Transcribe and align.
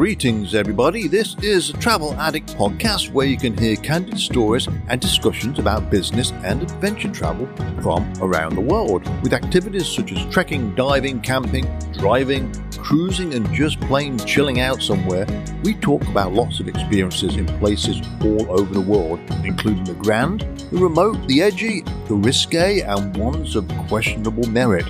Greetings, 0.00 0.54
everybody. 0.54 1.08
This 1.08 1.36
is 1.42 1.68
a 1.68 1.72
Travel 1.74 2.14
Addict 2.14 2.56
podcast 2.56 3.12
where 3.12 3.26
you 3.26 3.36
can 3.36 3.54
hear 3.54 3.76
candid 3.76 4.18
stories 4.18 4.66
and 4.88 4.98
discussions 4.98 5.58
about 5.58 5.90
business 5.90 6.32
and 6.42 6.62
adventure 6.62 7.10
travel 7.10 7.46
from 7.82 8.10
around 8.22 8.54
the 8.54 8.62
world, 8.62 9.06
with 9.22 9.34
activities 9.34 9.86
such 9.86 10.12
as 10.12 10.24
trekking, 10.32 10.74
diving, 10.74 11.20
camping, 11.20 11.66
driving, 11.92 12.50
cruising, 12.78 13.34
and 13.34 13.52
just 13.52 13.78
plain 13.82 14.18
chilling 14.20 14.60
out 14.60 14.80
somewhere. 14.82 15.26
We 15.64 15.74
talk 15.74 16.00
about 16.08 16.32
lots 16.32 16.60
of 16.60 16.68
experiences 16.68 17.36
in 17.36 17.44
places 17.58 18.00
all 18.22 18.50
over 18.58 18.72
the 18.72 18.80
world, 18.80 19.20
including 19.44 19.84
the 19.84 19.92
grand, 19.92 20.40
the 20.70 20.78
remote, 20.78 21.28
the 21.28 21.42
edgy, 21.42 21.82
the 22.08 22.14
risque, 22.14 22.80
and 22.80 23.14
ones 23.18 23.54
of 23.54 23.68
questionable 23.86 24.48
merit. 24.48 24.86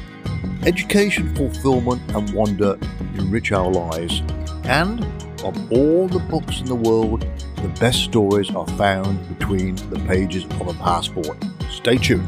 Education, 0.65 1.35
fulfillment, 1.35 2.01
and 2.15 2.33
wonder 2.33 2.79
enrich 3.17 3.51
our 3.51 3.69
lives. 3.69 4.23
And 4.71 5.03
of 5.43 5.73
all 5.73 6.07
the 6.07 6.25
books 6.31 6.61
in 6.61 6.67
the 6.67 6.77
world, 6.77 7.23
the 7.57 7.77
best 7.81 8.05
stories 8.05 8.55
are 8.55 8.69
found 8.79 9.19
between 9.37 9.75
the 9.91 9.99
pages 10.07 10.45
of 10.45 10.69
a 10.69 10.75
passport. 10.75 11.43
Stay 11.69 11.97
tuned. 11.99 12.25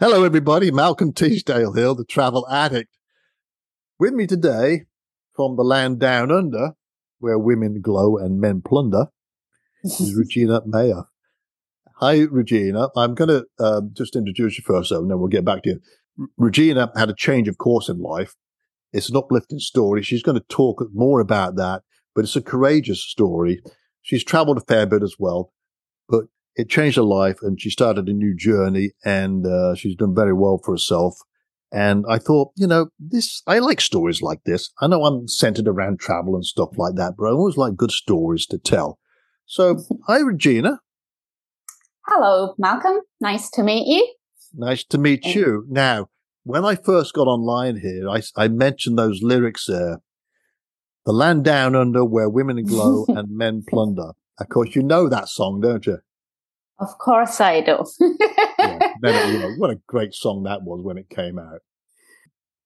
Hello, 0.00 0.24
everybody. 0.24 0.70
Malcolm 0.70 1.12
Teasdale 1.12 1.74
here, 1.74 1.92
the 1.92 2.06
travel 2.08 2.48
addict. 2.50 2.96
With 3.98 4.14
me 4.14 4.26
today 4.26 4.84
from 5.36 5.56
the 5.56 5.62
land 5.62 5.98
down 5.98 6.32
under, 6.32 6.72
where 7.18 7.38
women 7.38 7.82
glow 7.82 8.16
and 8.16 8.40
men 8.40 8.62
plunder, 8.62 9.08
is 9.84 10.14
Regina 10.16 10.62
Mayer. 10.64 11.04
Hi, 12.00 12.20
Regina. 12.30 12.90
I'm 12.96 13.16
going 13.16 13.28
to 13.28 13.44
uh, 13.58 13.80
just 13.92 14.14
introduce 14.14 14.56
you 14.56 14.62
first, 14.64 14.92
and 14.92 15.10
then 15.10 15.18
we'll 15.18 15.26
get 15.26 15.44
back 15.44 15.64
to 15.64 15.70
you. 15.70 15.80
R- 16.20 16.26
Regina 16.36 16.92
had 16.96 17.10
a 17.10 17.14
change 17.14 17.48
of 17.48 17.58
course 17.58 17.88
in 17.88 17.98
life. 17.98 18.36
It's 18.92 19.08
an 19.08 19.16
uplifting 19.16 19.58
story. 19.58 20.02
She's 20.04 20.22
going 20.22 20.38
to 20.38 20.44
talk 20.48 20.80
more 20.94 21.18
about 21.18 21.56
that, 21.56 21.82
but 22.14 22.22
it's 22.22 22.36
a 22.36 22.40
courageous 22.40 23.02
story. 23.02 23.60
She's 24.00 24.22
traveled 24.22 24.58
a 24.58 24.60
fair 24.60 24.86
bit 24.86 25.02
as 25.02 25.16
well, 25.18 25.52
but 26.08 26.26
it 26.54 26.70
changed 26.70 26.96
her 26.98 27.02
life 27.02 27.38
and 27.42 27.60
she 27.60 27.68
started 27.68 28.08
a 28.08 28.12
new 28.12 28.34
journey 28.34 28.92
and 29.04 29.44
uh, 29.44 29.74
she's 29.74 29.96
done 29.96 30.14
very 30.14 30.32
well 30.32 30.60
for 30.64 30.74
herself. 30.74 31.16
And 31.72 32.04
I 32.08 32.18
thought, 32.18 32.52
you 32.56 32.68
know, 32.68 32.90
this, 33.00 33.42
I 33.48 33.58
like 33.58 33.80
stories 33.80 34.22
like 34.22 34.44
this. 34.44 34.70
I 34.80 34.86
know 34.86 35.04
I'm 35.04 35.26
centered 35.26 35.66
around 35.66 35.98
travel 35.98 36.36
and 36.36 36.44
stuff 36.44 36.78
like 36.78 36.94
that, 36.94 37.14
but 37.18 37.26
I 37.26 37.30
always 37.30 37.56
like 37.56 37.76
good 37.76 37.90
stories 37.90 38.46
to 38.46 38.58
tell. 38.58 39.00
So, 39.46 39.82
hi, 40.06 40.20
Regina. 40.20 40.80
Hello, 42.10 42.54
Malcolm. 42.56 43.00
Nice 43.20 43.50
to 43.50 43.62
meet 43.62 43.86
you. 43.86 44.14
Nice 44.54 44.82
to 44.84 44.96
meet 44.96 45.26
you. 45.26 45.66
Now, 45.68 46.08
when 46.42 46.64
I 46.64 46.74
first 46.74 47.12
got 47.12 47.26
online 47.26 47.76
here, 47.76 48.08
I, 48.08 48.22
I 48.34 48.48
mentioned 48.48 48.98
those 48.98 49.22
lyrics 49.22 49.66
there. 49.66 49.98
The 51.04 51.12
land 51.12 51.44
down 51.44 51.76
under 51.76 52.06
where 52.06 52.30
women 52.30 52.64
glow 52.66 53.04
and 53.10 53.36
men 53.36 53.62
plunder. 53.68 54.12
Of 54.40 54.48
course, 54.48 54.74
you 54.74 54.82
know 54.82 55.10
that 55.10 55.28
song, 55.28 55.60
don't 55.60 55.84
you? 55.84 55.98
Of 56.80 56.96
course 56.96 57.42
I 57.42 57.60
do. 57.60 57.84
yeah, 58.58 59.50
what 59.58 59.70
a 59.70 59.80
great 59.86 60.14
song 60.14 60.44
that 60.44 60.62
was 60.62 60.82
when 60.82 60.96
it 60.96 61.10
came 61.10 61.38
out. 61.38 61.60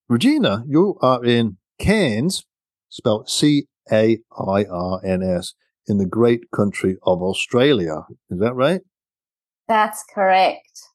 Regina, 0.09 0.63
you 0.69 0.99
are 1.03 1.25
in 1.25 1.57
Cairns, 1.81 2.45
spelled 2.89 3.29
C 3.29 3.67
A 3.91 4.21
I 4.39 4.65
R 4.71 5.01
N 5.05 5.25
S, 5.25 5.55
in 5.89 5.99
the 5.99 6.07
great 6.07 6.53
country 6.53 6.97
of 7.03 7.23
Australia. 7.23 8.03
Is 8.31 8.39
that 8.39 8.55
right? 8.55 8.83
That's 9.73 10.05
correct. 10.15 10.91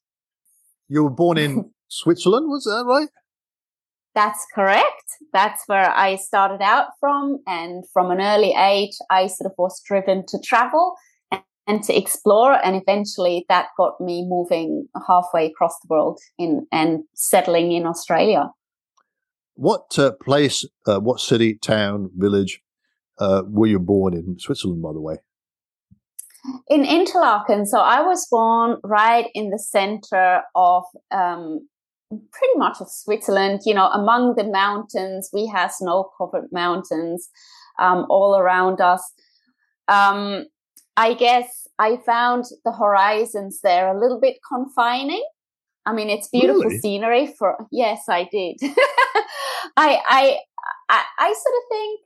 You 0.87 1.05
were 1.05 1.09
born 1.09 1.39
in 1.39 1.71
Switzerland, 1.87 2.47
was 2.47 2.65
that 2.65 2.83
right? 2.85 3.09
That's 4.13 4.45
correct. 4.53 5.15
That's 5.33 5.63
where 5.65 5.89
I 5.89 6.15
started 6.15 6.61
out 6.61 6.89
from. 6.99 7.39
And 7.47 7.85
from 7.91 8.11
an 8.11 8.21
early 8.21 8.53
age, 8.55 8.95
I 9.09 9.25
sort 9.25 9.49
of 9.49 9.53
was 9.57 9.81
driven 9.81 10.27
to 10.27 10.37
travel 10.45 10.93
and, 11.65 11.81
to 11.85 11.97
explore. 11.97 12.63
And 12.63 12.75
eventually 12.75 13.47
that 13.49 13.69
got 13.77 13.99
me 13.99 14.23
moving 14.29 14.87
halfway 15.07 15.47
across 15.47 15.73
the 15.79 15.87
world 15.89 16.19
in 16.37 16.67
and 16.71 16.99
settling 17.15 17.71
in 17.71 17.87
Australia. 17.87 18.51
What 19.55 19.97
uh, 19.97 20.11
place, 20.23 20.65
uh, 20.85 20.99
what 20.99 21.19
city, 21.19 21.55
town, 21.55 22.11
village 22.15 22.61
uh, 23.17 23.41
were 23.47 23.65
you 23.65 23.79
born 23.79 24.13
in 24.13 24.37
Switzerland, 24.37 24.83
by 24.83 24.93
the 24.93 25.01
way? 25.01 25.17
In 26.69 26.85
Interlaken. 26.85 27.65
So 27.65 27.79
I 27.79 28.01
was 28.01 28.27
born 28.29 28.77
right 28.83 29.27
in 29.33 29.49
the 29.49 29.59
center 29.59 30.41
of 30.55 30.83
um, 31.11 31.67
pretty 32.09 32.57
much 32.57 32.79
of 32.79 32.89
Switzerland, 32.89 33.61
you 33.65 33.73
know, 33.73 33.87
among 33.87 34.35
the 34.35 34.43
mountains. 34.45 35.29
We 35.33 35.47
have 35.47 35.71
snow 35.71 36.09
covered 36.17 36.49
mountains 36.51 37.29
um, 37.79 38.05
all 38.09 38.37
around 38.37 38.81
us. 38.81 39.03
Um, 39.87 40.45
I 40.95 41.13
guess 41.13 41.67
I 41.79 41.97
found 42.05 42.45
the 42.65 42.71
horizons 42.71 43.59
there 43.61 43.87
a 43.87 43.99
little 43.99 44.19
bit 44.19 44.37
confining. 44.47 45.23
I 45.85 45.93
mean, 45.93 46.09
it's 46.09 46.27
beautiful 46.27 46.63
Really? 46.63 46.79
scenery 46.79 47.33
for, 47.37 47.57
yes, 47.71 48.03
I 48.09 48.27
did. 48.31 48.57
I, 49.77 50.01
I, 50.09 50.37
I, 50.89 51.03
I 51.19 51.33
sort 51.33 51.55
of 51.55 51.63
think 51.69 52.01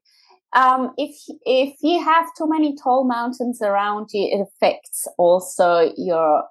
um, 0.54 0.94
if 0.98 1.16
if 1.46 1.76
you 1.82 2.04
have 2.04 2.28
too 2.38 2.48
many 2.48 2.76
tall 2.76 3.08
mountains 3.08 3.62
around 3.62 4.10
you, 4.14 4.30
it 4.32 4.42
affects 4.42 5.08
also 5.18 5.94
your 5.98 6.44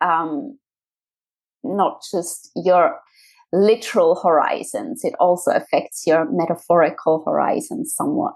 um, 0.00 0.58
not 1.62 2.02
just 2.12 2.50
your 2.56 2.98
literal 3.52 4.20
horizons. 4.20 5.04
It 5.04 5.14
also 5.20 5.52
affects 5.52 6.06
your 6.06 6.26
metaphorical 6.30 7.22
horizons 7.24 7.94
somewhat. 7.94 8.34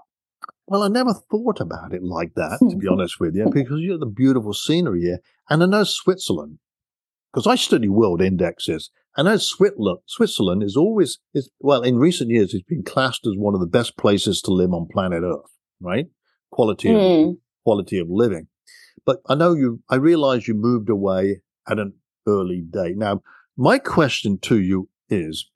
Well, 0.67 0.83
I 0.83 0.87
never 0.87 1.13
thought 1.13 1.59
about 1.59 1.93
it 1.93 2.03
like 2.03 2.35
that, 2.35 2.59
to 2.69 2.75
be 2.77 2.87
honest 2.91 3.19
with 3.19 3.35
you, 3.35 3.49
because 3.49 3.79
you 3.79 3.91
have 3.91 3.99
the 3.99 4.05
beautiful 4.05 4.53
scenery 4.53 5.01
here. 5.01 5.19
And 5.49 5.61
I 5.61 5.65
know 5.65 5.83
Switzerland, 5.83 6.59
because 7.31 7.47
I 7.47 7.55
study 7.55 7.89
world 7.89 8.21
indexes. 8.21 8.89
I 9.15 9.31
as 9.31 9.47
Switzerland, 9.47 9.99
Switzerland 10.07 10.63
is 10.63 10.75
always, 10.75 11.19
is, 11.33 11.49
well, 11.59 11.81
in 11.81 11.97
recent 11.97 12.31
years, 12.31 12.53
it's 12.53 12.63
been 12.67 12.83
classed 12.83 13.25
as 13.27 13.33
one 13.37 13.53
of 13.53 13.59
the 13.59 13.67
best 13.67 13.97
places 13.97 14.41
to 14.41 14.51
live 14.51 14.73
on 14.73 14.87
planet 14.91 15.23
Earth, 15.23 15.51
right? 15.79 16.07
Quality 16.51 16.89
of, 16.89 16.95
Mm. 16.95 17.37
quality 17.63 17.99
of 17.99 18.07
living. 18.09 18.47
But 19.05 19.19
I 19.27 19.35
know 19.35 19.53
you, 19.53 19.81
I 19.89 19.95
realize 19.95 20.47
you 20.47 20.55
moved 20.55 20.89
away 20.89 21.41
at 21.69 21.79
an 21.79 21.93
early 22.27 22.61
date. 22.61 22.97
Now, 22.97 23.21
my 23.55 23.77
question 23.77 24.39
to 24.39 24.59
you 24.59 24.89
is, 25.09 25.49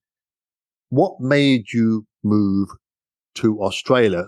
what 0.90 1.20
made 1.20 1.74
you 1.74 2.06
move 2.24 2.70
to 3.36 3.62
Australia? 3.62 4.26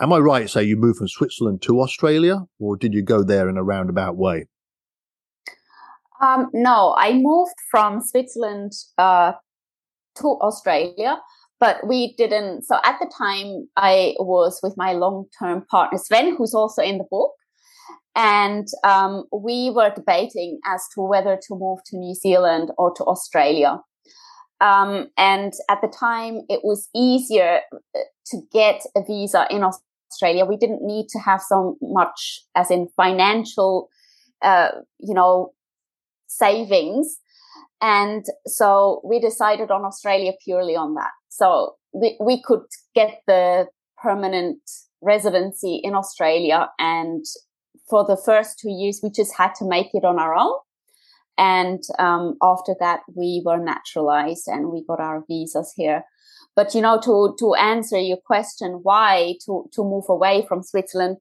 Am 0.00 0.12
I 0.12 0.18
right 0.18 0.42
to 0.42 0.48
say 0.48 0.64
you 0.64 0.76
moved 0.76 0.98
from 0.98 1.08
Switzerland 1.08 1.60
to 1.62 1.80
Australia 1.80 2.46
or 2.58 2.76
did 2.76 2.94
you 2.94 3.02
go 3.02 3.22
there 3.22 3.48
in 3.48 3.56
a 3.58 3.62
roundabout 3.62 4.16
way? 4.16 4.46
Um, 6.20 6.48
no, 6.52 6.94
I 6.98 7.12
moved 7.14 7.54
from 7.70 8.00
Switzerland 8.00 8.72
uh, 8.98 9.32
to 10.18 10.26
Australia, 10.40 11.18
but 11.60 11.86
we 11.86 12.14
didn't. 12.16 12.62
So 12.62 12.78
at 12.84 12.98
the 13.00 13.10
time, 13.16 13.68
I 13.76 14.14
was 14.18 14.60
with 14.62 14.74
my 14.76 14.92
long 14.92 15.26
term 15.38 15.64
partner, 15.70 15.98
Sven, 15.98 16.36
who's 16.36 16.54
also 16.54 16.82
in 16.82 16.98
the 16.98 17.06
book. 17.10 17.32
And 18.14 18.66
um, 18.82 19.24
we 19.30 19.70
were 19.70 19.92
debating 19.94 20.58
as 20.64 20.82
to 20.94 21.02
whether 21.02 21.36
to 21.36 21.54
move 21.54 21.80
to 21.86 21.98
New 21.98 22.14
Zealand 22.14 22.70
or 22.78 22.92
to 22.94 23.04
Australia. 23.04 23.78
Um, 24.60 25.08
and 25.18 25.52
at 25.68 25.82
the 25.82 25.88
time, 25.88 26.40
it 26.48 26.60
was 26.64 26.88
easier 26.94 27.60
uh, 27.74 28.00
to 28.28 28.40
get 28.52 28.80
a 28.96 29.02
visa 29.04 29.46
in 29.50 29.62
Australia. 29.62 30.46
We 30.46 30.56
didn't 30.56 30.82
need 30.82 31.08
to 31.10 31.18
have 31.18 31.42
so 31.42 31.76
much, 31.82 32.42
as 32.54 32.70
in 32.70 32.88
financial, 32.96 33.90
uh, 34.40 34.68
you 34.98 35.12
know, 35.12 35.52
savings. 36.26 37.18
And 37.80 38.24
so 38.46 39.00
we 39.04 39.20
decided 39.20 39.70
on 39.70 39.84
Australia 39.84 40.32
purely 40.44 40.76
on 40.76 40.94
that. 40.94 41.10
So 41.28 41.74
we, 41.92 42.16
we 42.20 42.42
could 42.42 42.64
get 42.94 43.20
the 43.26 43.66
permanent 44.02 44.60
residency 45.02 45.80
in 45.82 45.94
Australia. 45.94 46.68
And 46.78 47.24
for 47.88 48.04
the 48.04 48.16
first 48.16 48.58
two 48.58 48.70
years, 48.70 49.00
we 49.02 49.10
just 49.10 49.36
had 49.36 49.54
to 49.56 49.68
make 49.68 49.88
it 49.92 50.04
on 50.04 50.18
our 50.18 50.34
own. 50.34 50.58
And 51.38 51.82
um, 51.98 52.36
after 52.42 52.74
that, 52.80 53.00
we 53.14 53.42
were 53.44 53.58
naturalized 53.58 54.48
and 54.48 54.70
we 54.70 54.84
got 54.86 55.00
our 55.00 55.22
visas 55.28 55.72
here. 55.76 56.02
But 56.54 56.74
you 56.74 56.80
know, 56.80 56.98
to 57.00 57.36
to 57.38 57.54
answer 57.54 57.98
your 57.98 58.16
question, 58.16 58.80
why 58.82 59.34
to 59.44 59.68
to 59.74 59.82
move 59.84 60.06
away 60.08 60.46
from 60.48 60.62
Switzerland, 60.62 61.18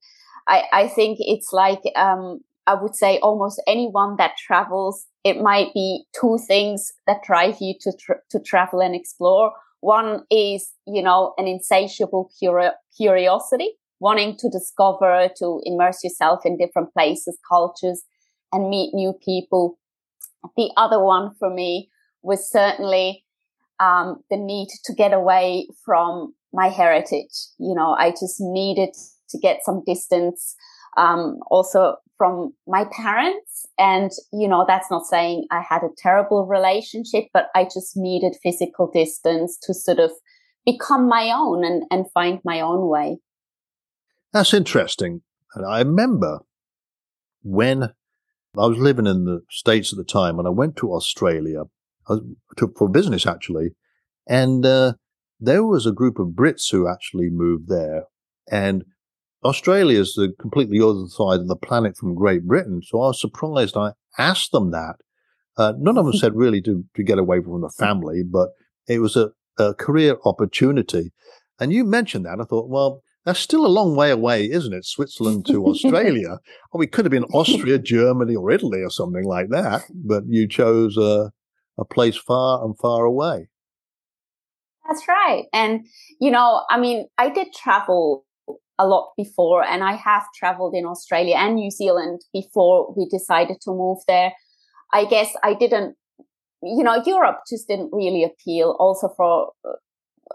I 0.47 0.63
I 0.71 0.87
think 0.87 1.17
it's 1.19 1.51
like 1.51 1.81
um, 1.97 2.39
I 2.67 2.73
would 2.73 2.95
say 2.95 3.19
almost 3.19 3.61
anyone 3.67 4.15
that 4.17 4.37
travels, 4.37 5.05
it 5.23 5.41
might 5.41 5.73
be 5.73 6.05
two 6.19 6.39
things 6.47 6.91
that 7.07 7.23
drive 7.23 7.57
you 7.59 7.75
to 7.81 7.91
to 8.31 8.39
travel 8.39 8.81
and 8.81 8.95
explore. 8.95 9.51
One 9.81 10.23
is 10.31 10.71
you 10.87 11.03
know 11.03 11.33
an 11.37 11.47
insatiable 11.47 12.31
curi- 12.41 12.73
curiosity, 12.97 13.71
wanting 13.99 14.37
to 14.37 14.49
discover, 14.49 15.29
to 15.37 15.61
immerse 15.63 16.03
yourself 16.03 16.45
in 16.45 16.57
different 16.57 16.93
places, 16.93 17.37
cultures, 17.47 18.03
and 18.51 18.69
meet 18.69 18.93
new 18.93 19.13
people. 19.23 19.77
The 20.57 20.71
other 20.77 21.03
one 21.03 21.33
for 21.39 21.49
me 21.49 21.89
was 22.21 22.49
certainly 22.49 23.25
um, 23.79 24.23
the 24.29 24.37
need 24.37 24.69
to 24.85 24.93
get 24.93 25.13
away 25.13 25.67
from 25.83 26.33
my 26.53 26.69
heritage. 26.69 27.35
You 27.59 27.75
know, 27.75 27.95
I 27.97 28.11
just 28.11 28.37
needed 28.39 28.89
to 29.29 29.37
get 29.39 29.59
some 29.65 29.83
distance, 29.85 30.55
um, 30.97 31.39
also 31.49 31.97
from 32.17 32.53
my 32.67 32.85
parents. 32.91 33.65
And, 33.77 34.11
you 34.31 34.47
know, 34.47 34.65
that's 34.67 34.89
not 34.89 35.05
saying 35.05 35.47
I 35.51 35.61
had 35.61 35.83
a 35.83 35.89
terrible 35.97 36.45
relationship, 36.45 37.25
but 37.33 37.47
I 37.55 37.65
just 37.65 37.95
needed 37.95 38.37
physical 38.41 38.89
distance 38.89 39.57
to 39.63 39.73
sort 39.73 39.99
of 39.99 40.11
become 40.65 41.07
my 41.07 41.31
own 41.35 41.63
and, 41.63 41.83
and 41.91 42.05
find 42.13 42.39
my 42.43 42.61
own 42.61 42.87
way. 42.87 43.17
That's 44.33 44.53
interesting. 44.53 45.21
And 45.53 45.65
I 45.65 45.79
remember 45.79 46.39
when 47.43 47.83
I 47.83 48.65
was 48.65 48.77
living 48.77 49.07
in 49.07 49.25
the 49.25 49.41
States 49.49 49.93
at 49.93 49.97
the 49.97 50.03
time 50.03 50.39
and 50.39 50.47
I 50.47 50.51
went 50.51 50.75
to 50.77 50.93
Australia 50.93 51.63
to, 52.57 52.73
for 52.77 52.89
business 52.89 53.25
actually. 53.25 53.69
And 54.27 54.65
uh, 54.65 54.93
there 55.39 55.63
was 55.63 55.85
a 55.85 55.91
group 55.91 56.19
of 56.19 56.29
Brits 56.29 56.71
who 56.71 56.87
actually 56.87 57.29
moved 57.29 57.67
there. 57.67 58.05
And 58.51 58.85
Australia 59.45 59.99
is 59.99 60.13
the 60.13 60.33
completely 60.39 60.81
other 60.81 61.07
side 61.07 61.39
of 61.39 61.47
the 61.47 61.55
planet 61.55 61.95
from 61.95 62.15
Great 62.15 62.45
Britain. 62.45 62.81
So 62.83 63.01
I 63.01 63.07
was 63.07 63.21
surprised. 63.21 63.77
I 63.77 63.91
asked 64.17 64.51
them 64.51 64.71
that. 64.71 64.95
Uh, 65.57 65.73
none 65.77 65.97
of 65.97 66.05
them 66.05 66.13
said 66.17 66.35
really 66.35 66.61
to, 66.63 66.83
to 66.95 67.03
get 67.03 67.19
away 67.19 67.41
from 67.41 67.61
the 67.61 67.69
family, 67.69 68.23
but 68.23 68.49
it 68.87 68.99
was 68.99 69.15
a, 69.15 69.29
a 69.57 69.73
career 69.73 70.17
opportunity. 70.25 71.11
And 71.59 71.71
you 71.71 71.83
mentioned 71.83 72.25
that. 72.25 72.41
I 72.41 72.43
thought, 72.43 72.69
well, 72.69 73.01
that's 73.23 73.39
still 73.39 73.65
a 73.65 73.67
long 73.67 73.95
way 73.95 74.11
away, 74.11 74.49
isn't 74.49 74.73
it? 74.73 74.85
Switzerland 74.85 75.45
to 75.47 75.65
Australia. 75.67 76.39
Or 76.71 76.79
we 76.79 76.87
could 76.87 77.05
have 77.05 77.11
been 77.11 77.23
Austria, 77.25 77.77
Germany, 77.95 78.35
or 78.35 78.51
Italy 78.51 78.81
or 78.81 78.89
something 78.89 79.23
like 79.23 79.49
that. 79.49 79.83
But 79.93 80.23
you 80.27 80.47
chose 80.47 80.97
a, 80.97 81.31
a 81.77 81.85
place 81.85 82.17
far 82.17 82.63
and 82.65 82.77
far 82.77 83.05
away. 83.05 83.49
That's 84.87 85.07
right. 85.07 85.45
And, 85.51 85.87
you 86.19 86.29
know, 86.29 86.61
I 86.69 86.79
mean, 86.79 87.07
I 87.17 87.29
did 87.29 87.53
travel 87.53 88.25
a 88.77 88.87
lot 88.87 89.11
before 89.17 89.63
and 89.63 89.83
I 89.83 89.95
have 89.95 90.23
traveled 90.35 90.73
in 90.75 90.85
Australia 90.85 91.35
and 91.35 91.55
New 91.55 91.71
Zealand 91.71 92.21
before 92.33 92.93
we 92.95 93.07
decided 93.09 93.57
to 93.61 93.71
move 93.71 93.99
there. 94.07 94.33
I 94.93 95.05
guess 95.05 95.33
I 95.43 95.53
didn't, 95.53 95.95
you 96.61 96.83
know, 96.83 97.01
Europe 97.05 97.39
just 97.49 97.67
didn't 97.67 97.91
really 97.91 98.23
appeal 98.23 98.75
also 98.79 99.09
for 99.15 99.51
uh, 99.67 99.73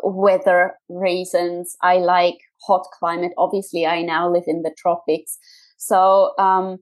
weather 0.03 0.75
reasons. 0.89 1.77
I 1.83 1.97
like 1.99 2.39
hot 2.67 2.87
climate. 2.99 3.33
Obviously, 3.39 3.87
I 3.87 4.03
now 4.03 4.31
live 4.31 4.45
in 4.47 4.63
the 4.63 4.75
tropics. 4.77 5.39
So, 5.77 6.33
um, 6.39 6.79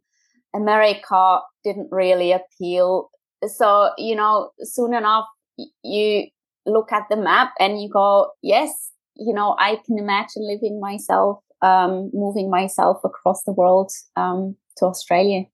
America 0.55 1.41
didn't 1.65 1.89
really 1.91 2.33
appeal. 2.33 3.11
So, 3.47 3.91
you 3.99 4.17
know, 4.17 4.51
soon 4.63 4.95
enough, 4.95 5.27
you 5.83 6.27
look 6.67 6.93
at 6.93 7.05
the 7.11 7.17
map 7.17 7.53
and 7.59 7.81
you 7.81 7.89
go, 7.89 8.31
yes, 8.43 8.91
you 9.17 9.33
know, 9.35 9.57
I 9.59 9.77
can 9.87 9.99
imagine 9.99 10.47
living 10.47 10.81
myself, 10.81 11.39
um, 11.63 12.11
moving 12.13 12.51
myself 12.51 12.99
across 13.05 13.43
the 13.45 13.53
world, 13.53 13.91
um, 14.17 14.57
to 14.79 14.87
Australia. 14.87 15.45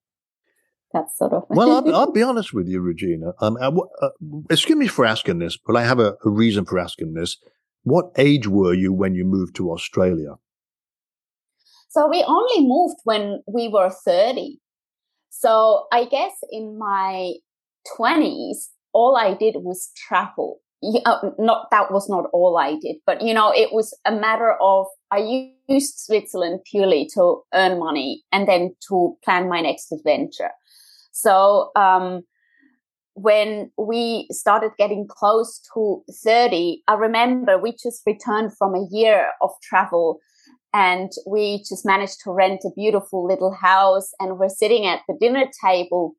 That's 0.93 1.17
sort 1.17 1.33
of. 1.33 1.43
well, 1.49 1.71
I'll, 1.71 1.95
I'll, 1.99 2.11
be 2.11 2.23
honest 2.23 2.53
with 2.53 2.67
you, 2.67 2.79
Regina. 2.79 3.33
Um, 3.41 3.57
uh, 3.59 3.71
uh, 4.01 4.09
excuse 4.49 4.77
me 4.77 4.87
for 4.87 5.05
asking 5.05 5.39
this, 5.39 5.57
but 5.57 5.75
I 5.75 5.83
have 5.83 5.99
a, 5.99 6.15
a 6.23 6.29
reason 6.29 6.65
for 6.65 6.79
asking 6.79 7.13
this. 7.13 7.37
What 7.83 8.11
age 8.17 8.47
were 8.47 8.73
you 8.73 8.93
when 8.93 9.13
you 9.13 9.25
moved 9.25 9.55
to 9.57 9.71
Australia? 9.71 10.35
So 11.89 12.09
we 12.09 12.23
only 12.27 12.67
moved 12.67 12.95
when 13.03 13.41
we 13.47 13.67
were 13.67 13.89
30. 13.89 14.57
So 15.29 15.85
I 15.91 16.05
guess 16.05 16.31
in 16.51 16.77
my 16.77 17.33
20s, 17.97 18.67
all 18.93 19.17
I 19.17 19.33
did 19.33 19.55
was 19.57 19.91
travel. 19.95 20.59
Not 20.83 21.67
that 21.71 21.91
was 21.91 22.07
not 22.09 22.25
all 22.31 22.57
I 22.57 22.75
did, 22.79 22.97
but 23.05 23.21
you 23.21 23.33
know, 23.33 23.51
it 23.51 23.73
was 23.73 23.97
a 24.05 24.11
matter 24.11 24.55
of 24.61 24.85
I 25.11 25.51
used 25.67 25.99
Switzerland 25.99 26.61
purely 26.69 27.09
to 27.13 27.41
earn 27.53 27.79
money 27.79 28.23
and 28.31 28.47
then 28.47 28.75
to 28.89 29.17
plan 29.23 29.47
my 29.47 29.61
next 29.61 29.91
adventure. 29.91 30.51
So 31.11 31.71
um, 31.75 32.23
when 33.13 33.71
we 33.77 34.27
started 34.31 34.71
getting 34.77 35.07
close 35.07 35.61
to 35.73 36.03
30, 36.11 36.83
I 36.87 36.95
remember 36.95 37.57
we 37.57 37.71
just 37.71 38.03
returned 38.05 38.57
from 38.57 38.75
a 38.75 38.87
year 38.91 39.27
of 39.41 39.51
travel 39.63 40.19
and 40.73 41.09
we 41.25 41.59
just 41.59 41.85
managed 41.85 42.19
to 42.25 42.31
rent 42.31 42.61
a 42.65 42.71
beautiful 42.75 43.25
little 43.25 43.53
house 43.53 44.11
and 44.19 44.37
we're 44.37 44.49
sitting 44.49 44.85
at 44.85 45.01
the 45.07 45.15
dinner 45.19 45.45
table. 45.63 46.15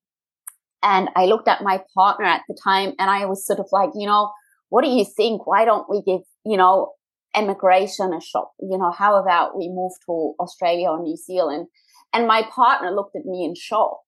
And 0.83 1.11
I 1.15 1.27
looked 1.27 1.49
at 1.49 1.62
my 1.62 1.83
partner 1.94 2.25
at 2.25 2.43
the 2.49 2.59
time 2.65 2.94
and 2.99 3.11
I 3.11 3.27
was 3.27 3.44
sort 3.44 3.61
of 3.61 3.67
like, 3.73 3.91
you 3.94 4.06
know, 4.06 4.33
what 4.71 4.83
do 4.83 4.91
you 4.91 5.05
think? 5.05 5.47
Why 5.47 5.67
don't 5.67 5.88
we 5.91 6.00
give, 6.00 6.23
you 6.47 6.56
know, 6.56 6.93
immigration 7.37 8.12
a 8.12 8.21
shot? 8.21 8.50
You 8.61 8.79
know, 8.79 8.91
how 8.91 9.17
about 9.17 9.56
we 9.56 9.69
move 9.69 9.93
to 10.06 10.35
Australia 10.41 10.88
or 10.88 11.03
New 11.03 11.17
Zealand? 11.17 11.69
And 12.12 12.27
my 12.27 12.43
partner 12.55 12.91
looked 12.91 13.17
at 13.17 13.27
me 13.27 13.44
in 13.44 13.55
shock 13.55 13.99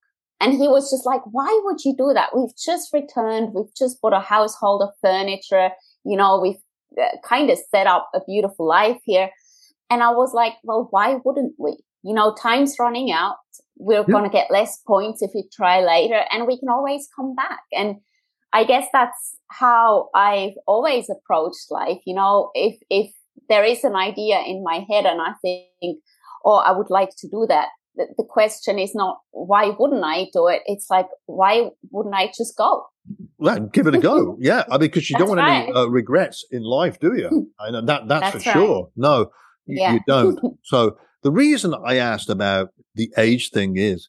and 0.41 0.53
he 0.53 0.69
was 0.69 0.91
just 0.91 1.05
like, 1.05 1.23
why 1.31 1.61
would 1.65 1.85
you 1.85 1.95
do 1.97 2.13
that? 2.15 2.37
We've 2.37 2.57
just 2.57 2.93
returned. 2.93 3.53
We've 3.55 3.75
just 3.77 4.01
bought 4.01 4.13
a 4.13 4.21
household 4.21 4.83
of 4.83 4.91
furniture. 5.03 5.71
You 6.05 6.17
know, 6.17 6.39
we've 6.41 6.63
uh, 7.01 7.17
kind 7.25 7.51
of 7.51 7.59
set 7.71 7.87
up 7.87 8.09
a 8.15 8.21
beautiful 8.27 8.67
life 8.67 8.99
here. 9.05 9.31
And 9.91 10.03
I 10.03 10.11
was 10.11 10.33
like, 10.35 10.55
well, 10.63 10.87
why 10.91 11.19
wouldn't 11.25 11.55
we? 11.59 11.79
You 12.05 12.15
know, 12.15 12.35
time's 12.35 12.77
running 12.79 13.11
out. 13.11 13.37
We're 13.77 14.01
yeah. 14.01 14.13
going 14.13 14.25
to 14.25 14.31
get 14.31 14.51
less 14.51 14.79
points 14.87 15.23
if 15.23 15.33
we 15.35 15.49
try 15.53 15.81
later 15.81 16.23
and 16.31 16.47
we 16.47 16.59
can 16.59 16.69
always 16.69 17.09
come 17.15 17.35
back. 17.35 17.61
And 17.73 17.97
I 18.53 18.65
guess 18.65 18.87
that's 18.93 19.37
how 19.49 20.09
I've 20.15 20.55
always 20.67 21.11
approached 21.11 21.71
life. 21.71 21.99
You 22.07 22.15
know, 22.15 22.51
if, 22.55 22.79
if 22.89 23.11
there 23.49 23.65
is 23.65 23.85
an 23.85 23.97
idea 23.97 24.41
in 24.47 24.63
my 24.63 24.85
head 24.91 25.07
and 25.07 25.21
I 25.21 25.33
think, 25.43 25.99
oh, 26.45 26.57
I 26.57 26.73
would 26.73 26.91
like 26.91 27.11
to 27.19 27.29
do 27.29 27.47
that, 27.49 27.69
the, 27.99 28.07
the 28.17 28.25
question 28.25 28.79
is 28.79 28.95
not 28.95 29.19
why 29.33 29.73
wouldn't 29.79 30.05
I 30.05 30.29
do 30.33 30.49
it? 30.49 30.63
It's 30.67 30.87
like 30.89 31.09
why 31.27 31.71
wouldn't 31.91 32.15
I 32.15 32.29
just 32.29 32.57
go? 32.57 32.87
Well, 33.39 33.61
give 33.61 33.87
it 33.87 33.95
a 33.95 33.99
go. 33.99 34.37
yeah, 34.41 34.65
I 34.69 34.73
mean, 34.73 34.81
because 34.81 35.11
you 35.11 35.17
don't 35.17 35.29
want 35.29 35.41
right. 35.41 35.65
any 35.65 35.73
uh, 35.73 35.87
regrets 35.87 36.45
in 36.51 36.63
life, 36.63 36.99
do 37.01 37.15
you? 37.17 37.51
I 37.61 37.71
know 37.71 37.85
that 37.85 38.09
that's, 38.09 38.33
that's 38.33 38.45
for 38.45 38.51
right. 38.51 38.55
sure. 38.55 38.91
No, 38.97 39.31
you, 39.67 39.81
yeah. 39.81 39.93
you 39.95 40.01
don't. 40.07 40.39
so 40.63 40.97
the 41.23 41.33
reason 41.33 41.75
I 41.85 41.97
asked 41.97 42.31
about 42.31 42.71
the 42.95 43.13
age 43.19 43.51
thing 43.51 43.77
is 43.77 44.09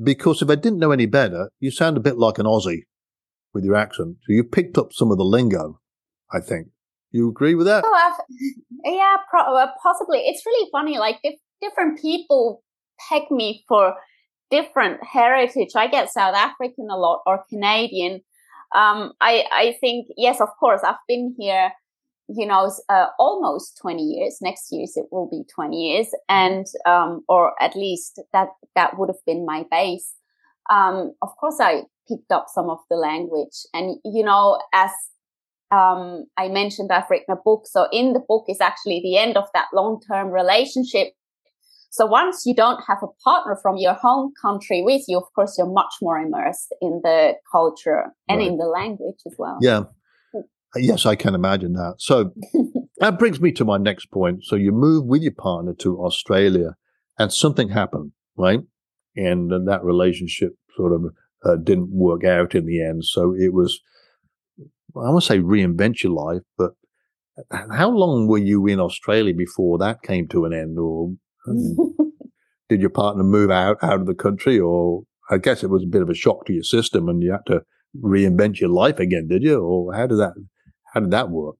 because 0.00 0.42
if 0.42 0.50
I 0.50 0.54
didn't 0.54 0.78
know 0.78 0.92
any 0.92 1.06
better, 1.06 1.50
you 1.60 1.70
sound 1.70 1.96
a 1.96 2.00
bit 2.00 2.18
like 2.18 2.38
an 2.38 2.46
Aussie 2.46 2.82
with 3.52 3.64
your 3.64 3.74
accent. 3.74 4.16
So 4.22 4.32
you 4.32 4.44
picked 4.44 4.78
up 4.78 4.92
some 4.92 5.10
of 5.10 5.18
the 5.18 5.24
lingo. 5.24 5.80
I 6.32 6.40
think 6.40 6.68
you 7.10 7.28
agree 7.28 7.54
with 7.54 7.66
that. 7.66 7.84
Oh, 7.86 8.12
yeah, 8.84 9.16
pro- 9.30 9.66
possibly. 9.82 10.20
It's 10.20 10.44
really 10.44 10.68
funny. 10.70 10.98
Like 10.98 11.18
if 11.22 11.38
different 11.60 12.00
people 12.00 12.62
peg 13.08 13.30
me 13.30 13.64
for 13.68 13.94
different 14.50 15.00
heritage. 15.04 15.70
I 15.76 15.88
get 15.88 16.10
South 16.10 16.34
African 16.34 16.88
a 16.90 16.96
lot 16.96 17.22
or 17.26 17.44
Canadian. 17.48 18.20
Um, 18.74 19.12
I, 19.20 19.44
I 19.52 19.76
think, 19.80 20.08
yes, 20.16 20.40
of 20.40 20.48
course, 20.58 20.80
I've 20.84 20.96
been 21.06 21.34
here, 21.38 21.72
you 22.28 22.46
know, 22.46 22.72
uh, 22.88 23.06
almost 23.18 23.78
20 23.80 24.02
years. 24.02 24.38
Next 24.40 24.68
year 24.70 24.86
it 24.94 25.06
will 25.10 25.28
be 25.28 25.44
20 25.54 25.76
years. 25.76 26.08
And, 26.28 26.66
um, 26.86 27.24
or 27.28 27.52
at 27.62 27.76
least 27.76 28.20
that, 28.32 28.48
that 28.74 28.98
would 28.98 29.08
have 29.08 29.24
been 29.26 29.46
my 29.46 29.64
base. 29.70 30.12
Um, 30.70 31.12
of 31.22 31.30
course, 31.38 31.56
I 31.60 31.82
picked 32.08 32.30
up 32.30 32.46
some 32.52 32.68
of 32.68 32.78
the 32.90 32.96
language 32.96 33.66
and, 33.72 33.96
you 34.04 34.22
know, 34.22 34.60
as, 34.72 34.90
um, 35.70 36.26
I 36.36 36.48
mentioned 36.48 36.90
I've 36.90 37.10
written 37.10 37.32
a 37.32 37.36
book. 37.36 37.66
So 37.66 37.88
in 37.92 38.12
the 38.12 38.20
book 38.20 38.44
is 38.48 38.60
actually 38.60 39.00
the 39.02 39.18
end 39.18 39.36
of 39.36 39.44
that 39.54 39.66
long-term 39.72 40.28
relationship 40.28 41.08
so 41.90 42.06
once 42.06 42.44
you 42.44 42.54
don't 42.54 42.80
have 42.86 42.98
a 43.02 43.08
partner 43.24 43.56
from 43.60 43.76
your 43.76 43.94
home 43.94 44.32
country 44.40 44.82
with 44.82 45.02
you, 45.08 45.18
of 45.18 45.24
course, 45.34 45.56
you're 45.56 45.66
much 45.66 45.94
more 46.02 46.18
immersed 46.18 46.74
in 46.80 47.00
the 47.02 47.34
culture 47.50 48.12
and 48.28 48.38
right. 48.38 48.46
in 48.46 48.58
the 48.58 48.66
language 48.66 49.16
as 49.26 49.34
well. 49.38 49.58
Yeah. 49.60 49.84
Yes, 50.76 51.06
I 51.06 51.16
can 51.16 51.34
imagine 51.34 51.72
that. 51.72 51.94
So 51.98 52.32
that 52.98 53.18
brings 53.18 53.40
me 53.40 53.52
to 53.52 53.64
my 53.64 53.78
next 53.78 54.10
point. 54.10 54.44
So 54.44 54.54
you 54.54 54.70
move 54.70 55.06
with 55.06 55.22
your 55.22 55.32
partner 55.32 55.72
to 55.78 55.98
Australia 56.04 56.76
and 57.18 57.32
something 57.32 57.70
happened, 57.70 58.12
right? 58.36 58.60
And 59.16 59.50
that 59.66 59.82
relationship 59.82 60.56
sort 60.76 60.92
of 60.92 61.06
uh, 61.44 61.56
didn't 61.56 61.90
work 61.90 62.22
out 62.22 62.54
in 62.54 62.66
the 62.66 62.84
end. 62.84 63.06
So 63.06 63.34
it 63.34 63.54
was, 63.54 63.80
I 64.96 65.10
won't 65.10 65.22
say 65.22 65.38
reinvent 65.38 66.02
your 66.02 66.12
life, 66.12 66.42
but 66.56 66.72
how 67.70 67.90
long 67.90 68.26
were 68.26 68.38
you 68.38 68.66
in 68.66 68.80
Australia 68.80 69.34
before 69.34 69.78
that 69.78 70.02
came 70.02 70.26
to 70.28 70.44
an 70.44 70.52
end 70.52 70.78
or 70.78 71.12
did 72.68 72.80
your 72.80 72.90
partner 72.90 73.22
move 73.22 73.50
out 73.50 73.76
out 73.82 74.00
of 74.00 74.06
the 74.06 74.14
country, 74.14 74.58
or 74.58 75.02
I 75.30 75.38
guess 75.38 75.62
it 75.62 75.70
was 75.70 75.82
a 75.82 75.86
bit 75.86 76.02
of 76.02 76.10
a 76.10 76.14
shock 76.14 76.46
to 76.46 76.52
your 76.52 76.62
system, 76.62 77.08
and 77.08 77.22
you 77.22 77.32
had 77.32 77.46
to 77.46 77.62
reinvent 78.02 78.60
your 78.60 78.70
life 78.70 78.98
again, 78.98 79.28
did 79.28 79.42
you? 79.42 79.60
Or 79.60 79.94
how 79.94 80.06
did 80.06 80.18
that 80.18 80.34
how 80.92 81.00
did 81.00 81.10
that 81.10 81.30
work? 81.30 81.56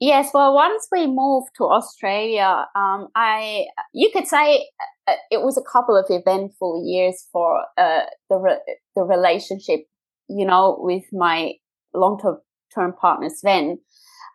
Yes, 0.00 0.30
well, 0.34 0.54
once 0.54 0.88
we 0.90 1.06
moved 1.06 1.50
to 1.58 1.64
Australia, 1.64 2.66
um, 2.74 3.08
I 3.14 3.66
you 3.92 4.10
could 4.12 4.26
say 4.26 4.68
uh, 5.06 5.14
it 5.30 5.42
was 5.42 5.56
a 5.56 5.70
couple 5.70 5.96
of 5.96 6.06
eventful 6.08 6.82
years 6.84 7.26
for 7.32 7.64
uh, 7.78 8.02
the 8.28 8.38
re- 8.38 8.78
the 8.96 9.02
relationship 9.02 9.82
you 10.28 10.46
know, 10.46 10.76
with 10.78 11.04
my 11.12 11.52
long 11.94 12.20
term 12.74 12.92
partner 12.92 13.28
Sven, 13.30 13.78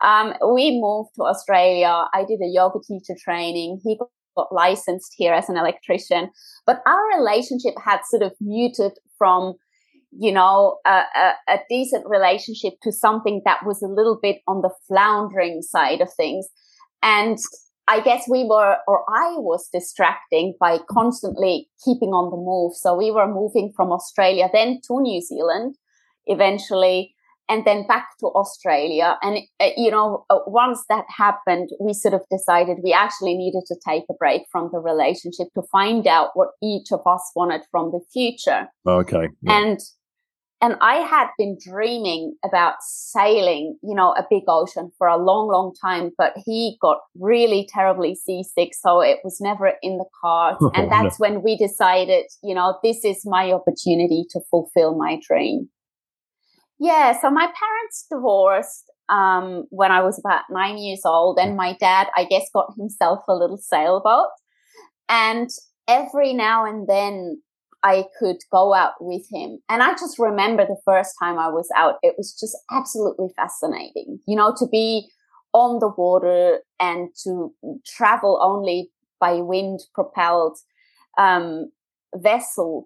um, 0.04 0.34
we 0.54 0.80
moved 0.82 1.10
to 1.16 1.24
Australia. 1.24 2.06
I 2.14 2.24
did 2.28 2.40
a 2.42 2.48
yoga 2.48 2.80
teacher 2.86 3.16
training. 3.20 3.82
He 3.84 4.00
got 4.38 4.54
licensed 4.54 5.14
here 5.18 5.34
as 5.34 5.50
an 5.50 5.58
electrician, 5.58 6.30
but 6.66 6.82
our 6.86 7.18
relationship 7.18 7.74
had 7.84 8.00
sort 8.10 8.24
of 8.24 8.34
muted 8.40 8.94
from, 9.18 9.56
you 10.12 10.32
know, 10.32 10.78
a, 10.86 11.02
a, 11.16 11.34
a 11.50 11.58
decent 11.70 12.06
relationship 12.08 12.74
to 12.84 12.92
something 12.92 13.42
that 13.46 13.66
was 13.66 13.82
a 13.82 13.88
little 13.88 14.18
bit 14.22 14.38
on 14.48 14.62
the 14.62 14.72
floundering 14.88 15.62
side 15.62 16.00
of 16.00 16.10
things. 16.14 16.48
And 17.04 17.38
I 17.88 18.02
guess 18.02 18.28
we 18.30 18.44
were, 18.44 18.78
or 18.88 19.04
I 19.10 19.34
was 19.38 19.68
distracting 19.74 20.54
by 20.60 20.78
constantly 20.90 21.70
keeping 21.84 22.10
on 22.10 22.30
the 22.30 22.38
move. 22.38 22.76
So 22.76 22.96
we 22.96 23.12
were 23.12 23.28
moving 23.28 23.74
from 23.76 23.92
Australia, 23.92 24.48
then 24.54 24.80
to 24.88 25.02
New 25.02 25.22
Zealand, 25.22 25.76
eventually 26.28 27.16
and 27.50 27.66
then 27.66 27.86
back 27.88 28.08
to 28.20 28.28
Australia. 28.28 29.18
And, 29.24 29.40
uh, 29.60 29.70
you 29.76 29.90
know, 29.90 30.26
uh, 30.30 30.38
once 30.46 30.84
that 30.88 31.06
happened, 31.10 31.70
we 31.82 31.94
sort 31.94 32.14
of 32.14 32.22
decided 32.32 32.78
we 32.84 32.94
actually 32.94 33.36
needed 33.36 33.64
to 33.68 33.76
take 33.86 34.04
a 34.10 34.14
break 34.14 34.44
from 34.52 34.70
the 34.72 34.80
relationship 34.80 35.48
to 35.56 35.64
find 35.72 36.06
out 36.06 36.30
what 36.36 36.50
each 36.62 36.92
of 36.92 37.02
us 37.08 37.32
wanted 37.36 37.62
from 37.72 37.92
the 37.92 38.02
future. 38.14 38.68
Okay. 38.88 39.30
Yeah. 39.42 39.62
And, 39.62 39.80
and 40.62 40.76
I 40.80 40.98
had 40.98 41.30
been 41.40 41.58
dreaming 41.60 42.36
about 42.46 42.76
sailing, 42.82 43.80
you 43.82 43.96
know, 43.96 44.12
a 44.12 44.26
big 44.30 44.44
ocean 44.48 44.92
for 44.98 45.08
a 45.08 45.18
long, 45.18 45.48
long 45.48 45.74
time, 45.82 46.12
but 46.18 46.34
he 46.46 46.78
got 46.82 46.98
really 47.16 47.68
terribly 47.74 48.14
seasick. 48.14 48.76
So 48.76 49.02
it 49.02 49.20
was 49.24 49.40
never 49.42 49.74
in 49.82 49.98
the 49.98 50.06
cards. 50.22 50.60
Oh, 50.62 50.72
and 50.76 50.92
that's 50.92 51.20
no. 51.20 51.28
when 51.28 51.42
we 51.42 51.58
decided, 51.58 52.26
you 52.44 52.54
know, 52.54 52.78
this 52.84 53.04
is 53.04 53.22
my 53.26 53.52
opportunity 53.52 54.26
to 54.30 54.42
fulfill 54.52 54.96
my 54.96 55.20
dream. 55.28 55.70
Yeah, 56.80 57.20
so 57.20 57.30
my 57.30 57.46
parents 57.46 58.06
divorced 58.10 58.86
um, 59.10 59.66
when 59.70 59.92
I 59.92 60.02
was 60.02 60.18
about 60.20 60.44
nine 60.50 60.78
years 60.78 61.02
old, 61.04 61.38
and 61.40 61.58
my 61.58 61.76
dad, 61.80 62.08
I 62.16 62.24
guess, 62.26 62.50
got 62.54 62.74
himself 62.78 63.20
a 63.28 63.34
little 63.34 63.58
sailboat. 63.58 64.28
And 65.10 65.50
every 65.88 66.34
now 66.34 66.66
and 66.66 66.88
then, 66.88 67.42
I 67.84 68.06
could 68.20 68.38
go 68.52 68.74
out 68.74 68.94
with 69.00 69.26
him. 69.32 69.60
And 69.70 69.82
I 69.82 69.92
just 69.92 70.20
remember 70.20 70.66
the 70.66 70.82
first 70.86 71.14
time 71.22 71.40
I 71.40 71.50
was 71.50 71.70
out, 71.76 71.96
it 72.04 72.16
was 72.18 72.38
just 72.38 72.58
absolutely 72.72 73.28
fascinating, 73.36 74.20
you 74.28 74.36
know, 74.36 74.54
to 74.58 74.68
be 74.68 75.10
on 75.54 75.80
the 75.80 75.88
water 75.88 76.60
and 76.80 77.10
to 77.24 77.54
travel 77.86 78.40
only 78.42 78.92
by 79.20 79.36
wind 79.36 79.80
propelled 79.94 80.58
um, 81.18 81.72
vessel 82.16 82.86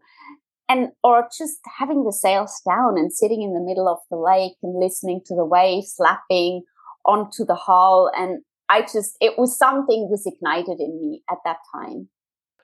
and 0.70 0.89
or 1.03 1.27
just 1.38 1.60
having 1.77 2.03
the 2.03 2.13
sails 2.13 2.62
down 2.67 2.98
and 2.98 3.13
sitting 3.13 3.41
in 3.41 3.53
the 3.53 3.60
middle 3.60 3.88
of 3.88 4.00
the 4.10 4.17
lake 4.17 4.55
and 4.62 4.79
listening 4.79 5.22
to 5.25 5.36
the 5.36 5.46
waves 5.46 5.96
lapping 6.00 6.63
onto 7.05 7.46
the 7.46 7.55
hull. 7.55 8.12
And 8.15 8.41
i 8.70 8.82
just 8.82 9.17
it 9.20 9.38
was 9.38 9.58
something 9.58 10.08
was 10.10 10.25
ignited 10.25 10.79
in 10.79 11.00
me 11.00 11.22
at 11.29 11.38
that 11.46 11.58
time. 11.74 12.10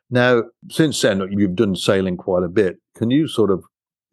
Now 0.09 0.43
since 0.69 1.01
then 1.01 1.21
you've 1.31 1.55
done 1.55 1.75
sailing 1.75 2.17
quite 2.17 2.43
a 2.43 2.49
bit. 2.49 2.77
Can 2.95 3.11
you 3.11 3.27
sort 3.27 3.51
of 3.51 3.63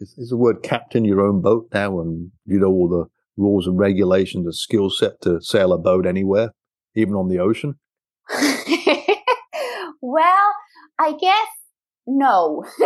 is, 0.00 0.14
is 0.18 0.30
the 0.30 0.36
word 0.36 0.62
captain 0.62 1.04
your 1.04 1.20
own 1.20 1.40
boat 1.40 1.68
now? 1.72 2.00
And 2.00 2.30
you 2.44 2.58
know 2.58 2.68
all 2.68 2.88
the 2.88 3.06
rules 3.36 3.66
and 3.66 3.78
regulations 3.78 4.46
the 4.46 4.52
skill 4.52 4.90
set 4.90 5.20
to 5.22 5.40
sail 5.40 5.72
a 5.72 5.78
boat 5.78 6.06
anywhere 6.06 6.50
even 6.94 7.14
on 7.14 7.28
the 7.28 7.38
ocean? 7.38 7.78
Well 10.02 10.52
i 10.98 11.12
guess 11.12 11.48
no. 12.06 12.64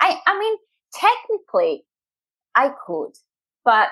I 0.00 0.18
I 0.26 0.38
mean 0.38 0.56
technically 0.94 1.84
I 2.54 2.70
could, 2.86 3.12
but 3.64 3.88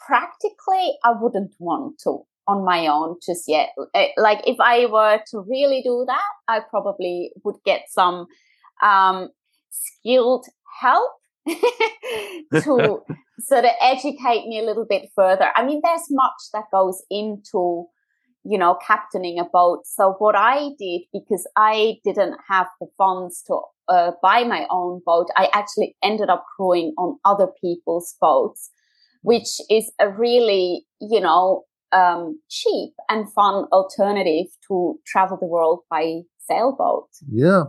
practically 0.00 0.96
I 1.04 1.12
wouldn't 1.20 1.54
want 1.58 1.98
to 2.04 2.24
on 2.46 2.64
my 2.64 2.86
own 2.86 3.16
just 3.24 3.44
yet. 3.48 3.70
Eh, 3.94 4.08
like 4.16 4.46
if 4.46 4.56
I 4.60 4.86
were 4.86 5.20
to 5.30 5.40
really 5.40 5.82
do 5.82 6.04
that, 6.06 6.22
I 6.48 6.60
probably 6.60 7.32
would 7.42 7.56
get 7.64 7.84
some 7.88 8.26
um, 8.82 9.30
skilled 9.70 10.46
help 10.80 11.10
to 11.48 13.02
sort 13.40 13.64
of 13.64 13.70
educate 13.80 14.46
me 14.46 14.60
a 14.60 14.64
little 14.64 14.86
bit 14.88 15.10
further. 15.14 15.50
I 15.56 15.64
mean, 15.64 15.80
there's 15.82 16.06
much 16.10 16.50
that 16.52 16.64
goes 16.72 17.02
into 17.10 17.86
you 18.44 18.58
know, 18.58 18.76
captaining 18.86 19.38
a 19.38 19.44
boat. 19.44 19.80
So 19.86 20.14
what 20.18 20.36
I 20.36 20.70
did, 20.78 21.02
because 21.12 21.48
I 21.56 21.96
didn't 22.04 22.36
have 22.48 22.66
the 22.80 22.86
funds 22.98 23.42
to 23.46 23.60
uh, 23.88 24.12
buy 24.22 24.44
my 24.44 24.66
own 24.70 25.00
boat, 25.04 25.28
I 25.36 25.48
actually 25.52 25.96
ended 26.02 26.28
up 26.28 26.44
crewing 26.56 26.92
on 26.98 27.18
other 27.24 27.48
people's 27.60 28.14
boats, 28.20 28.70
which 29.22 29.60
is 29.70 29.90
a 29.98 30.10
really, 30.10 30.84
you 31.00 31.20
know, 31.20 31.64
um, 31.92 32.40
cheap 32.50 32.92
and 33.08 33.32
fun 33.32 33.66
alternative 33.72 34.52
to 34.68 34.98
travel 35.06 35.38
the 35.40 35.46
world 35.46 35.80
by 35.90 36.20
sailboat. 36.38 37.08
Yeah. 37.30 37.64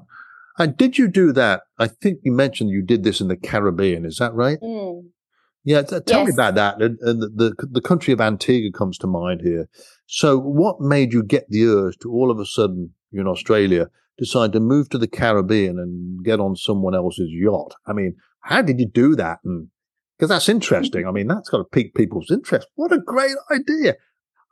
And 0.58 0.76
did 0.76 0.98
you 0.98 1.08
do 1.08 1.32
that? 1.34 1.62
I 1.80 1.88
think 1.88 2.20
you 2.24 2.32
mentioned 2.32 2.70
you 2.70 2.82
did 2.82 3.04
this 3.04 3.22
in 3.22 3.28
the 3.28 3.38
Caribbean. 3.38 4.06
Is 4.06 4.18
that 4.18 4.34
right? 4.34 4.58
Mm. 4.62 5.04
Yeah, 5.66 5.82
t- 5.82 6.00
tell 6.00 6.20
yes. 6.20 6.28
me 6.28 6.34
about 6.34 6.56
that. 6.56 6.80
The, 6.80 7.30
the, 7.36 7.68
the 7.72 7.82
country 7.82 8.14
of 8.14 8.22
Antigua 8.22 8.72
comes 8.72 8.98
to 9.00 9.08
mind 9.08 9.42
here. 9.44 9.68
So, 10.08 10.38
what 10.38 10.80
made 10.80 11.14
you 11.14 11.24
get 11.24 11.50
the 11.50 11.66
urge 11.66 11.98
to 12.00 12.12
all 12.12 12.30
of 12.30 12.40
a 12.40 12.46
sudden, 12.46 12.94
you're 13.12 13.22
in 13.22 13.28
Australia, 13.28 13.90
decide 14.18 14.54
to 14.54 14.60
move 14.60 14.90
to 14.90 14.98
the 14.98 15.08
Caribbean 15.08 15.80
and 15.80 16.24
get 16.24 16.40
on 16.40 16.56
someone 16.56 16.96
else's 16.96 17.32
yacht? 17.32 17.76
I 17.88 17.94
mean, 17.94 18.16
how 18.42 18.62
did 18.62 18.80
you 18.80 18.88
do 18.88 19.16
that? 19.16 19.40
And 19.44 19.70
because 20.18 20.30
that's 20.30 20.50
interesting. 20.50 21.08
I 21.08 21.12
mean, 21.12 21.28
that's 21.28 21.50
got 21.50 21.58
to 21.58 21.64
pique 21.64 21.96
people's 21.96 22.32
interest. 22.32 22.68
What 22.76 22.92
a 22.92 23.00
great 23.00 23.36
idea! 23.52 23.96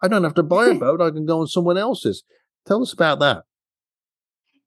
I 0.01 0.07
don't 0.07 0.23
have 0.23 0.33
to 0.35 0.43
buy 0.43 0.67
a 0.67 0.75
boat; 0.79 1.01
I 1.01 1.11
can 1.11 1.25
go 1.25 1.41
on 1.41 1.47
someone 1.47 1.77
else's. 1.77 2.23
Tell 2.65 2.81
us 2.81 2.93
about 2.93 3.19
that. 3.19 3.43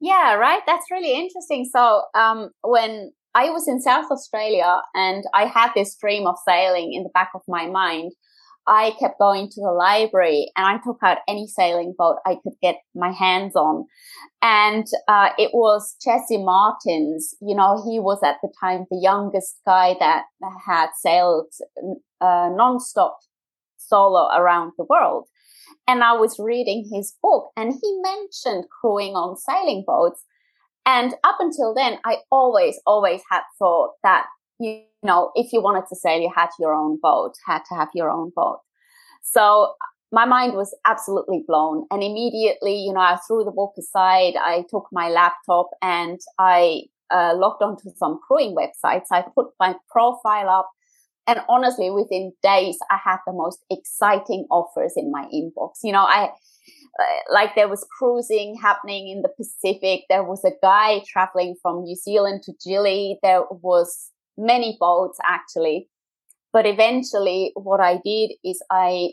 Yeah, 0.01 0.35
right. 0.35 0.63
That's 0.67 0.91
really 0.91 1.19
interesting. 1.19 1.69
So, 1.73 2.03
um, 2.15 2.51
when 2.63 3.13
I 3.37 3.51
was 3.51 3.69
in 3.69 3.81
South 3.83 4.07
Australia 4.11 4.81
and 4.95 5.25
I 5.35 5.45
had 5.45 5.73
this 5.75 5.95
dream 5.95 6.27
of 6.27 6.37
sailing 6.49 6.95
in 6.95 7.03
the 7.03 7.11
back 7.13 7.33
of 7.35 7.43
my 7.47 7.67
mind. 7.67 8.13
I 8.67 8.95
kept 8.99 9.19
going 9.19 9.49
to 9.49 9.61
the 9.61 9.73
library 9.73 10.51
and 10.57 10.67
I 10.67 10.79
took 10.85 10.99
out 11.03 11.19
any 11.29 11.47
sailing 11.47 11.95
boat 11.97 12.17
I 12.27 12.37
could 12.43 12.55
get 12.61 12.77
my 12.95 13.13
hands 13.13 13.55
on. 13.55 13.87
And 14.43 14.87
uh, 15.07 15.31
it 15.39 15.51
was 15.55 15.97
Jesse 16.05 16.43
Martins. 16.43 17.35
You 17.41 17.55
know, 17.55 17.83
he 17.89 18.01
was 18.01 18.23
at 18.25 18.37
the 18.43 18.53
time 18.61 18.87
the 18.91 18.99
youngest 19.01 19.61
guy 19.65 19.95
that 20.01 20.25
had 20.67 20.89
sailed 20.97 21.53
uh, 22.21 22.51
nonstop 22.51 23.15
solo 23.77 24.29
around 24.37 24.73
the 24.77 24.85
world. 24.89 25.27
And 25.89 26.03
I 26.03 26.15
was 26.15 26.39
reading 26.39 26.89
his 26.93 27.15
book 27.23 27.53
and 27.57 27.73
he 27.73 28.01
mentioned 28.03 28.65
crewing 28.81 29.15
on 29.15 29.37
sailing 29.37 29.85
boats. 29.87 30.25
And 30.85 31.15
up 31.25 31.37
until 31.41 31.75
then, 31.75 31.99
I 32.05 32.19
always, 32.31 32.81
always 32.87 33.21
had 33.31 33.43
thought 33.59 33.95
that, 34.03 34.27
you 34.59 34.83
know, 35.03 35.31
if 35.35 35.53
you 35.53 35.63
wanted 35.63 35.85
to 35.89 35.97
sail, 35.97 36.21
you 36.21 36.33
had 36.35 36.49
your 36.59 36.75
own 36.75 36.99
boat, 37.01 37.35
had 37.47 37.63
to 37.69 37.75
have 37.75 37.89
your 37.95 38.11
own 38.11 38.33
boat. 38.35 38.61
So 39.23 39.75
my 40.13 40.25
mind 40.25 40.55
was 40.55 40.75
absolutely 40.87 41.43
blown. 41.47 41.87
And 41.91 42.03
immediately, 42.03 42.77
you 42.77 42.93
know, 42.93 43.01
I 43.01 43.19
threw 43.27 43.45
the 43.45 43.51
book 43.51 43.75
aside. 43.79 44.35
I 44.37 44.65
took 44.71 44.87
my 44.93 45.09
laptop 45.09 45.71
and 45.83 46.21
I 46.39 46.83
uh, 47.11 47.35
logged 47.37 47.63
onto 47.63 47.91
some 47.97 48.21
crewing 48.27 48.55
websites. 48.55 49.07
I 49.11 49.25
put 49.35 49.49
my 49.59 49.75
profile 49.91 50.49
up. 50.49 50.71
And 51.27 51.41
honestly, 51.49 51.91
within 51.91 52.33
days, 52.41 52.79
I 52.89 52.99
had 53.05 53.19
the 53.27 53.33
most 53.33 53.59
exciting 53.69 54.47
offers 54.49 54.93
in 54.97 55.11
my 55.11 55.25
inbox. 55.35 55.79
You 55.83 55.91
know, 55.91 56.05
I, 56.05 56.31
uh, 57.01 57.33
like 57.33 57.57
there 57.57 57.69
was 57.69 57.85
cruising 57.99 58.57
happening 58.63 59.09
in 59.09 59.23
the 59.23 59.29
Pacific. 59.37 60.05
There 60.09 60.23
was 60.23 60.45
a 60.45 60.53
guy 60.63 61.03
traveling 61.09 61.57
from 61.61 61.83
New 61.83 61.97
Zealand 61.97 62.43
to 62.45 62.53
Chile. 62.63 63.19
There 63.25 63.43
was 63.51 64.13
many 64.37 64.77
boats 64.79 65.19
actually. 65.25 65.89
But 66.53 66.67
eventually 66.67 67.53
what 67.55 67.81
I 67.81 67.99
did 68.05 68.33
is 68.45 68.63
I 68.71 69.11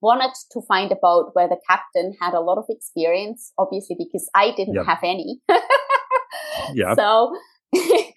wanted 0.00 0.32
to 0.50 0.60
find 0.68 0.92
a 0.92 0.96
boat 1.00 1.30
where 1.32 1.48
the 1.48 1.60
captain 1.68 2.14
had 2.20 2.34
a 2.34 2.40
lot 2.40 2.58
of 2.58 2.64
experience, 2.68 3.52
obviously 3.56 3.96
because 3.98 4.28
I 4.34 4.52
didn't 4.56 4.74
yep. 4.74 4.86
have 4.86 4.98
any. 5.02 5.40
yeah. 6.74 6.94
So 6.94 7.36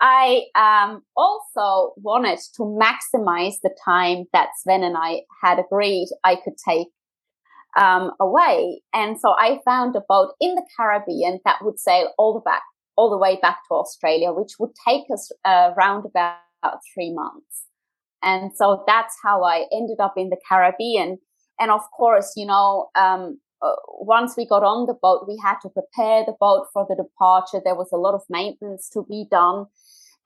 I 0.00 0.44
um, 0.54 1.02
also 1.16 1.92
wanted 1.96 2.38
to 2.56 2.62
maximize 2.62 3.54
the 3.62 3.74
time 3.84 4.24
that 4.32 4.48
Sven 4.56 4.82
and 4.82 4.96
I 4.96 5.22
had 5.42 5.58
agreed 5.58 6.08
I 6.24 6.36
could 6.36 6.54
take 6.66 6.88
um, 7.78 8.12
away. 8.18 8.82
And 8.92 9.20
so 9.20 9.34
I 9.38 9.58
found 9.64 9.94
a 9.96 10.02
boat 10.08 10.32
in 10.40 10.54
the 10.54 10.66
Caribbean 10.76 11.40
that 11.44 11.58
would 11.62 11.78
sail 11.78 12.12
all 12.18 12.34
the 12.34 12.40
back, 12.40 12.62
all 12.96 13.10
the 13.10 13.18
way 13.18 13.38
back 13.40 13.58
to 13.68 13.74
Australia, 13.74 14.32
which 14.32 14.52
would 14.58 14.70
take 14.86 15.04
us 15.12 15.30
uh, 15.44 15.72
around 15.76 16.04
about 16.06 16.38
three 16.94 17.12
months. 17.12 17.64
And 18.22 18.50
so 18.54 18.84
that's 18.86 19.16
how 19.22 19.42
I 19.44 19.66
ended 19.72 19.98
up 20.00 20.14
in 20.16 20.28
the 20.28 20.36
Caribbean. 20.48 21.18
And 21.58 21.70
of 21.70 21.82
course, 21.96 22.34
you 22.36 22.46
know, 22.46 22.90
um, 22.94 23.40
uh, 23.62 23.72
once 23.98 24.36
we 24.36 24.46
got 24.46 24.62
on 24.62 24.86
the 24.86 24.94
boat, 24.94 25.26
we 25.28 25.38
had 25.42 25.56
to 25.62 25.68
prepare 25.68 26.24
the 26.24 26.34
boat 26.38 26.66
for 26.72 26.86
the 26.88 26.96
departure. 26.96 27.60
There 27.62 27.74
was 27.74 27.90
a 27.92 27.96
lot 27.96 28.14
of 28.14 28.22
maintenance 28.28 28.88
to 28.90 29.04
be 29.08 29.26
done. 29.30 29.66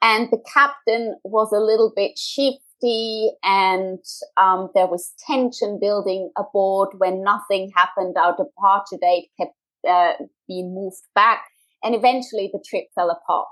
and 0.03 0.29
the 0.31 0.43
captain 0.53 1.17
was 1.25 1.51
a 1.53 1.61
little 1.61 1.93
bit 1.95 2.19
shifty 2.19 3.31
and 3.43 4.01
um, 4.37 4.69
there 4.75 4.87
was 4.87 5.15
tension 5.27 5.79
building 5.81 6.31
aboard 6.37 6.91
when 6.99 7.23
nothing 7.23 7.73
happened. 7.75 8.15
Our 8.17 8.37
departure 8.37 8.99
date 9.01 9.31
kept 9.39 9.55
uh, 9.89 10.13
being 10.47 10.75
moved 10.75 11.03
back 11.15 11.45
and 11.85 11.95
eventually 11.95 12.51
the 12.53 12.65
trip 12.67 12.85
fell 12.95 13.11
apart. 13.11 13.47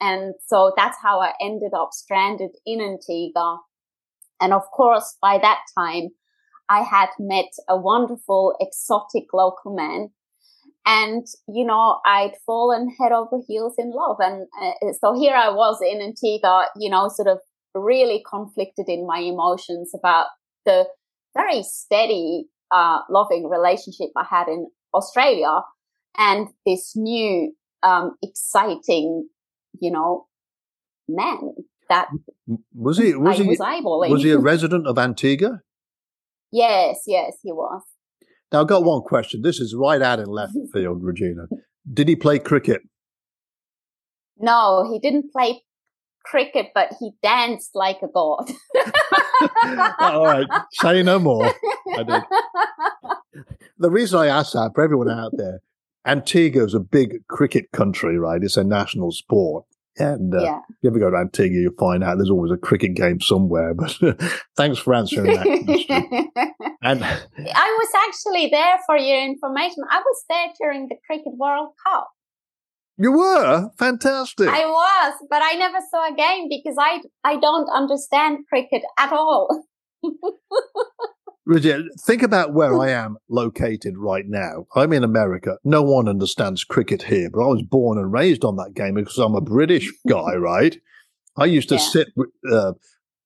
And 0.00 0.34
so 0.46 0.72
that's 0.76 0.98
how 1.02 1.20
I 1.20 1.32
ended 1.40 1.72
up 1.74 1.90
stranded 1.92 2.50
in 2.66 2.80
Antigua. 2.80 3.60
And 4.40 4.52
of 4.52 4.62
course, 4.72 5.16
by 5.22 5.38
that 5.38 5.60
time, 5.76 6.10
I 6.68 6.82
had 6.82 7.08
met 7.18 7.50
a 7.68 7.76
wonderful 7.78 8.54
exotic 8.60 9.24
local 9.32 9.74
man 9.74 10.10
and 10.88 11.26
you 11.48 11.64
know 11.64 12.00
i'd 12.06 12.32
fallen 12.46 12.88
head 12.98 13.12
over 13.12 13.38
heels 13.46 13.74
in 13.78 13.90
love 13.90 14.16
and 14.20 14.46
uh, 14.60 14.92
so 15.00 15.14
here 15.14 15.34
i 15.34 15.48
was 15.48 15.78
in 15.82 16.00
antigua 16.00 16.66
you 16.76 16.88
know 16.88 17.08
sort 17.08 17.28
of 17.28 17.38
really 17.74 18.22
conflicted 18.28 18.88
in 18.88 19.06
my 19.06 19.18
emotions 19.18 19.92
about 19.94 20.26
the 20.64 20.86
very 21.36 21.62
steady 21.62 22.46
uh, 22.70 23.00
loving 23.10 23.48
relationship 23.48 24.08
i 24.16 24.24
had 24.28 24.48
in 24.48 24.66
australia 24.94 25.60
and 26.16 26.48
this 26.64 26.94
new 26.96 27.52
um, 27.82 28.12
exciting 28.22 29.28
you 29.80 29.90
know 29.90 30.26
man 31.08 31.54
that 31.88 32.08
was 32.74 32.98
he 32.98 33.14
was 33.14 33.38
I 33.38 33.42
he 33.42 33.48
was 33.48 33.58
eyeballing. 33.58 34.10
was 34.10 34.22
he 34.22 34.30
a 34.30 34.38
resident 34.52 34.86
of 34.86 34.98
antigua 34.98 35.60
yes 36.50 37.02
yes 37.06 37.38
he 37.42 37.52
was 37.52 37.82
now, 38.52 38.62
I've 38.62 38.66
got 38.66 38.84
one 38.84 39.02
question. 39.02 39.42
This 39.42 39.60
is 39.60 39.74
right 39.74 40.00
out 40.00 40.18
in 40.18 40.26
left 40.26 40.54
field, 40.72 41.02
Regina. 41.02 41.46
Did 41.92 42.08
he 42.08 42.16
play 42.16 42.38
cricket? 42.38 42.82
No, 44.38 44.88
he 44.90 44.98
didn't 44.98 45.32
play 45.32 45.62
cricket, 46.24 46.68
but 46.74 46.94
he 47.00 47.10
danced 47.22 47.70
like 47.74 47.98
a 48.02 48.08
god. 48.08 48.50
All 49.98 50.24
right, 50.24 50.46
say 50.72 51.02
no 51.02 51.18
more. 51.18 51.52
I 51.96 52.02
did. 52.02 52.22
The 53.78 53.90
reason 53.90 54.18
I 54.18 54.26
ask 54.26 54.52
that 54.52 54.72
for 54.74 54.82
everyone 54.84 55.10
out 55.10 55.32
there, 55.36 55.60
Antigua 56.08 56.64
is 56.64 56.74
a 56.74 56.80
big 56.80 57.26
cricket 57.28 57.70
country, 57.72 58.18
right? 58.18 58.42
It's 58.42 58.56
a 58.56 58.64
national 58.64 59.12
sport. 59.12 59.64
And 59.98 60.34
uh, 60.34 60.42
yeah. 60.42 60.58
if 60.68 60.76
you 60.82 60.90
ever 60.90 60.98
go 60.98 61.10
to 61.10 61.16
Antigua, 61.16 61.60
you'll 61.60 61.72
find 61.78 62.04
out 62.04 62.18
there's 62.18 62.30
always 62.30 62.52
a 62.52 62.56
cricket 62.56 62.94
game 62.94 63.20
somewhere. 63.20 63.74
But 63.74 63.98
thanks 64.56 64.78
for 64.78 64.94
answering 64.94 65.34
that 65.34 65.64
question. 65.64 66.30
And 66.80 67.02
I 67.02 67.76
was 67.80 67.88
actually 68.06 68.50
there 68.50 68.78
for 68.86 68.96
your 68.96 69.20
information. 69.20 69.82
I 69.90 69.98
was 69.98 70.24
there 70.28 70.46
during 70.60 70.86
the 70.88 70.94
Cricket 71.04 71.32
World 71.36 71.70
Cup. 71.84 72.08
you 72.96 73.10
were 73.10 73.70
fantastic. 73.76 74.48
I 74.48 74.64
was, 74.64 75.14
but 75.28 75.42
I 75.42 75.54
never 75.54 75.78
saw 75.90 76.12
a 76.12 76.14
game 76.14 76.48
because 76.48 76.76
I 76.78 77.00
I 77.24 77.36
don't 77.40 77.68
understand 77.68 78.46
cricket 78.48 78.82
at 78.96 79.12
all. 79.12 79.64
Regina, 81.48 81.84
think 82.02 82.22
about 82.22 82.52
where 82.52 82.78
I 82.78 82.90
am 82.90 83.16
located 83.30 83.96
right 83.96 84.26
now. 84.26 84.66
I'm 84.76 84.92
in 84.92 85.02
America. 85.02 85.56
No 85.64 85.82
one 85.82 86.06
understands 86.06 86.62
cricket 86.62 87.04
here, 87.04 87.30
but 87.30 87.42
I 87.42 87.46
was 87.46 87.62
born 87.62 87.96
and 87.96 88.12
raised 88.12 88.44
on 88.44 88.56
that 88.56 88.74
game 88.74 88.94
because 88.94 89.16
I'm 89.16 89.34
a 89.34 89.40
British 89.40 89.90
guy, 90.06 90.34
right? 90.36 90.76
I 91.38 91.46
used 91.46 91.70
to 91.70 91.76
Yeah. 91.76 91.80
sit 91.80 92.08
uh, 92.52 92.72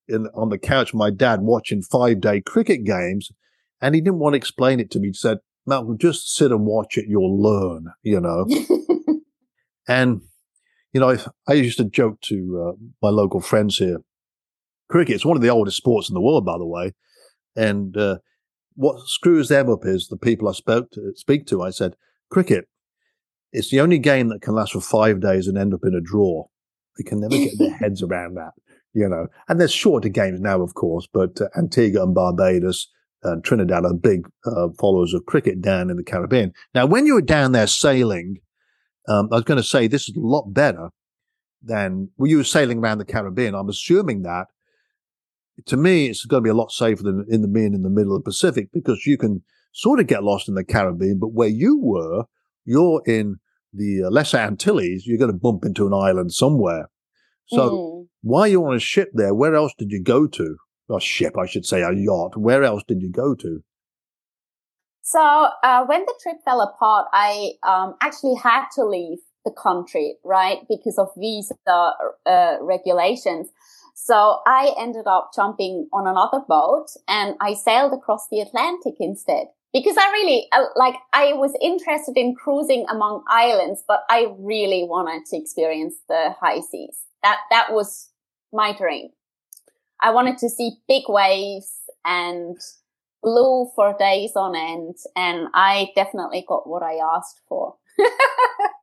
in, 0.06 0.28
on 0.36 0.50
the 0.50 0.58
couch 0.58 0.92
with 0.92 0.98
my 1.00 1.10
dad 1.10 1.40
watching 1.42 1.82
five 1.82 2.20
day 2.20 2.40
cricket 2.40 2.84
games, 2.84 3.32
and 3.80 3.92
he 3.96 4.00
didn't 4.00 4.20
want 4.20 4.34
to 4.34 4.36
explain 4.36 4.78
it 4.78 4.92
to 4.92 5.00
me. 5.00 5.08
He 5.08 5.14
said, 5.14 5.38
Malcolm, 5.66 5.98
just 5.98 6.32
sit 6.32 6.52
and 6.52 6.64
watch 6.64 6.96
it. 6.96 7.06
You'll 7.08 7.42
learn, 7.42 7.92
you 8.04 8.20
know. 8.20 8.46
And, 9.88 10.20
you 10.92 11.00
know, 11.00 11.10
I, 11.10 11.18
I 11.48 11.54
used 11.54 11.76
to 11.78 11.84
joke 11.84 12.20
to 12.22 12.68
uh, 12.68 12.84
my 13.02 13.08
local 13.08 13.40
friends 13.40 13.78
here. 13.78 13.98
Cricket 14.88 15.16
is 15.16 15.24
one 15.24 15.36
of 15.36 15.42
the 15.42 15.48
oldest 15.48 15.76
sports 15.76 16.08
in 16.08 16.14
the 16.14 16.20
world, 16.20 16.44
by 16.46 16.56
the 16.56 16.64
way. 16.64 16.92
And 17.56 17.96
uh, 17.96 18.18
what 18.74 19.06
screws 19.06 19.48
them 19.48 19.70
up 19.70 19.84
is 19.84 20.08
the 20.08 20.16
people 20.16 20.48
I 20.48 20.52
spoke 20.52 20.90
to, 20.92 21.12
speak 21.16 21.46
to. 21.46 21.62
I 21.62 21.70
said, 21.70 21.96
cricket, 22.30 22.66
it's 23.52 23.70
the 23.70 23.80
only 23.80 23.98
game 23.98 24.28
that 24.28 24.40
can 24.42 24.54
last 24.54 24.72
for 24.72 24.80
five 24.80 25.20
days 25.20 25.46
and 25.46 25.58
end 25.58 25.74
up 25.74 25.84
in 25.84 25.94
a 25.94 26.00
draw. 26.00 26.46
They 26.96 27.04
can 27.04 27.20
never 27.20 27.36
get 27.36 27.58
their 27.58 27.70
heads 27.80 28.02
around 28.02 28.34
that, 28.34 28.52
you 28.94 29.08
know. 29.08 29.26
And 29.48 29.60
there's 29.60 29.72
shorter 29.72 30.08
games 30.08 30.40
now, 30.40 30.62
of 30.62 30.74
course, 30.74 31.06
but 31.12 31.40
uh, 31.40 31.48
Antigua 31.56 32.02
and 32.02 32.14
Barbados 32.14 32.88
and 33.22 33.44
Trinidad 33.44 33.84
are 33.84 33.94
big 33.94 34.28
uh, 34.44 34.68
followers 34.78 35.14
of 35.14 35.26
cricket 35.26 35.60
down 35.60 35.90
in 35.90 35.96
the 35.96 36.02
Caribbean. 36.02 36.52
Now, 36.74 36.86
when 36.86 37.06
you 37.06 37.14
were 37.14 37.22
down 37.22 37.52
there 37.52 37.66
sailing, 37.66 38.38
um, 39.08 39.28
I 39.30 39.36
was 39.36 39.44
going 39.44 39.60
to 39.60 39.66
say 39.66 39.86
this 39.86 40.08
is 40.08 40.16
a 40.16 40.20
lot 40.20 40.52
better 40.52 40.90
than 41.62 42.10
well, 42.16 42.28
you 42.28 42.38
were 42.38 42.44
sailing 42.44 42.78
around 42.78 42.98
the 42.98 43.04
Caribbean. 43.04 43.54
I'm 43.54 43.68
assuming 43.68 44.22
that 44.22 44.46
to 45.66 45.76
me, 45.76 46.06
it's 46.06 46.24
going 46.24 46.42
to 46.42 46.44
be 46.44 46.50
a 46.50 46.54
lot 46.54 46.70
safer 46.72 47.02
than 47.02 47.24
in 47.28 47.42
the 47.42 47.48
being 47.48 47.74
in 47.74 47.82
the 47.82 47.90
middle 47.90 48.14
of 48.16 48.22
the 48.22 48.30
Pacific 48.30 48.68
because 48.72 49.06
you 49.06 49.16
can 49.16 49.42
sort 49.72 50.00
of 50.00 50.06
get 50.06 50.22
lost 50.22 50.48
in 50.48 50.54
the 50.54 50.64
Caribbean, 50.64 51.18
but 51.18 51.32
where 51.32 51.48
you 51.48 51.78
were, 51.80 52.24
you're 52.64 53.02
in 53.06 53.36
the 53.72 54.04
uh, 54.04 54.10
Lesser 54.10 54.38
Antilles. 54.38 55.06
You're 55.06 55.18
going 55.18 55.32
to 55.32 55.36
bump 55.38 55.64
into 55.64 55.86
an 55.86 55.94
island 55.94 56.32
somewhere. 56.32 56.88
So 57.46 57.70
Mm. 57.70 58.08
while 58.22 58.46
you're 58.46 58.68
on 58.68 58.76
a 58.76 58.80
ship 58.80 59.10
there, 59.14 59.34
where 59.34 59.54
else 59.54 59.72
did 59.78 59.90
you 59.90 60.02
go 60.02 60.26
to? 60.26 60.56
A 60.90 61.00
ship, 61.00 61.38
I 61.38 61.46
should 61.46 61.64
say, 61.64 61.80
a 61.80 61.92
yacht. 61.92 62.36
Where 62.36 62.64
else 62.64 62.82
did 62.86 63.00
you 63.00 63.10
go 63.10 63.34
to? 63.34 63.62
So 65.02 65.20
uh, 65.20 65.84
when 65.86 66.02
the 66.04 66.14
trip 66.22 66.36
fell 66.44 66.60
apart, 66.60 67.06
I 67.12 67.52
um, 67.62 67.94
actually 68.00 68.34
had 68.34 68.66
to 68.76 68.84
leave 68.84 69.18
the 69.44 69.50
country, 69.50 70.16
right, 70.24 70.58
because 70.68 70.98
of 70.98 71.08
visa 71.18 71.54
uh, 71.66 72.56
regulations. 72.60 73.48
So 73.94 74.40
I 74.46 74.74
ended 74.78 75.06
up 75.06 75.30
jumping 75.34 75.88
on 75.92 76.06
another 76.06 76.44
boat 76.48 76.86
and 77.08 77.34
I 77.40 77.54
sailed 77.54 77.92
across 77.92 78.28
the 78.30 78.40
Atlantic 78.40 78.94
instead. 79.00 79.46
Because 79.72 79.96
I 79.96 80.10
really, 80.10 80.48
uh, 80.52 80.64
like, 80.76 80.96
I 81.14 81.32
was 81.32 81.52
interested 81.60 82.16
in 82.16 82.34
cruising 82.34 82.84
among 82.90 83.24
islands, 83.28 83.82
but 83.88 84.00
I 84.10 84.34
really 84.38 84.84
wanted 84.84 85.24
to 85.30 85.36
experience 85.36 85.94
the 86.08 86.34
high 86.38 86.60
seas. 86.60 86.98
That, 87.22 87.38
that 87.50 87.72
was 87.72 88.10
my 88.52 88.76
dream. 88.76 89.08
I 90.02 90.10
wanted 90.10 90.36
to 90.38 90.50
see 90.50 90.72
big 90.88 91.04
waves 91.08 91.72
and 92.04 92.58
blue 93.22 93.70
for 93.74 93.96
days 93.98 94.32
on 94.36 94.54
end. 94.54 94.96
And 95.16 95.48
I 95.54 95.88
definitely 95.96 96.44
got 96.46 96.68
what 96.68 96.82
I 96.82 96.98
asked 97.16 97.40
for. 97.48 97.76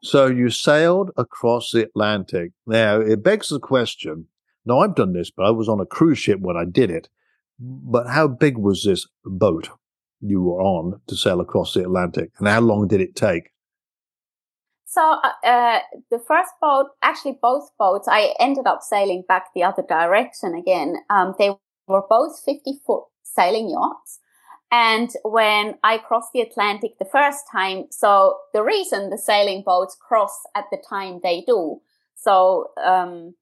So 0.02 0.28
you 0.28 0.50
sailed 0.50 1.12
across 1.18 1.72
the 1.72 1.84
Atlantic. 1.84 2.54
Now 2.66 3.02
it 3.02 3.22
begs 3.22 3.50
the 3.50 3.60
question. 3.60 4.28
Now 4.66 4.80
I've 4.80 4.96
done 4.96 5.14
this, 5.14 5.32
but 5.32 5.46
I 5.46 5.52
was 5.52 5.70
on 5.70 5.80
a 5.80 5.86
cruise 5.86 6.20
ship 6.20 6.40
when 6.40 6.58
I 6.58 6.66
did 6.66 6.92
it. 6.92 7.10
But 7.60 8.08
how 8.08 8.28
big 8.28 8.58
was 8.58 8.84
this 8.84 9.08
boat 9.26 9.70
you 10.22 10.42
were 10.42 10.62
on 10.62 11.02
to 11.08 11.16
sail 11.16 11.42
across 11.42 11.74
the 11.74 11.82
Atlantic, 11.82 12.32
and 12.40 12.48
how 12.48 12.62
long 12.62 12.88
did 12.88 13.02
it 13.02 13.16
take? 13.16 13.52
So 14.86 15.20
uh, 15.24 15.48
uh, 15.48 15.80
the 16.10 16.20
first 16.20 16.52
boat, 16.60 16.88
actually 17.04 17.38
both 17.40 17.70
boats, 17.78 18.08
I 18.08 18.34
ended 18.40 18.66
up 18.66 18.82
sailing 18.82 19.24
back 19.28 19.48
the 19.54 19.64
other 19.64 19.84
direction 19.88 20.56
again. 20.56 20.96
Um, 21.12 21.36
they 21.38 21.52
were 21.88 22.04
both 22.10 22.42
50 22.44 22.80
foot 22.86 23.04
sailing 23.22 23.70
yachts. 23.70 24.20
And 24.72 25.10
when 25.24 25.76
I 25.84 26.00
crossed 26.00 26.34
the 26.34 26.42
Atlantic 26.42 26.98
the 26.98 27.06
first 27.06 27.44
time, 27.52 27.86
so 27.92 28.38
the 28.54 28.64
reason 28.64 29.10
the 29.10 29.18
sailing 29.18 29.64
boats 29.64 29.96
cross 30.00 30.36
at 30.56 30.66
the 30.72 30.82
time 30.90 31.20
they 31.22 31.44
do, 31.46 31.82
so, 32.16 32.72
um, 32.84 33.36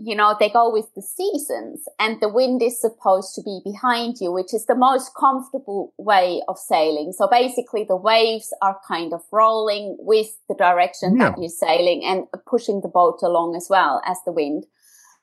you 0.00 0.14
know, 0.14 0.36
they 0.38 0.48
go 0.48 0.70
with 0.72 0.86
the 0.94 1.02
seasons 1.02 1.84
and 1.98 2.20
the 2.20 2.28
wind 2.28 2.62
is 2.62 2.80
supposed 2.80 3.34
to 3.34 3.42
be 3.42 3.60
behind 3.64 4.16
you, 4.20 4.30
which 4.30 4.54
is 4.54 4.66
the 4.66 4.76
most 4.76 5.10
comfortable 5.18 5.92
way 5.98 6.40
of 6.46 6.56
sailing. 6.56 7.12
So 7.12 7.26
basically 7.28 7.84
the 7.84 7.96
waves 7.96 8.54
are 8.62 8.78
kind 8.86 9.12
of 9.12 9.22
rolling 9.32 9.96
with 9.98 10.28
the 10.48 10.54
direction 10.54 11.16
Yeah. 11.16 11.30
that 11.30 11.38
you're 11.40 11.48
sailing 11.48 12.04
and 12.04 12.26
pushing 12.46 12.80
the 12.80 12.88
boat 12.88 13.18
along 13.22 13.56
as 13.56 13.66
well 13.68 14.00
as 14.06 14.18
the 14.24 14.30
wind. 14.30 14.66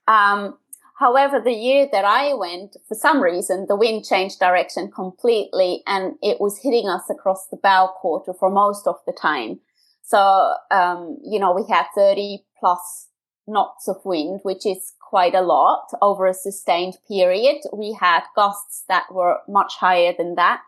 Um, 0.09 0.57
however, 0.99 1.39
the 1.39 1.53
year 1.53 1.87
that 1.93 2.03
I 2.03 2.33
went, 2.33 2.75
for 2.85 2.95
some 2.95 3.21
reason, 3.23 3.67
the 3.69 3.77
wind 3.77 4.03
changed 4.03 4.39
direction 4.39 4.91
completely 4.91 5.83
and 5.87 6.15
it 6.21 6.41
was 6.41 6.59
hitting 6.61 6.89
us 6.89 7.09
across 7.09 7.47
the 7.47 7.57
bow 7.57 7.93
quarter 7.95 8.33
for 8.33 8.49
most 8.49 8.87
of 8.87 8.97
the 9.07 9.13
time. 9.13 9.61
So, 10.03 10.53
um, 10.69 11.17
you 11.23 11.39
know, 11.39 11.53
we 11.53 11.63
had 11.67 11.85
30 11.95 12.43
plus 12.59 13.07
knots 13.47 13.87
of 13.87 14.03
wind, 14.03 14.39
which 14.43 14.65
is 14.65 14.93
quite 14.99 15.35
a 15.35 15.41
lot 15.41 15.87
over 16.01 16.25
a 16.25 16.33
sustained 16.33 16.97
period. 17.07 17.57
We 17.73 17.93
had 17.93 18.23
gusts 18.35 18.83
that 18.87 19.05
were 19.11 19.39
much 19.47 19.75
higher 19.79 20.13
than 20.17 20.35
that. 20.35 20.61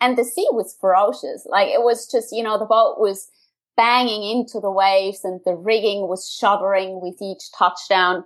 And 0.00 0.16
the 0.16 0.24
sea 0.24 0.46
was 0.52 0.76
ferocious. 0.80 1.46
Like 1.46 1.68
it 1.68 1.82
was 1.82 2.10
just, 2.10 2.32
you 2.32 2.42
know, 2.42 2.58
the 2.58 2.64
boat 2.64 2.98
was 2.98 3.30
banging 3.76 4.24
into 4.24 4.60
the 4.60 4.70
waves 4.70 5.24
and 5.24 5.40
the 5.44 5.54
rigging 5.54 6.08
was 6.08 6.30
shuddering 6.30 7.00
with 7.00 7.22
each 7.22 7.44
touchdown. 7.56 8.24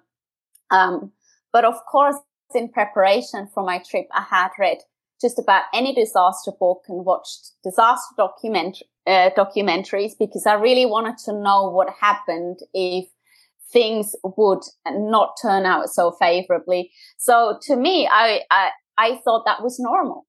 Um, 0.70 1.12
but 1.52 1.64
of 1.64 1.74
course, 1.86 2.16
in 2.54 2.68
preparation 2.68 3.48
for 3.52 3.62
my 3.62 3.78
trip, 3.78 4.08
I 4.12 4.22
had 4.28 4.50
read 4.58 4.78
just 5.20 5.38
about 5.38 5.64
any 5.72 5.94
disaster 5.94 6.50
book 6.58 6.84
and 6.88 7.04
watched 7.04 7.52
disaster 7.62 8.14
document, 8.16 8.82
uh, 9.06 9.30
documentaries 9.36 10.12
because 10.18 10.46
I 10.46 10.54
really 10.54 10.86
wanted 10.86 11.18
to 11.24 11.32
know 11.32 11.70
what 11.70 11.94
happened 12.00 12.60
if 12.74 13.06
things 13.72 14.14
would 14.22 14.62
not 14.86 15.36
turn 15.40 15.64
out 15.66 15.88
so 15.88 16.12
favorably. 16.12 16.90
So 17.18 17.58
to 17.62 17.76
me, 17.76 18.08
I, 18.10 18.40
I, 18.50 18.70
I 18.98 19.20
thought 19.24 19.44
that 19.46 19.62
was 19.62 19.78
normal. 19.78 20.26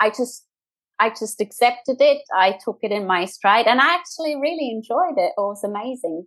I 0.00 0.10
just, 0.10 0.46
I 0.98 1.10
just 1.10 1.40
accepted 1.40 1.96
it. 2.00 2.22
I 2.34 2.58
took 2.64 2.78
it 2.82 2.92
in 2.92 3.06
my 3.06 3.24
stride 3.24 3.66
and 3.66 3.80
I 3.80 3.94
actually 3.94 4.36
really 4.36 4.70
enjoyed 4.70 5.16
it. 5.16 5.32
It 5.36 5.40
was 5.40 5.64
amazing. 5.64 6.26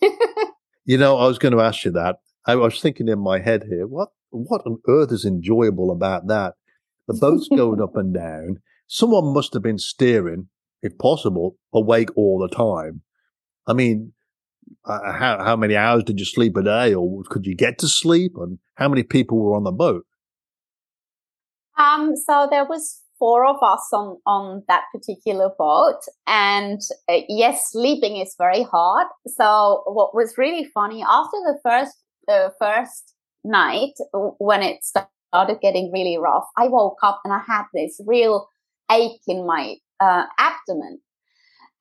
you 0.84 0.98
know, 0.98 1.16
I 1.18 1.26
was 1.26 1.38
going 1.38 1.56
to 1.56 1.62
ask 1.62 1.84
you 1.84 1.90
that. 1.92 2.16
I 2.46 2.56
was 2.56 2.80
thinking 2.80 3.08
in 3.08 3.18
my 3.18 3.38
head 3.40 3.64
here, 3.68 3.86
what, 3.86 4.08
what 4.30 4.62
on 4.66 4.78
earth 4.88 5.12
is 5.12 5.24
enjoyable 5.24 5.90
about 5.90 6.26
that? 6.28 6.54
The 7.06 7.14
boat's 7.14 7.48
going 7.56 7.80
up 7.80 7.96
and 7.96 8.14
down. 8.14 8.56
Someone 8.86 9.32
must 9.32 9.54
have 9.54 9.62
been 9.62 9.78
steering, 9.78 10.48
if 10.82 10.96
possible, 10.98 11.56
awake 11.72 12.08
all 12.16 12.38
the 12.38 12.54
time. 12.54 13.02
I 13.66 13.72
mean, 13.72 14.12
uh, 14.84 15.12
how 15.12 15.42
how 15.42 15.56
many 15.56 15.76
hours 15.76 16.04
did 16.04 16.18
you 16.18 16.24
sleep 16.24 16.56
a 16.56 16.62
day, 16.62 16.94
or 16.94 17.22
could 17.24 17.46
you 17.46 17.54
get 17.54 17.78
to 17.78 17.88
sleep? 17.88 18.32
And 18.36 18.58
how 18.76 18.88
many 18.88 19.02
people 19.02 19.38
were 19.38 19.54
on 19.54 19.64
the 19.64 19.72
boat? 19.72 20.04
Um, 21.78 22.14
so 22.16 22.46
there 22.50 22.64
was 22.64 23.00
four 23.18 23.46
of 23.46 23.56
us 23.62 23.88
on 23.92 24.18
on 24.26 24.62
that 24.68 24.84
particular 24.92 25.50
boat, 25.58 26.00
and 26.26 26.80
uh, 27.08 27.20
yes, 27.28 27.70
sleeping 27.70 28.16
is 28.16 28.34
very 28.38 28.62
hard. 28.62 29.06
So 29.26 29.82
what 29.86 30.14
was 30.14 30.38
really 30.38 30.64
funny 30.74 31.02
after 31.02 31.36
the 31.44 31.58
first 31.62 31.96
the 32.26 32.52
first 32.58 33.14
night 33.44 33.94
when 34.12 34.62
it 34.62 34.84
started 34.84 35.60
getting 35.62 35.90
really 35.92 36.18
rough, 36.18 36.44
I 36.56 36.68
woke 36.68 36.98
up 37.02 37.20
and 37.24 37.32
I 37.32 37.40
had 37.46 37.64
this 37.72 38.00
real 38.06 38.48
ache 38.90 39.22
in 39.26 39.46
my 39.46 39.76
uh, 40.00 40.24
abdomen, 40.38 41.00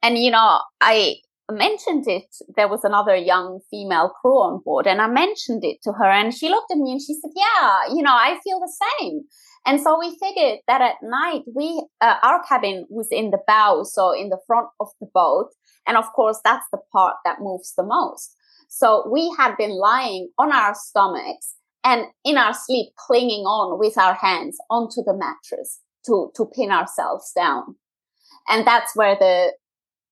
and 0.03 0.17
you 0.17 0.31
know 0.31 0.59
I 0.81 1.15
mentioned 1.51 2.07
it, 2.07 2.35
there 2.55 2.67
was 2.67 2.83
another 2.83 3.15
young 3.15 3.59
female 3.69 4.09
crew 4.21 4.37
on 4.37 4.61
board 4.63 4.87
and 4.87 5.01
I 5.01 5.07
mentioned 5.07 5.63
it 5.63 5.77
to 5.83 5.91
her 5.93 6.09
and 6.09 6.33
she 6.33 6.49
looked 6.49 6.71
at 6.71 6.77
me 6.77 6.91
and 6.91 7.01
she 7.01 7.13
said, 7.13 7.31
yeah, 7.35 7.93
you 7.93 8.01
know, 8.01 8.13
I 8.13 8.39
feel 8.43 8.59
the 8.59 8.73
same. 8.99 9.21
And 9.65 9.81
so 9.81 9.99
we 9.99 10.17
figured 10.19 10.59
that 10.67 10.81
at 10.81 10.95
night 11.01 11.41
we, 11.53 11.83
uh, 12.01 12.15
our 12.23 12.41
cabin 12.43 12.85
was 12.89 13.07
in 13.11 13.31
the 13.31 13.39
bow, 13.45 13.83
so 13.83 14.11
in 14.11 14.29
the 14.29 14.39
front 14.47 14.67
of 14.79 14.87
the 15.01 15.07
boat. 15.13 15.49
And 15.87 15.97
of 15.97 16.05
course, 16.13 16.39
that's 16.43 16.65
the 16.71 16.79
part 16.93 17.15
that 17.25 17.41
moves 17.41 17.73
the 17.75 17.83
most. 17.83 18.35
So 18.69 19.09
we 19.11 19.33
had 19.37 19.57
been 19.57 19.71
lying 19.71 20.29
on 20.37 20.51
our 20.51 20.75
stomachs 20.75 21.55
and 21.83 22.05
in 22.23 22.37
our 22.37 22.53
sleep 22.53 22.89
clinging 22.95 23.45
on 23.45 23.79
with 23.79 23.97
our 23.97 24.13
hands 24.13 24.57
onto 24.69 25.03
the 25.03 25.13
mattress 25.13 25.79
to, 26.05 26.31
to 26.35 26.45
pin 26.45 26.71
ourselves 26.71 27.31
down. 27.35 27.75
And 28.47 28.65
that's 28.65 28.95
where 28.95 29.15
the, 29.15 29.53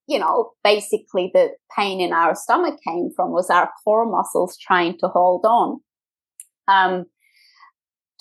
you 0.07 0.17
know, 0.17 0.51
basically 0.63 1.29
the 1.33 1.49
pain 1.75 1.99
in 1.99 2.13
our 2.13 2.33
stomach 2.33 2.79
came 2.85 3.09
from 3.15 3.31
was 3.31 3.49
our 3.49 3.69
core 3.83 4.09
muscles 4.09 4.57
trying 4.57 4.97
to 4.99 5.07
hold 5.07 5.45
on. 5.45 5.79
Um, 6.67 7.05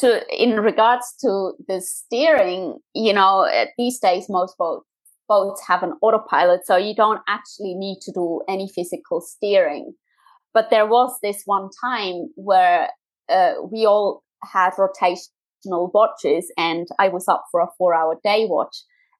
to, 0.00 0.22
in 0.30 0.60
regards 0.60 1.14
to 1.20 1.52
the 1.68 1.80
steering, 1.80 2.78
you 2.94 3.12
know, 3.12 3.48
these 3.78 3.98
days, 3.98 4.26
most 4.28 4.58
boats, 4.58 4.84
boats 5.28 5.62
have 5.66 5.82
an 5.82 5.94
autopilot, 6.02 6.66
so 6.66 6.76
you 6.76 6.94
don't 6.94 7.20
actually 7.28 7.74
need 7.74 7.98
to 8.02 8.12
do 8.12 8.42
any 8.48 8.68
physical 8.74 9.20
steering. 9.20 9.94
But 10.52 10.70
there 10.70 10.86
was 10.86 11.16
this 11.22 11.42
one 11.46 11.70
time 11.82 12.28
where 12.34 12.90
uh, 13.28 13.54
we 13.70 13.86
all 13.86 14.22
had 14.42 14.72
rotational 14.74 15.90
watches 15.92 16.52
and 16.56 16.86
I 16.98 17.08
was 17.08 17.26
up 17.28 17.44
for 17.50 17.60
a 17.60 17.68
four 17.78 17.94
hour 17.94 18.18
day 18.22 18.46
watch 18.46 18.76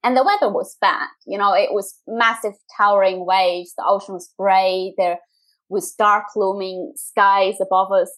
and 0.06 0.16
the 0.16 0.22
weather 0.22 0.52
was 0.52 0.76
bad. 0.80 1.08
You 1.26 1.36
know, 1.36 1.52
it 1.52 1.72
was 1.72 1.98
massive 2.06 2.52
towering 2.78 3.26
waves. 3.26 3.74
The 3.76 3.84
ocean 3.84 4.14
was 4.14 4.32
gray. 4.38 4.94
There 4.96 5.18
was 5.68 5.94
dark 5.98 6.26
looming 6.36 6.92
skies 6.94 7.56
above 7.60 7.90
us. 7.90 8.16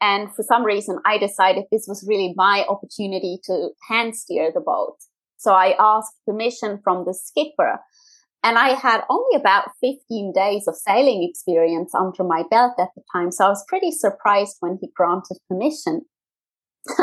And 0.00 0.34
for 0.34 0.42
some 0.42 0.64
reason, 0.64 0.98
I 1.06 1.18
decided 1.18 1.66
this 1.70 1.86
was 1.86 2.04
really 2.08 2.34
my 2.36 2.64
opportunity 2.68 3.38
to 3.44 3.68
hand 3.88 4.16
steer 4.16 4.50
the 4.52 4.60
boat. 4.60 4.96
So 5.36 5.52
I 5.52 5.76
asked 5.78 6.14
permission 6.26 6.80
from 6.82 7.04
the 7.04 7.14
skipper. 7.14 7.78
And 8.42 8.58
I 8.58 8.70
had 8.70 9.02
only 9.08 9.36
about 9.36 9.70
15 9.80 10.32
days 10.34 10.66
of 10.66 10.74
sailing 10.74 11.22
experience 11.22 11.94
under 11.94 12.24
my 12.24 12.42
belt 12.50 12.72
at 12.80 12.88
the 12.96 13.02
time. 13.14 13.30
So 13.30 13.44
I 13.44 13.50
was 13.50 13.64
pretty 13.68 13.92
surprised 13.92 14.56
when 14.58 14.78
he 14.80 14.88
granted 14.96 15.38
permission. 15.48 16.06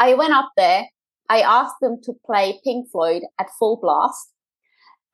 I 0.00 0.14
went 0.14 0.32
up 0.32 0.50
there 0.56 0.88
I 1.30 1.42
asked 1.42 1.76
them 1.80 2.00
to 2.02 2.12
play 2.26 2.60
Pink 2.64 2.90
Floyd 2.90 3.22
at 3.38 3.46
full 3.56 3.78
blast. 3.80 4.32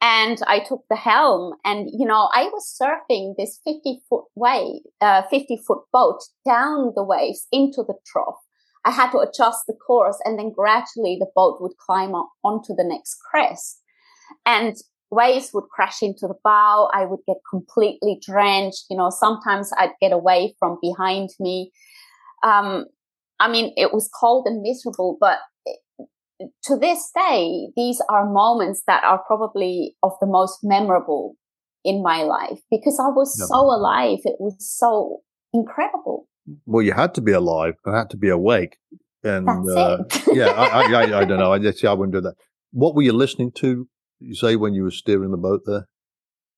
And 0.01 0.39
I 0.47 0.61
took 0.61 0.85
the 0.91 0.97
helm 0.97 1.55
and, 1.65 1.89
you 1.93 2.07
know, 2.07 2.29
I 2.35 2.45
was 2.53 2.77
surfing 2.81 3.35
this 3.37 3.61
50 3.65 4.03
foot 4.09 4.25
wave, 4.35 4.83
uh, 5.01 5.23
50 5.31 5.63
foot 5.67 5.81
boat 5.93 6.21
down 6.45 6.93
the 6.95 7.03
waves 7.03 7.47
into 7.51 7.83
the 7.83 7.95
trough. 8.07 8.37
I 8.85 8.91
had 8.91 9.11
to 9.13 9.19
adjust 9.19 9.61
the 9.67 9.75
course 9.75 10.19
and 10.25 10.39
then 10.39 10.53
gradually 10.53 11.17
the 11.19 11.31
boat 11.35 11.61
would 11.61 11.77
climb 11.79 12.15
up 12.15 12.31
onto 12.45 12.75
the 12.75 12.85
next 12.85 13.17
crest 13.31 13.83
and 14.45 14.77
waves 15.11 15.51
would 15.55 15.65
crash 15.75 16.03
into 16.03 16.29
the 16.29 16.37
bow. 16.45 16.91
I 16.93 17.05
would 17.07 17.21
get 17.27 17.39
completely 17.49 18.21
drenched. 18.25 18.85
You 18.91 18.97
know, 18.99 19.11
sometimes 19.11 19.71
I'd 19.79 19.93
get 20.01 20.13
away 20.13 20.55
from 20.59 20.79
behind 20.83 21.31
me. 21.41 21.73
Um, 22.43 22.87
I 23.41 23.51
mean, 23.51 23.73
it 23.77 23.93
was 23.93 24.11
cold 24.21 24.47
and 24.47 24.63
miserable, 24.63 25.17
but 25.21 25.39
to 26.65 26.77
this 26.79 27.11
day, 27.15 27.69
these 27.77 28.03
are 28.09 28.31
moments 28.31 28.83
that 28.87 29.05
are 29.05 29.23
probably 29.27 29.97
of 30.03 30.13
the 30.21 30.27
most 30.27 30.61
memorable 30.63 31.37
in 31.85 32.03
my 32.03 32.23
life 32.23 32.59
because 32.71 32.99
I 33.01 33.09
was 33.09 33.37
so 33.49 33.61
alive. 33.61 34.19
It 34.25 34.37
was 34.39 34.57
so 34.59 35.21
incredible. 35.53 36.29
Well, 36.67 36.83
you 36.83 36.93
had 36.93 37.15
to 37.15 37.21
be 37.21 37.33
alive 37.33 37.75
and 37.85 37.97
had 37.97 38.11
to 38.11 38.17
be 38.17 38.29
awake. 38.29 38.77
And 39.23 39.49
uh, 39.49 40.05
yeah, 40.33 40.51
I, 40.51 40.93
I, 40.93 41.21
I, 41.21 41.25
don't 41.25 41.39
know. 41.39 41.53
I 41.55 41.59
just 41.59 41.85
I 41.85 41.93
wouldn't 41.93 42.15
do 42.15 42.21
that. 42.21 42.35
What 42.73 42.95
were 42.95 43.03
you 43.03 43.13
listening 43.13 43.53
to? 43.57 43.89
You 44.21 44.35
say 44.35 44.57
when 44.57 44.75
you 44.75 44.83
were 44.85 44.91
steering 44.91 45.31
the 45.31 45.37
boat 45.37 45.63
there? 45.67 45.89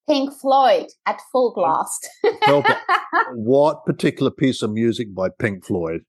Pink 0.07 0.33
Floyd 0.33 0.87
at 1.05 1.21
full 1.31 1.53
blast. 1.53 2.09
what 3.33 3.85
particular 3.85 4.31
piece 4.31 4.61
of 4.61 4.71
music 4.71 5.13
by 5.13 5.29
Pink 5.29 5.65
Floyd? 5.65 6.01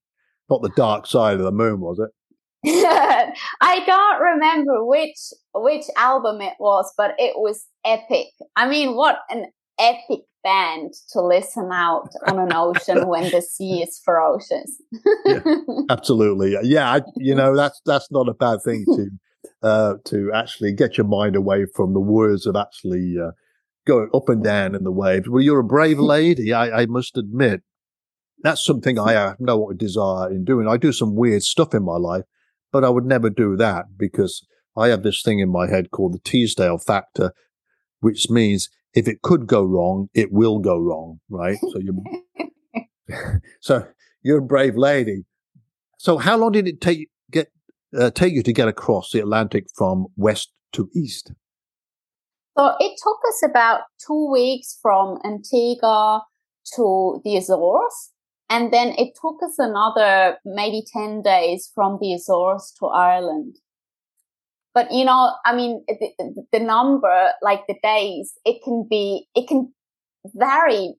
Not 0.49 0.63
the 0.63 0.71
Dark 0.71 1.07
Side 1.07 1.35
of 1.35 1.45
the 1.45 1.53
Moon, 1.53 1.81
was 1.81 1.99
it? 1.99 2.11
I 2.67 3.83
don't 3.87 4.21
remember 4.21 4.85
which 4.85 5.17
which 5.55 5.85
album 5.97 6.41
it 6.41 6.55
was, 6.59 6.93
but 6.97 7.15
it 7.19 7.35
was 7.37 7.67
epic. 7.85 8.29
I 8.57 8.69
mean, 8.69 8.95
what 8.95 9.19
an 9.31 9.47
epic 9.79 10.21
band 10.43 10.93
to 11.13 11.21
listen 11.21 11.71
out 11.73 12.09
on 12.27 12.39
an 12.39 12.53
ocean 12.53 13.07
when 13.09 13.31
the 13.31 13.43
sea 13.43 13.83
is 13.83 14.01
ferocious. 14.05 14.81
yeah, 15.25 15.41
absolutely. 15.91 16.57
Yeah, 16.63 16.93
I, 16.93 17.01
you 17.17 17.35
know 17.35 17.57
that's 17.57 17.81
that's 17.87 18.11
not 18.11 18.29
a 18.29 18.35
bad 18.35 18.61
thing 18.65 18.85
to 18.87 19.09
uh, 19.63 19.95
to 20.07 20.31
actually 20.35 20.73
get 20.73 20.97
your 20.97 21.07
mind 21.07 21.37
away 21.37 21.67
from 21.75 21.95
the 21.95 22.01
words 22.01 22.47
of 22.47 22.57
actually 22.57 23.17
uh, 23.23 23.33
going 23.87 24.11
up 24.15 24.29
and 24.29 24.43
down 24.43 24.75
in 24.75 24.85
the 24.85 24.93
waves. 24.93 25.29
Well, 25.29 25.43
you're 25.43 25.61
a 25.61 25.65
brave 25.65 25.99
lady, 26.17 26.53
I, 26.53 26.83
I 26.83 26.87
must 26.87 27.17
admit. 27.17 27.63
That's 28.43 28.65
something 28.65 28.99
I 28.99 29.13
have 29.13 29.37
no 29.39 29.71
desire 29.77 30.31
in 30.31 30.45
doing. 30.45 30.67
I 30.67 30.79
do 30.79 30.93
some 30.93 31.15
weird 31.15 31.43
stuff 31.43 31.75
in 31.75 31.85
my 31.85 31.99
life, 31.99 32.25
but 32.73 32.85
I 32.85 32.89
would 32.89 33.05
never 33.05 33.31
do 33.31 33.57
that 33.57 33.97
because 33.97 34.47
I 34.77 34.89
have 34.89 35.03
this 35.03 35.23
thing 35.23 35.41
in 35.41 35.51
my 35.51 35.69
head 35.69 35.91
called 35.91 36.15
the 36.15 36.21
Teasdale 36.21 36.79
factor, 36.79 37.33
which 38.01 38.31
means 38.31 38.69
if 38.95 39.09
it 39.09 39.23
could 39.23 39.47
go 39.47 39.65
wrong, 39.65 40.09
it 40.15 40.33
will 40.33 40.59
go 40.59 40.79
wrong, 40.79 41.21
right? 41.29 41.59
So 41.73 41.79
you, 41.79 42.03
so 43.61 43.87
you're 44.23 44.39
a 44.39 44.43
brave 44.43 44.77
lady. 44.77 45.25
So 45.99 46.19
how 46.19 46.37
long 46.37 46.53
did 46.53 46.67
it 46.67 46.81
take 46.81 47.09
get 47.31 47.53
uh, 47.99 48.11
take 48.11 48.33
you 48.33 48.43
to 48.43 48.53
get 48.53 48.69
across 48.69 49.11
the 49.11 49.21
Atlantic 49.21 49.67
from 49.77 50.07
west 50.17 50.53
to 50.73 50.89
east? 50.95 51.33
So 52.57 52.75
it 52.79 52.99
took 53.03 53.19
us 53.29 53.43
about 53.49 53.83
two 54.07 54.31
weeks 54.31 54.79
from 54.81 55.19
Antigua 55.25 56.25
to 56.77 57.21
the 57.25 57.37
Azores. 57.37 58.13
And 58.51 58.73
then 58.73 58.95
it 58.99 59.13
took 59.21 59.37
us 59.45 59.55
another 59.59 60.39
maybe 60.45 60.83
10 60.93 61.23
days 61.23 61.71
from 61.73 61.99
the 62.01 62.13
Azores 62.15 62.75
to 62.81 62.87
Ireland. 62.87 63.57
But, 64.75 64.93
you 64.93 65.05
know, 65.05 65.33
I 65.45 65.55
mean, 65.55 65.85
the, 65.89 66.45
the 66.53 66.61
number, 66.61 67.31
like 67.43 67.67
the 67.69 67.77
days, 67.83 68.35
it 68.45 68.61
can 68.65 68.87
be, 68.91 69.29
it 69.37 69.49
can 69.49 69.73
vary 70.35 70.95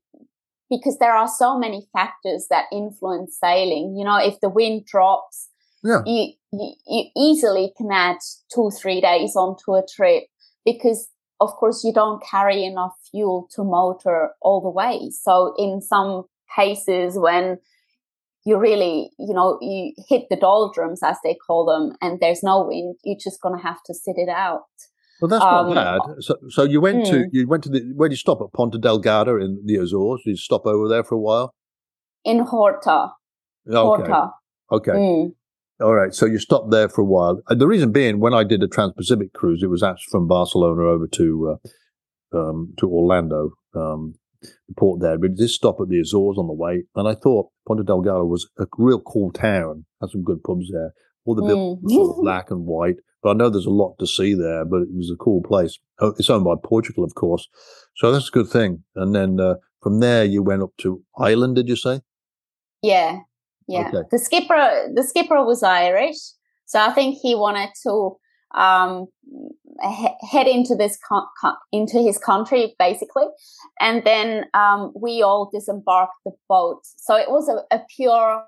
because 0.69 0.97
there 0.99 1.13
are 1.13 1.27
so 1.27 1.59
many 1.59 1.87
factors 1.91 2.47
that 2.49 2.65
influence 2.71 3.37
sailing. 3.39 3.95
You 3.97 4.05
know, 4.05 4.17
if 4.17 4.39
the 4.41 4.49
wind 4.49 4.85
drops, 4.85 5.49
yeah. 5.83 6.01
you, 6.05 6.31
you, 6.53 6.73
you 6.87 7.03
easily 7.17 7.73
can 7.77 7.91
add 7.91 8.17
two, 8.53 8.71
three 8.81 9.01
days 9.01 9.35
onto 9.35 9.73
a 9.73 9.83
trip 9.85 10.23
because 10.65 11.09
of 11.41 11.49
course 11.55 11.83
you 11.83 11.91
don't 11.91 12.23
carry 12.23 12.63
enough 12.63 12.93
fuel 13.09 13.49
to 13.55 13.63
motor 13.63 14.29
all 14.41 14.61
the 14.61 14.69
way. 14.69 15.09
So 15.11 15.53
in 15.57 15.81
some 15.81 16.25
cases 16.55 17.13
when 17.15 17.57
you 18.45 18.57
really, 18.57 19.11
you 19.19 19.33
know, 19.33 19.57
you 19.61 19.93
hit 20.09 20.23
the 20.29 20.35
doldrums 20.35 21.01
as 21.03 21.17
they 21.23 21.35
call 21.35 21.65
them 21.65 21.95
and 22.01 22.19
there's 22.19 22.41
no 22.41 22.65
wind, 22.65 22.95
you're 23.03 23.17
just 23.21 23.41
going 23.41 23.55
to 23.55 23.63
have 23.63 23.77
to 23.85 23.93
sit 23.93 24.15
it 24.17 24.29
out. 24.29 24.61
Well, 25.21 25.29
that's 25.29 25.43
um, 25.43 25.73
not 25.73 25.99
bad. 26.07 26.23
So, 26.23 26.35
so 26.49 26.63
you 26.63 26.81
went 26.81 27.05
to 27.05 27.19
hmm. 27.19 27.29
you 27.31 27.47
went 27.47 27.63
to 27.63 27.69
the 27.69 27.81
where 27.95 28.09
did 28.09 28.13
you 28.13 28.17
stop 28.17 28.41
at 28.41 28.51
Ponta 28.53 28.79
Delgada 28.79 29.39
in 29.39 29.61
the 29.65 29.75
Azores? 29.75 30.21
Did 30.25 30.31
you 30.31 30.37
stop 30.37 30.65
over 30.65 30.87
there 30.87 31.03
for 31.03 31.13
a 31.13 31.19
while? 31.19 31.53
In 32.25 32.39
Horta. 32.39 33.09
Okay. 33.67 33.77
Horta. 33.77 34.29
Okay. 34.71 34.91
Mm. 34.91 35.33
All 35.79 35.93
right. 35.93 36.13
So 36.13 36.25
you 36.25 36.39
stopped 36.39 36.71
there 36.71 36.89
for 36.89 37.01
a 37.01 37.05
while. 37.05 37.41
And 37.49 37.61
the 37.61 37.67
reason 37.67 37.91
being, 37.91 38.19
when 38.19 38.33
I 38.33 38.43
did 38.43 38.63
a 38.63 38.67
Trans-Pacific 38.67 39.33
cruise, 39.33 39.61
it 39.61 39.69
was 39.69 39.83
actually 39.83 40.09
from 40.11 40.27
Barcelona 40.27 40.83
over 40.83 41.07
to 41.07 41.57
uh, 42.33 42.37
um, 42.37 42.73
to 42.77 42.87
Orlando, 42.87 43.51
um, 43.75 44.15
port 44.77 45.01
there. 45.01 45.17
But 45.17 45.36
did 45.36 45.49
stop 45.49 45.80
at 45.82 45.89
the 45.89 45.99
Azores 45.99 46.38
on 46.38 46.47
the 46.47 46.54
way, 46.54 46.84
and 46.95 47.08
I 47.08 47.15
thought 47.15 47.49
Ponta 47.67 47.84
Delgada 47.84 48.27
was 48.27 48.49
a 48.60 48.65
real 48.77 49.01
cool 49.01 49.32
town. 49.32 49.86
Had 49.99 50.10
some 50.10 50.23
good 50.23 50.43
pubs 50.43 50.69
there. 50.71 50.93
All 51.25 51.36
the 51.36 51.43
buildings 51.43 51.91
mm. 51.91 51.95
sort 51.95 52.17
of 52.17 52.21
black 52.23 52.51
and 52.51 52.65
white. 52.65 52.97
But 53.21 53.32
I 53.32 53.34
know 53.34 53.49
there's 53.49 53.67
a 53.67 53.69
lot 53.69 53.95
to 53.99 54.08
see 54.08 54.34
there, 54.34 54.65
but 54.65 54.82
it 54.82 54.95
was 54.95 55.12
a 55.12 55.15
cool 55.15 55.43
place. 55.43 55.77
Oh, 55.99 56.15
it's 56.17 56.30
owned 56.30 56.43
by 56.43 56.56
Portugal, 56.63 57.04
of 57.04 57.13
course. 57.13 57.47
So 57.95 58.12
that's 58.12 58.30
a 58.30 58.32
good 58.32 58.47
thing. 58.47 58.84
And 58.95 59.13
then 59.13 59.39
uh, 59.39 59.56
from 59.82 59.99
there, 59.99 60.23
you 60.23 60.41
went 60.41 60.63
up 60.63 60.71
to 60.80 61.04
Ireland, 61.17 61.56
did 61.56 61.69
you 61.69 61.75
say? 61.75 62.01
Yeah. 62.82 63.19
Yeah. 63.67 63.89
Okay. 63.89 64.08
The 64.10 64.17
skipper, 64.17 64.88
the 64.95 65.04
skipper 65.04 65.45
was 65.45 65.62
Irish. 65.62 66.17
So 66.65 66.80
I 66.80 66.91
think 66.91 67.19
he 67.21 67.36
wanted 67.36 67.69
to 67.84 68.17
um, 68.60 69.08
head 69.79 70.47
into 70.47 70.75
this 70.75 70.97
con- 71.07 71.27
con- 71.39 71.55
into 71.71 71.99
his 71.99 72.17
country 72.17 72.75
basically, 72.79 73.25
and 73.79 74.03
then 74.03 74.45
um, 74.53 74.91
we 74.95 75.21
all 75.21 75.49
disembarked 75.51 76.13
the 76.25 76.31
boat. 76.47 76.81
So 76.97 77.15
it 77.15 77.29
was 77.29 77.49
a, 77.49 77.75
a 77.75 77.81
pure 77.95 78.45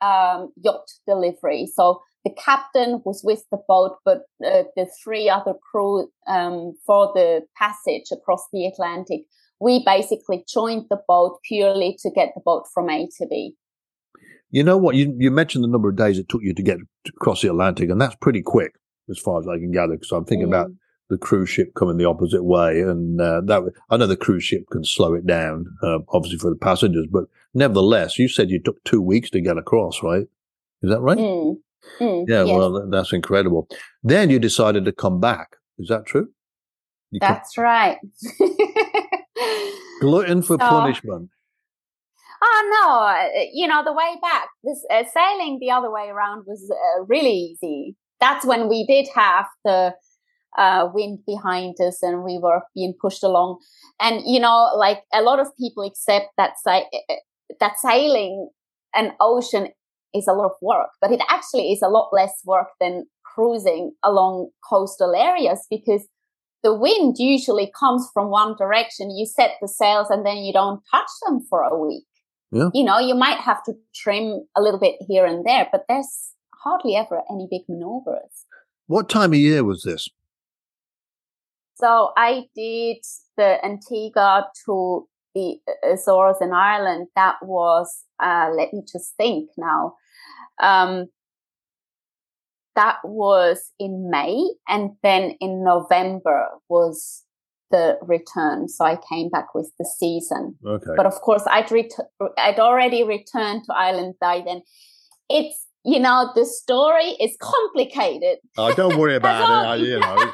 um, 0.00 0.52
yacht 0.62 0.88
delivery. 1.06 1.66
So 1.72 2.02
the 2.24 2.32
captain 2.32 3.00
was 3.04 3.22
with 3.24 3.44
the 3.50 3.58
boat, 3.66 3.96
but 4.04 4.22
uh, 4.44 4.64
the 4.76 4.86
three 5.02 5.28
other 5.28 5.54
crew 5.70 6.08
um, 6.26 6.74
for 6.86 7.12
the 7.14 7.42
passage 7.56 8.08
across 8.12 8.46
the 8.52 8.66
Atlantic, 8.66 9.22
we 9.60 9.82
basically 9.84 10.44
joined 10.52 10.86
the 10.90 11.00
boat 11.08 11.38
purely 11.46 11.96
to 12.02 12.10
get 12.10 12.32
the 12.34 12.42
boat 12.44 12.64
from 12.72 12.90
A 12.90 13.08
to 13.18 13.26
B. 13.26 13.54
You 14.50 14.64
know 14.64 14.76
what? 14.76 14.96
You, 14.96 15.14
you 15.18 15.30
mentioned 15.30 15.64
the 15.64 15.68
number 15.68 15.88
of 15.88 15.96
days 15.96 16.18
it 16.18 16.28
took 16.28 16.42
you 16.42 16.52
to 16.54 16.62
get 16.62 16.78
across 17.08 17.42
the 17.42 17.48
Atlantic, 17.48 17.88
and 17.88 18.00
that's 18.00 18.16
pretty 18.16 18.42
quick 18.42 18.72
as 19.10 19.18
far 19.18 19.40
as 19.40 19.48
I 19.48 19.58
can 19.58 19.72
gather. 19.72 19.94
Because 19.94 20.12
I'm 20.12 20.24
thinking 20.24 20.48
mm. 20.48 20.50
about 20.50 20.70
the 21.08 21.18
cruise 21.18 21.50
ship 21.50 21.74
coming 21.74 21.96
the 21.96 22.04
opposite 22.04 22.44
way, 22.44 22.80
and 22.80 23.20
uh, 23.20 23.40
that 23.42 23.62
I 23.90 23.96
know 23.96 24.06
the 24.06 24.16
cruise 24.16 24.44
ship 24.44 24.64
can 24.70 24.84
slow 24.84 25.14
it 25.14 25.26
down, 25.26 25.66
uh, 25.82 25.98
obviously 26.08 26.38
for 26.38 26.50
the 26.50 26.56
passengers, 26.56 27.06
but 27.10 27.24
nevertheless, 27.52 28.18
you 28.18 28.28
said 28.28 28.50
you 28.50 28.60
took 28.62 28.82
two 28.84 29.02
weeks 29.02 29.28
to 29.30 29.40
get 29.40 29.58
across, 29.58 30.02
right? 30.02 30.26
Is 30.82 30.90
that 30.90 31.00
right? 31.00 31.18
Mm. 31.18 31.56
Mm, 32.00 32.24
yeah, 32.28 32.44
yes. 32.44 32.56
well, 32.56 32.88
that's 32.88 33.12
incredible. 33.12 33.68
Then 34.02 34.30
you 34.30 34.38
decided 34.38 34.84
to 34.84 34.92
come 34.92 35.20
back. 35.20 35.56
Is 35.78 35.88
that 35.88 36.06
true? 36.06 36.28
You 37.10 37.20
that's 37.20 37.54
come- 37.54 37.64
right. 37.64 37.98
Glutton 40.00 40.42
for 40.42 40.54
so, 40.54 40.58
punishment. 40.58 41.30
Oh 42.42 42.80
no! 42.82 43.00
Uh, 43.00 43.44
you 43.52 43.66
know 43.66 43.84
the 43.84 43.92
way 43.92 44.16
back, 44.22 44.48
this 44.64 44.84
uh, 44.90 45.04
sailing 45.12 45.58
the 45.60 45.70
other 45.70 45.90
way 45.90 46.08
around 46.08 46.44
was 46.46 46.70
uh, 46.70 47.04
really 47.04 47.32
easy. 47.32 47.96
That's 48.20 48.44
when 48.44 48.68
we 48.68 48.86
did 48.86 49.08
have 49.14 49.46
the 49.64 49.94
uh, 50.58 50.88
wind 50.92 51.20
behind 51.26 51.76
us 51.80 52.02
and 52.02 52.22
we 52.24 52.38
were 52.38 52.62
being 52.74 52.94
pushed 53.00 53.22
along. 53.22 53.58
And 54.00 54.22
you 54.26 54.40
know, 54.40 54.70
like 54.76 55.02
a 55.12 55.22
lot 55.22 55.40
of 55.40 55.48
people 55.58 55.84
accept 55.84 56.26
that 56.36 56.52
sa- 56.62 56.84
uh, 57.10 57.14
that 57.58 57.78
sailing 57.78 58.50
an 58.94 59.12
ocean 59.20 59.68
is 60.14 60.26
a 60.26 60.32
lot 60.32 60.46
of 60.46 60.56
work, 60.60 60.90
but 61.00 61.12
it 61.12 61.20
actually 61.28 61.72
is 61.72 61.82
a 61.82 61.88
lot 61.88 62.10
less 62.12 62.32
work 62.44 62.68
than 62.80 63.06
cruising 63.24 63.92
along 64.02 64.50
coastal 64.68 65.14
areas 65.14 65.66
because 65.70 66.06
the 66.62 66.74
wind 66.74 67.16
usually 67.18 67.72
comes 67.78 68.08
from 68.12 68.30
one 68.30 68.54
direction. 68.58 69.10
You 69.10 69.24
set 69.24 69.52
the 69.60 69.68
sails 69.68 70.08
and 70.10 70.26
then 70.26 70.38
you 70.38 70.52
don't 70.52 70.82
touch 70.90 71.08
them 71.26 71.40
for 71.48 71.62
a 71.62 71.78
week. 71.78 72.04
Yeah. 72.52 72.70
You 72.74 72.84
know, 72.84 72.98
you 72.98 73.14
might 73.14 73.38
have 73.38 73.62
to 73.64 73.74
trim 73.94 74.44
a 74.56 74.60
little 74.60 74.80
bit 74.80 74.96
here 75.08 75.24
and 75.24 75.46
there, 75.46 75.68
but 75.70 75.84
there's 75.88 76.34
hardly 76.62 76.96
ever 76.96 77.22
any 77.30 77.46
big 77.50 77.62
maneuvers. 77.68 78.46
What 78.86 79.08
time 79.08 79.32
of 79.32 79.38
year 79.38 79.64
was 79.64 79.82
this? 79.82 80.08
So 81.74 82.10
I 82.16 82.44
did 82.54 82.98
the 83.36 83.64
Antigua 83.64 84.48
to 84.66 85.08
the 85.34 85.56
Azores 85.82 86.36
in 86.40 86.52
Ireland. 86.52 87.06
That 87.16 87.36
was, 87.42 88.04
uh, 88.22 88.50
let 88.54 88.72
me 88.72 88.82
just 88.90 89.14
think 89.16 89.48
now. 89.56 89.94
Um, 90.60 91.06
that 92.76 92.98
was 93.04 93.72
in 93.78 94.10
May, 94.10 94.48
and 94.68 94.90
then 95.02 95.36
in 95.40 95.64
November 95.64 96.48
was 96.68 97.24
the 97.70 97.98
return. 98.02 98.68
So 98.68 98.84
I 98.84 98.98
came 99.08 99.28
back 99.28 99.54
with 99.54 99.72
the 99.78 99.84
season. 99.84 100.56
Okay. 100.66 100.92
But 100.96 101.06
of 101.06 101.14
course, 101.20 101.44
I'd 101.46 101.70
ret- 101.70 101.92
I'd 102.36 102.58
already 102.58 103.04
returned 103.04 103.64
to 103.64 103.74
Ireland 103.74 104.14
by 104.20 104.42
then. 104.44 104.62
It's 105.28 105.66
you 105.84 105.98
know 105.98 106.30
the 106.34 106.44
story 106.44 107.16
is 107.20 107.36
complicated. 107.40 108.38
Oh, 108.56 108.74
don't 108.74 108.96
worry 108.96 109.16
about 109.16 109.42
it. 109.42 109.68
I, 109.68 109.74
you 109.76 109.98
know, 109.98 110.32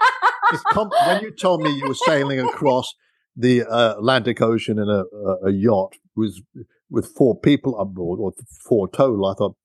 com- 0.72 0.90
when 1.06 1.22
you 1.22 1.30
told 1.30 1.62
me 1.62 1.70
you 1.70 1.88
were 1.88 1.94
sailing 1.94 2.40
across 2.40 2.94
the 3.36 3.62
uh, 3.64 3.94
Atlantic 3.98 4.40
Ocean 4.40 4.78
in 4.78 4.88
a, 4.88 5.04
a, 5.46 5.52
yacht 5.52 5.94
with 6.14 6.38
with 6.90 7.12
four 7.16 7.38
people 7.38 7.78
aboard 7.78 8.18
or 8.20 8.32
four 8.66 8.88
total, 8.88 9.26
I 9.26 9.34
thought 9.34 9.56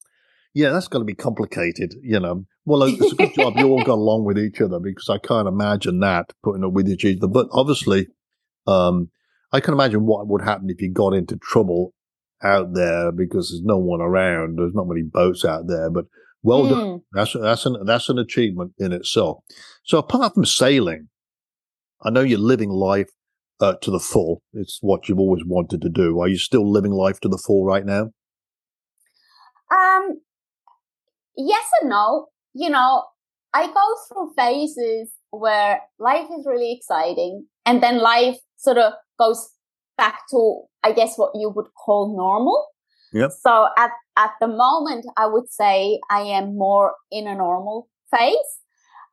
yeah, 0.54 0.70
that's 0.70 0.88
going 0.88 1.02
to 1.02 1.06
be 1.06 1.16
complicated, 1.16 1.96
you 2.04 2.20
know. 2.20 2.46
Well, 2.66 2.84
it's 2.84 3.14
a 3.14 3.16
good 3.16 3.34
job 3.34 3.58
you 3.58 3.68
all 3.68 3.84
got 3.84 3.96
along 3.96 4.26
with 4.26 4.38
each 4.38 4.62
other 4.62 4.80
because 4.80 5.10
I 5.10 5.18
can't 5.18 5.48
imagine 5.48 6.00
that 6.02 6.34
putting 6.44 6.64
up 6.64 6.74
with 6.74 6.90
each 6.90 7.06
other. 7.06 7.28
But 7.28 7.48
obviously, 7.52 8.08
um, 8.68 9.10
I 9.52 9.62
can 9.62 9.74
imagine 9.74 10.06
what 10.06 10.28
would 10.28 10.42
happen 10.42 10.70
if 10.70 10.82
you 10.82 10.92
got 10.92 11.14
into 11.14 11.38
trouble 11.38 11.94
out 12.44 12.74
there 12.74 13.12
because 13.12 13.50
there's 13.50 13.64
no 13.64 13.78
one 13.78 14.02
around. 14.02 14.58
There's 14.58 14.74
not 14.74 14.88
many 14.88 15.04
boats 15.04 15.46
out 15.46 15.68
there. 15.68 15.90
But 15.90 16.06
well 16.44 16.64
mm. 16.64 16.70
done. 16.70 17.02
That's 17.14 17.34
that's 17.34 17.66
an 17.66 17.86
that's 17.86 18.10
an 18.10 18.18
achievement 18.18 18.74
in 18.78 18.92
itself. 18.92 19.44
So 19.84 19.98
apart 19.98 20.34
from 20.34 20.46
sailing, 20.46 21.10
I 22.04 22.10
know 22.10 22.22
you're 22.22 22.40
living 22.40 22.70
life 22.70 23.10
uh, 23.60 23.76
to 23.82 23.92
the 23.92 24.00
full. 24.00 24.42
It's 24.54 24.80
what 24.82 25.08
you've 25.08 25.20
always 25.20 25.44
wanted 25.46 25.82
to 25.82 25.90
do. 25.90 26.20
Are 26.20 26.28
you 26.28 26.38
still 26.38 26.70
living 26.70 26.92
life 26.92 27.20
to 27.22 27.30
the 27.30 27.38
full 27.38 27.66
right 27.66 27.86
now? 27.86 28.12
Um, 29.72 30.20
yes 31.38 31.66
and 31.82 31.90
no. 31.90 32.28
You 32.54 32.70
know, 32.70 33.04
I 33.54 33.68
go 33.68 33.96
through 34.08 34.34
phases 34.36 35.12
where 35.30 35.82
life 36.00 36.28
is 36.38 36.46
really 36.46 36.74
exciting 36.74 37.46
and 37.66 37.82
then 37.82 38.00
life 38.00 38.38
sort 38.58 38.78
of 38.78 38.94
goes 39.18 39.50
back 40.02 40.18
to, 40.32 40.62
I 40.84 40.92
guess, 41.00 41.14
what 41.18 41.32
you 41.36 41.50
would 41.56 41.70
call 41.86 42.04
normal. 42.18 42.60
Yep. 43.14 43.32
So 43.46 43.68
at, 43.78 43.92
at 44.18 44.32
the 44.42 44.48
moment, 44.48 45.06
I 45.16 45.28
would 45.28 45.50
say 45.52 46.00
I 46.10 46.22
am 46.22 46.58
more 46.58 46.96
in 47.12 47.28
a 47.28 47.36
normal 47.36 47.88
phase. 48.10 48.52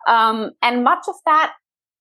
Um, 0.06 0.52
and 0.62 0.82
much 0.82 1.04
of 1.08 1.16
that 1.26 1.52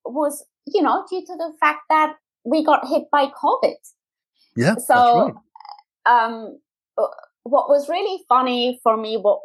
was, 0.05 0.45
you 0.65 0.81
know, 0.81 1.03
due 1.09 1.23
to 1.25 1.35
the 1.43 1.51
fact 1.59 1.81
that 1.89 2.15
we 2.45 2.63
got 2.63 2.87
hit 2.87 3.03
by 3.11 3.25
COVID. 3.43 3.75
Yeah. 4.55 4.75
So, 4.75 5.33
right. 6.07 6.23
um, 6.25 6.59
uh, 6.97 7.07
what 7.43 7.69
was 7.69 7.89
really 7.89 8.23
funny 8.29 8.79
for 8.83 8.95
me, 8.95 9.17
what 9.17 9.41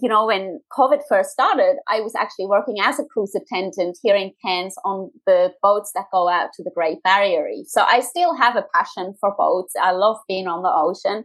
you 0.00 0.08
know, 0.08 0.26
when 0.26 0.60
COVID 0.72 1.02
first 1.08 1.30
started, 1.30 1.76
I 1.88 2.00
was 2.00 2.14
actually 2.14 2.46
working 2.46 2.76
as 2.82 2.98
a 2.98 3.04
cruise 3.04 3.34
attendant 3.34 3.98
here 4.02 4.16
in 4.16 4.32
Cairns 4.44 4.74
on 4.84 5.10
the 5.26 5.52
boats 5.62 5.92
that 5.94 6.06
go 6.12 6.28
out 6.28 6.50
to 6.54 6.64
the 6.64 6.72
Great 6.74 7.02
Barrier 7.02 7.44
Reef. 7.44 7.66
So 7.68 7.82
I 7.82 8.00
still 8.00 8.34
have 8.36 8.56
a 8.56 8.66
passion 8.74 9.14
for 9.20 9.34
boats. 9.36 9.74
I 9.80 9.92
love 9.92 10.16
being 10.26 10.48
on 10.48 10.62
the 10.62 10.72
ocean. 10.72 11.24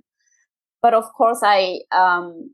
But 0.81 0.93
of 0.93 1.05
course, 1.13 1.39
I 1.43 1.79
um, 1.91 2.53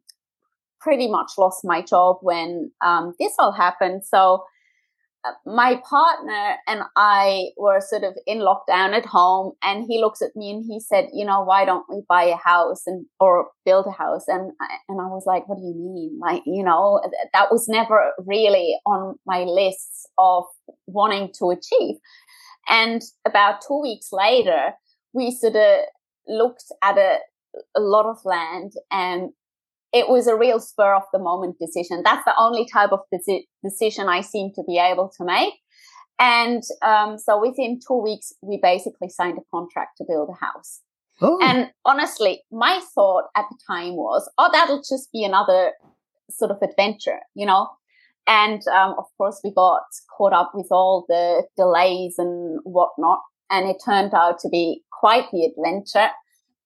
pretty 0.79 1.09
much 1.09 1.31
lost 1.37 1.61
my 1.63 1.81
job 1.81 2.17
when 2.21 2.71
um, 2.83 3.13
this 3.19 3.33
all 3.39 3.51
happened. 3.51 4.03
So 4.05 4.43
my 5.45 5.81
partner 5.89 6.55
and 6.67 6.81
I 6.95 7.49
were 7.57 7.81
sort 7.81 8.03
of 8.03 8.13
in 8.25 8.39
lockdown 8.39 8.93
at 8.93 9.05
home 9.05 9.53
and 9.61 9.85
he 9.87 9.99
looks 9.99 10.21
at 10.21 10.35
me 10.35 10.51
and 10.51 10.63
he 10.65 10.79
said, 10.79 11.09
you 11.13 11.25
know, 11.25 11.41
why 11.41 11.65
don't 11.65 11.85
we 11.89 12.01
buy 12.07 12.23
a 12.23 12.37
house 12.37 12.83
and, 12.85 13.05
or 13.19 13.49
build 13.65 13.85
a 13.87 13.91
house? 13.91 14.27
And, 14.27 14.51
I, 14.61 14.77
and 14.87 15.01
I 15.01 15.07
was 15.07 15.23
like, 15.25 15.47
what 15.47 15.57
do 15.57 15.63
you 15.63 15.75
mean? 15.75 16.19
Like, 16.21 16.43
you 16.45 16.63
know, 16.63 17.01
that 17.33 17.51
was 17.51 17.67
never 17.67 18.13
really 18.25 18.77
on 18.85 19.15
my 19.25 19.43
lists 19.43 20.07
of 20.17 20.45
wanting 20.87 21.33
to 21.39 21.49
achieve. 21.49 21.97
And 22.69 23.01
about 23.25 23.61
two 23.67 23.81
weeks 23.81 24.09
later, 24.11 24.73
we 25.13 25.31
sort 25.31 25.55
of 25.55 25.79
looked 26.27 26.65
at 26.81 26.97
a, 26.97 27.17
a 27.75 27.81
lot 27.81 28.05
of 28.05 28.17
land 28.23 28.73
and 28.91 29.31
it 29.91 30.07
was 30.07 30.27
a 30.27 30.35
real 30.35 30.59
spur 30.59 30.95
of 30.95 31.03
the 31.11 31.19
moment 31.19 31.57
decision. 31.59 32.01
That's 32.03 32.25
the 32.25 32.33
only 32.37 32.65
type 32.65 32.91
of 32.91 32.99
deci- 33.13 33.47
decision 33.63 34.07
I 34.07 34.21
seem 34.21 34.51
to 34.55 34.63
be 34.67 34.77
able 34.77 35.11
to 35.17 35.25
make. 35.25 35.53
And 36.19 36.61
um, 36.81 37.17
so 37.17 37.39
within 37.39 37.79
two 37.85 38.01
weeks, 38.01 38.33
we 38.41 38.59
basically 38.61 39.09
signed 39.09 39.37
a 39.37 39.55
contract 39.55 39.97
to 39.97 40.05
build 40.07 40.29
a 40.29 40.45
house. 40.45 40.81
Oh. 41.21 41.39
And 41.41 41.71
honestly, 41.85 42.41
my 42.51 42.81
thought 42.93 43.25
at 43.35 43.45
the 43.49 43.57
time 43.67 43.95
was, 43.95 44.29
oh, 44.37 44.49
that'll 44.51 44.83
just 44.87 45.11
be 45.11 45.23
another 45.23 45.73
sort 46.29 46.51
of 46.51 46.57
adventure, 46.61 47.19
you 47.35 47.45
know? 47.45 47.69
And 48.27 48.61
um, 48.67 48.95
of 48.97 49.05
course, 49.17 49.41
we 49.43 49.51
got 49.51 49.81
caught 50.15 50.33
up 50.33 50.51
with 50.53 50.67
all 50.71 51.05
the 51.07 51.43
delays 51.57 52.15
and 52.17 52.59
whatnot. 52.63 53.21
And 53.49 53.67
it 53.67 53.77
turned 53.83 54.13
out 54.13 54.39
to 54.41 54.49
be 54.49 54.83
quite 54.91 55.25
the 55.31 55.45
adventure. 55.45 56.11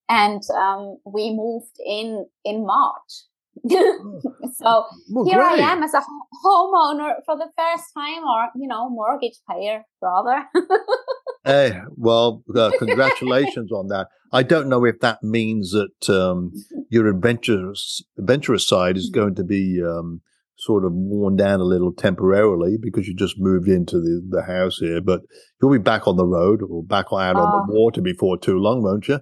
And 0.09 0.41
um, 0.55 0.97
we 1.05 1.33
moved 1.33 1.77
in 1.85 2.25
in 2.43 2.65
March. 2.65 3.23
so 3.69 4.85
well, 5.11 5.25
here 5.25 5.35
great. 5.35 5.61
I 5.61 5.71
am 5.71 5.83
as 5.83 5.93
a 5.93 6.01
homeowner 6.43 7.13
for 7.25 7.37
the 7.37 7.49
first 7.57 7.85
time, 7.95 8.23
or 8.23 8.49
you 8.55 8.67
know, 8.67 8.89
mortgage 8.89 9.39
payer 9.49 9.83
rather. 10.01 10.45
hey, 11.45 11.79
well, 11.95 12.43
uh, 12.55 12.71
congratulations 12.79 13.71
on 13.71 13.87
that. 13.89 14.07
I 14.31 14.41
don't 14.41 14.69
know 14.69 14.83
if 14.85 14.99
that 15.01 15.21
means 15.21 15.71
that 15.71 16.09
um, 16.09 16.51
your 16.89 17.07
adventurous 17.07 18.03
adventurous 18.17 18.67
side 18.67 18.97
is 18.97 19.09
going 19.09 19.35
to 19.35 19.43
be 19.43 19.81
um, 19.81 20.21
sort 20.57 20.85
of 20.85 20.91
worn 20.93 21.35
down 21.35 21.59
a 21.59 21.65
little 21.65 21.93
temporarily 21.93 22.77
because 22.81 23.07
you 23.07 23.15
just 23.15 23.35
moved 23.37 23.67
into 23.67 23.99
the, 23.99 24.21
the 24.27 24.43
house 24.43 24.77
here, 24.77 25.01
but 25.01 25.21
you'll 25.61 25.71
be 25.71 25.77
back 25.77 26.07
on 26.07 26.17
the 26.17 26.25
road 26.25 26.61
or 26.67 26.83
back 26.83 27.07
out 27.11 27.35
on 27.35 27.51
the 27.51 27.63
ah. 27.63 27.65
water 27.67 28.01
before 28.01 28.37
too 28.37 28.57
long, 28.57 28.81
won't 28.81 29.07
you? 29.07 29.19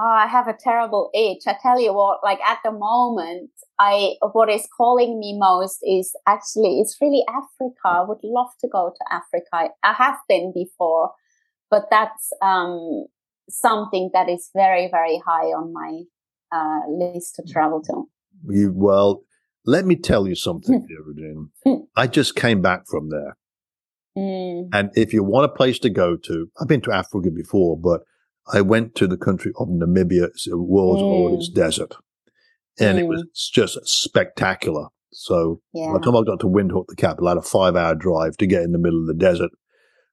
Oh, 0.00 0.08
I 0.08 0.28
have 0.28 0.46
a 0.46 0.56
terrible 0.56 1.10
itch. 1.12 1.42
I 1.48 1.56
tell 1.60 1.80
you 1.80 1.92
what, 1.92 2.20
like 2.22 2.40
at 2.40 2.58
the 2.64 2.70
moment, 2.70 3.50
I 3.80 4.14
what 4.32 4.48
is 4.48 4.68
calling 4.76 5.18
me 5.18 5.36
most 5.36 5.78
is 5.82 6.14
actually 6.26 6.78
it's 6.80 6.96
really 7.00 7.24
Africa. 7.28 7.74
I 7.84 8.02
would 8.02 8.22
love 8.22 8.50
to 8.60 8.68
go 8.68 8.92
to 8.94 9.04
Africa. 9.12 9.74
I 9.82 9.92
have 9.92 10.16
been 10.28 10.52
before, 10.54 11.10
but 11.68 11.86
that's 11.90 12.32
um, 12.42 13.06
something 13.48 14.10
that 14.14 14.28
is 14.28 14.50
very 14.54 14.88
very 14.88 15.20
high 15.26 15.46
on 15.46 15.72
my 15.72 16.02
uh, 16.52 16.88
list 16.88 17.34
to 17.36 17.52
travel 17.52 17.82
to. 17.82 18.04
You, 18.48 18.72
well, 18.72 19.22
let 19.66 19.84
me 19.84 19.96
tell 19.96 20.28
you 20.28 20.36
something, 20.36 20.86
dear 20.86 21.80
I 21.96 22.06
just 22.06 22.36
came 22.36 22.62
back 22.62 22.82
from 22.88 23.10
there. 23.10 23.36
Mm. 24.16 24.68
And 24.72 24.90
if 24.94 25.12
you 25.12 25.24
want 25.24 25.50
a 25.50 25.54
place 25.54 25.78
to 25.80 25.90
go 25.90 26.16
to, 26.16 26.50
I've 26.60 26.68
been 26.68 26.80
to 26.82 26.92
Africa 26.92 27.30
before, 27.30 27.78
but 27.78 28.02
I 28.52 28.60
went 28.60 28.94
to 28.96 29.06
the 29.06 29.16
country 29.16 29.52
of 29.58 29.68
Namibia. 29.68 30.28
It's 30.28 30.44
the 30.48 30.58
world's 30.58 31.02
mm. 31.02 31.06
oldest 31.06 31.54
desert. 31.54 31.94
And 32.78 32.98
mm. 32.98 33.02
it 33.02 33.08
was 33.08 33.22
mm. 33.22 33.52
just 33.52 33.78
spectacular. 33.84 34.86
So 35.12 35.60
yeah. 35.72 35.88
by 35.88 35.94
the 35.94 36.00
time 36.00 36.16
I 36.16 36.22
got 36.22 36.40
to 36.40 36.46
Windhoek, 36.46 36.86
the 36.88 36.96
capital, 36.96 37.28
I 37.28 37.32
had 37.32 37.38
a 37.38 37.42
five 37.42 37.76
hour 37.76 37.94
drive 37.94 38.36
to 38.38 38.46
get 38.46 38.62
in 38.62 38.72
the 38.72 38.78
middle 38.78 39.00
of 39.00 39.06
the 39.06 39.14
desert. 39.14 39.50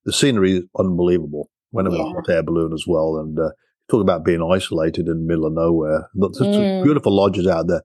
The 0.06 0.14
scenery 0.14 0.58
is 0.58 0.64
unbelievable. 0.78 1.50
Went 1.72 1.88
in 1.88 1.94
yeah. 1.94 2.02
a 2.02 2.06
hot 2.06 2.30
air 2.30 2.44
balloon 2.44 2.74
as 2.74 2.86
well. 2.88 3.18
And 3.18 3.38
uh, 3.40 3.50
talk 3.90 4.02
about 4.02 4.26
being 4.26 4.42
isolated 4.42 5.08
in 5.08 5.20
the 5.20 5.28
middle 5.28 5.46
of 5.46 5.54
nowhere. 5.54 6.10
There's 6.14 6.38
mm. 6.40 6.84
beautiful 6.84 7.16
lodges 7.16 7.48
out 7.48 7.68
there. 7.68 7.84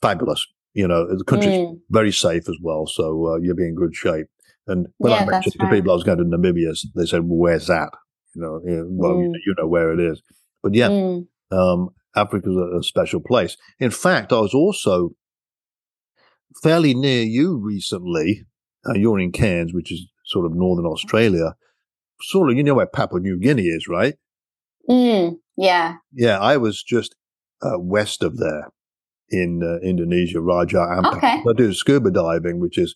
Fabulous. 0.00 0.46
You 0.74 0.88
know, 0.88 1.06
the 1.16 1.24
country's 1.24 1.58
mm. 1.58 1.78
very 1.90 2.12
safe 2.12 2.48
as 2.48 2.56
well. 2.62 2.86
So 2.86 3.26
uh, 3.26 3.36
you'll 3.40 3.56
be 3.56 3.68
in 3.68 3.74
good 3.74 3.94
shape. 3.94 4.26
And 4.66 4.86
when 4.98 5.12
yeah, 5.12 5.18
I 5.18 5.26
mentioned 5.26 5.54
to 5.58 5.64
right. 5.64 5.72
people 5.72 5.90
I 5.90 5.94
was 5.94 6.04
going 6.04 6.18
to 6.18 6.24
Namibia, 6.24 6.76
they 6.94 7.04
said, 7.04 7.24
well, 7.24 7.38
where's 7.38 7.66
that? 7.66 7.90
You 8.34 8.42
know, 8.42 8.60
you 8.64 8.88
well, 8.90 9.14
mm. 9.14 9.32
you 9.46 9.54
know 9.58 9.66
where 9.66 9.92
it 9.92 10.00
is. 10.00 10.22
But 10.62 10.74
yeah, 10.74 10.88
mm. 10.88 11.26
um, 11.50 11.90
Africa's 12.14 12.56
a, 12.56 12.78
a 12.78 12.82
special 12.82 13.20
place. 13.20 13.56
In 13.78 13.90
fact, 13.90 14.32
I 14.32 14.40
was 14.40 14.54
also 14.54 15.10
fairly 16.62 16.94
near 16.94 17.22
you 17.22 17.58
recently. 17.58 18.44
Uh, 18.86 18.94
you're 18.94 19.20
in 19.20 19.32
Cairns, 19.32 19.72
which 19.72 19.92
is 19.92 20.06
sort 20.26 20.46
of 20.46 20.54
northern 20.54 20.86
Australia. 20.86 21.54
Sort 22.22 22.50
of, 22.50 22.56
you 22.56 22.62
know 22.62 22.74
where 22.74 22.86
Papua 22.86 23.20
New 23.20 23.38
Guinea 23.38 23.66
is, 23.66 23.86
right? 23.88 24.14
Mm, 24.88 25.36
yeah. 25.56 25.96
Yeah, 26.12 26.38
I 26.38 26.56
was 26.56 26.82
just 26.82 27.14
uh, 27.62 27.78
west 27.78 28.22
of 28.22 28.38
there 28.38 28.68
in 29.30 29.62
uh, 29.62 29.84
Indonesia, 29.86 30.40
Raja 30.40 30.78
Ampat. 30.78 31.16
Okay. 31.18 31.42
I 31.48 31.52
do 31.56 31.72
scuba 31.72 32.10
diving, 32.10 32.60
which 32.60 32.78
is 32.78 32.94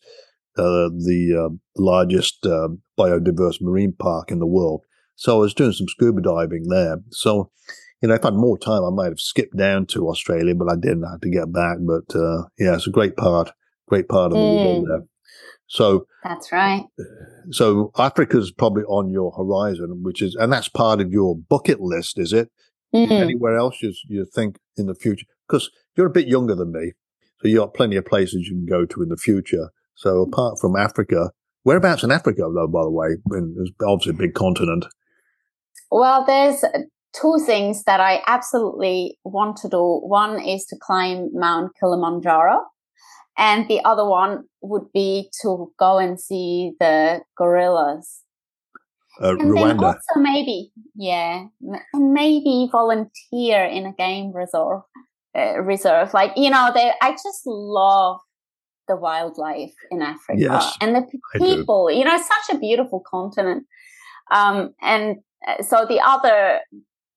uh, 0.58 0.90
the 0.90 1.48
uh, 1.48 1.54
largest 1.76 2.46
um, 2.46 2.82
biodiverse 2.98 3.60
marine 3.60 3.92
park 3.92 4.30
in 4.30 4.38
the 4.38 4.46
world. 4.46 4.82
So 5.16 5.36
I 5.36 5.40
was 5.40 5.54
doing 5.54 5.72
some 5.72 5.88
scuba 5.88 6.20
diving 6.20 6.68
there. 6.68 6.98
So, 7.10 7.50
you 8.00 8.08
know, 8.08 8.14
if 8.14 8.24
I 8.24 8.28
had 8.28 8.34
more 8.34 8.58
time, 8.58 8.84
I 8.84 8.90
might 8.90 9.06
have 9.06 9.20
skipped 9.20 9.56
down 9.56 9.86
to 9.86 10.08
Australia, 10.08 10.54
but 10.54 10.70
I 10.70 10.76
didn't. 10.76 11.04
I 11.04 11.12
had 11.12 11.22
to 11.22 11.30
get 11.30 11.52
back. 11.52 11.78
But 11.80 12.14
uh, 12.14 12.44
yeah, 12.58 12.74
it's 12.74 12.86
a 12.86 12.90
great 12.90 13.16
part, 13.16 13.50
great 13.88 14.08
part 14.08 14.32
of 14.32 14.38
mm. 14.38 14.40
the 14.40 14.64
world 14.64 14.84
mm. 14.84 14.88
there. 14.88 15.06
So 15.68 16.06
that's 16.22 16.52
right. 16.52 16.84
So 17.50 17.90
Africa's 17.98 18.52
probably 18.52 18.84
on 18.84 19.10
your 19.10 19.32
horizon, 19.32 20.02
which 20.02 20.22
is, 20.22 20.36
and 20.36 20.52
that's 20.52 20.68
part 20.68 21.00
of 21.00 21.10
your 21.10 21.36
bucket 21.36 21.80
list, 21.80 22.18
is 22.18 22.32
it? 22.32 22.50
Mm-hmm. 22.94 23.12
Anywhere 23.12 23.56
else 23.56 23.82
you, 23.82 23.92
you 24.08 24.24
think 24.32 24.58
in 24.76 24.86
the 24.86 24.94
future? 24.94 25.26
Because 25.48 25.70
you're 25.96 26.06
a 26.06 26.10
bit 26.10 26.28
younger 26.28 26.54
than 26.54 26.72
me, 26.72 26.92
so 27.40 27.48
you've 27.48 27.58
got 27.58 27.74
plenty 27.74 27.96
of 27.96 28.06
places 28.06 28.46
you 28.46 28.54
can 28.54 28.66
go 28.66 28.86
to 28.86 29.02
in 29.02 29.08
the 29.08 29.16
future. 29.16 29.70
So 29.94 30.22
apart 30.22 30.58
from 30.60 30.76
Africa, 30.76 31.32
whereabouts 31.64 32.04
in 32.04 32.12
Africa, 32.12 32.42
though, 32.54 32.68
by 32.68 32.82
the 32.82 32.90
way, 32.90 33.16
it's 33.32 33.70
obviously 33.84 34.10
a 34.10 34.18
big 34.18 34.34
continent. 34.34 34.86
Well, 35.90 36.24
there's 36.24 36.64
two 37.18 37.38
things 37.44 37.84
that 37.84 38.00
I 38.00 38.22
absolutely 38.26 39.18
want 39.24 39.56
to 39.58 39.68
do. 39.68 40.00
One 40.02 40.40
is 40.40 40.64
to 40.66 40.76
climb 40.80 41.30
Mount 41.32 41.72
Kilimanjaro, 41.78 42.60
and 43.38 43.68
the 43.68 43.80
other 43.84 44.04
one 44.04 44.44
would 44.60 44.92
be 44.92 45.30
to 45.42 45.72
go 45.78 45.98
and 45.98 46.20
see 46.20 46.72
the 46.80 47.22
gorillas. 47.36 48.22
Uh, 49.22 49.30
and 49.30 49.52
Rwanda. 49.52 49.68
then 49.68 49.84
also 49.84 50.20
maybe, 50.20 50.70
yeah, 50.94 51.44
and 51.94 52.12
maybe 52.12 52.68
volunteer 52.70 53.64
in 53.64 53.86
a 53.86 53.92
game 53.92 54.32
reserve. 54.32 54.82
Uh, 55.36 55.60
reserve, 55.60 56.14
like 56.14 56.32
you 56.36 56.50
know, 56.50 56.70
they. 56.74 56.92
I 57.02 57.12
just 57.12 57.42
love 57.44 58.18
the 58.88 58.96
wildlife 58.96 59.74
in 59.90 60.00
Africa 60.00 60.40
yes, 60.40 60.76
and 60.80 60.94
the 60.94 61.02
people. 61.34 61.90
You 61.90 62.04
know, 62.04 62.14
it's 62.14 62.28
such 62.28 62.56
a 62.56 62.58
beautiful 62.58 63.02
continent. 63.06 63.66
Um, 64.30 64.74
and 64.80 65.16
so 65.62 65.86
the 65.88 66.00
other 66.00 66.60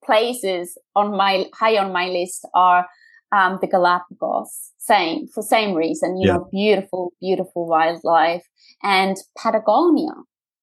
places 0.04 0.78
on 0.96 1.16
my 1.16 1.46
high 1.54 1.78
on 1.78 1.92
my 1.92 2.08
list 2.08 2.48
are 2.54 2.88
um, 3.32 3.60
the 3.62 3.68
Galapagos, 3.68 4.72
same 4.78 5.28
for 5.28 5.44
same 5.44 5.76
reason. 5.76 6.18
You 6.18 6.28
yeah. 6.28 6.34
know, 6.34 6.48
beautiful, 6.52 7.14
beautiful 7.20 7.68
wildlife, 7.68 8.44
and 8.84 9.18
Patagonia. 9.38 10.14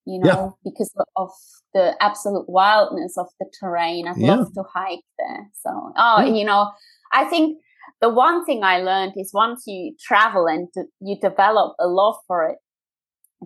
You 0.08 0.20
know, 0.20 0.56
yeah. 0.64 0.70
because 0.70 0.92
of 1.16 1.30
the 1.74 1.96
absolute 2.00 2.48
wildness 2.48 3.18
of 3.18 3.26
the 3.40 3.46
terrain. 3.58 4.06
I'd 4.06 4.16
yeah. 4.16 4.36
love 4.36 4.52
to 4.54 4.62
hike 4.72 5.00
there. 5.18 5.50
So, 5.60 5.92
oh, 5.96 6.24
you 6.24 6.44
know, 6.44 6.70
I 7.12 7.24
think 7.24 7.58
the 8.00 8.08
one 8.08 8.44
thing 8.44 8.62
I 8.62 8.78
learned 8.78 9.14
is 9.16 9.32
once 9.34 9.64
you 9.66 9.96
travel 10.00 10.46
and 10.46 10.68
you 11.00 11.18
develop 11.20 11.74
a 11.80 11.88
love 11.88 12.16
for 12.28 12.48
it, 12.48 12.58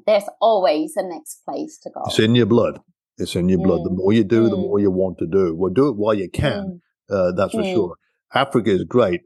there's 0.06 0.28
always 0.40 0.96
a 0.96 1.02
next 1.02 1.42
place 1.46 1.78
to 1.82 1.90
go. 1.90 2.02
It's 2.06 2.18
in 2.18 2.34
your 2.34 2.46
blood. 2.46 2.80
It's 3.20 3.36
in 3.36 3.48
your 3.48 3.58
blood. 3.58 3.84
The 3.84 3.90
mm. 3.90 3.96
more 3.96 4.12
you 4.12 4.24
do, 4.24 4.44
mm. 4.44 4.50
the 4.50 4.56
more 4.56 4.78
you 4.78 4.90
want 4.90 5.18
to 5.18 5.26
do. 5.26 5.54
Well, 5.54 5.72
do 5.72 5.88
it 5.88 5.96
while 5.96 6.14
you 6.14 6.28
can. 6.30 6.80
Mm. 7.10 7.14
Uh, 7.14 7.32
that's 7.32 7.52
for 7.52 7.62
mm. 7.62 7.72
sure. 7.72 7.96
Africa 8.34 8.70
is 8.70 8.84
great. 8.84 9.22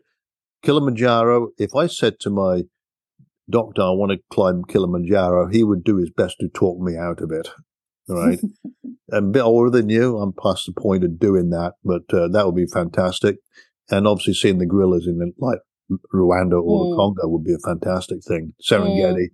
Kilimanjaro, 0.63 1.51
if 1.59 1.75
I 1.75 1.87
said 1.87 2.19
to 2.21 2.31
my 2.31 2.63
doctor, 3.49 3.83
I 3.83 3.91
want 3.91 4.13
to 4.13 4.19
climb 4.31 4.65
Kilimanjaro, 4.65 5.49
he 5.49 5.63
would 5.63 5.85
do 5.85 5.97
his 5.97 6.11
best 6.11 6.37
to 6.41 6.49
talk 6.49 6.81
me 6.81 6.97
out 6.97 7.21
of 7.21 7.31
it. 7.31 7.51
Right. 8.09 8.41
I'm 9.13 9.29
a 9.29 9.31
bit 9.31 9.43
older 9.43 9.71
than 9.71 9.89
you. 9.89 10.19
I'm 10.19 10.33
past 10.33 10.67
the 10.67 10.81
point 10.81 11.05
of 11.05 11.19
doing 11.19 11.51
that, 11.51 11.75
but 11.85 12.03
uh, 12.13 12.29
that 12.29 12.47
would 12.47 12.57
be 12.57 12.67
fantastic. 12.67 13.37
And 13.91 14.07
obviously 14.07 14.35
seeing 14.35 14.59
the 14.59 14.67
gorillas 14.67 15.07
in 15.07 15.35
like 15.39 15.59
Rwanda 16.15 16.61
or 16.63 16.85
mm. 16.85 16.91
the 16.91 16.97
Congo 16.97 17.29
would 17.29 17.45
be 17.45 17.55
a 17.55 17.59
fantastic 17.59 18.25
thing. 18.27 18.55
Serengeti. 18.63 19.27
Mm. 19.27 19.31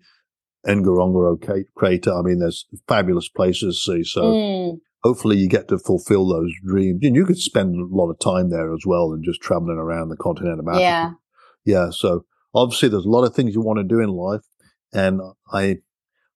Ngorongoro 0.66 1.66
crater. 1.74 2.12
I 2.12 2.22
mean, 2.22 2.38
there's 2.38 2.66
fabulous 2.86 3.28
places 3.28 3.82
to 3.84 3.92
see. 3.92 4.04
So 4.04 4.22
mm. 4.22 4.78
hopefully 5.02 5.38
you 5.38 5.48
get 5.48 5.68
to 5.68 5.78
fulfill 5.78 6.28
those 6.28 6.52
dreams. 6.64 7.00
And 7.02 7.16
you 7.16 7.24
could 7.24 7.38
spend 7.38 7.74
a 7.76 7.94
lot 7.94 8.10
of 8.10 8.18
time 8.18 8.50
there 8.50 8.72
as 8.72 8.82
well 8.86 9.12
and 9.12 9.24
just 9.24 9.40
traveling 9.40 9.78
around 9.78 10.08
the 10.08 10.16
continent 10.16 10.60
of 10.60 10.68
Africa. 10.68 10.80
Yeah. 10.82 11.10
Yeah. 11.64 11.90
So 11.90 12.24
obviously 12.54 12.88
there's 12.88 13.06
a 13.06 13.10
lot 13.10 13.24
of 13.24 13.34
things 13.34 13.54
you 13.54 13.60
want 13.60 13.78
to 13.78 13.84
do 13.84 14.00
in 14.00 14.10
life. 14.10 14.42
And 14.92 15.20
I 15.52 15.78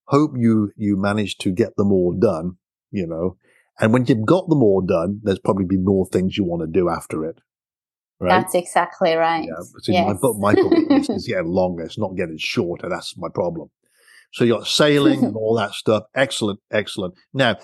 hope 0.05 0.31
you, 0.35 0.71
you 0.75 0.97
manage 0.97 1.37
to 1.39 1.51
get 1.51 1.75
them 1.75 1.91
all 1.91 2.13
done, 2.13 2.57
you 2.91 3.05
know. 3.05 3.37
And 3.79 3.91
when 3.91 4.05
you've 4.05 4.25
got 4.25 4.47
them 4.47 4.63
all 4.63 4.81
done, 4.81 5.19
there's 5.23 5.39
probably 5.39 5.65
be 5.65 5.77
more 5.77 6.05
things 6.05 6.37
you 6.37 6.45
want 6.45 6.61
to 6.61 6.67
do 6.67 6.89
after 6.89 7.25
it. 7.25 7.39
Right? 8.19 8.29
That's 8.29 8.55
exactly 8.55 9.13
right. 9.15 9.43
Yeah, 9.43 9.63
see, 9.81 9.91
yes. 9.91 10.07
my 10.07 10.13
book, 10.13 10.37
my 10.37 10.55
book 10.55 10.71
is 10.89 11.27
getting 11.27 11.47
longer. 11.47 11.83
It's 11.83 11.97
not 11.97 12.15
getting 12.15 12.37
shorter. 12.37 12.87
That's 12.87 13.17
my 13.17 13.27
problem. 13.33 13.69
So 14.35 14.43
you 14.43 14.53
got 14.53 14.67
sailing 14.67 15.23
and 15.23 15.35
all 15.37 15.55
that 15.55 15.71
stuff. 15.71 16.03
Excellent, 16.13 16.59
excellent. 16.71 17.13
Now, 17.33 17.57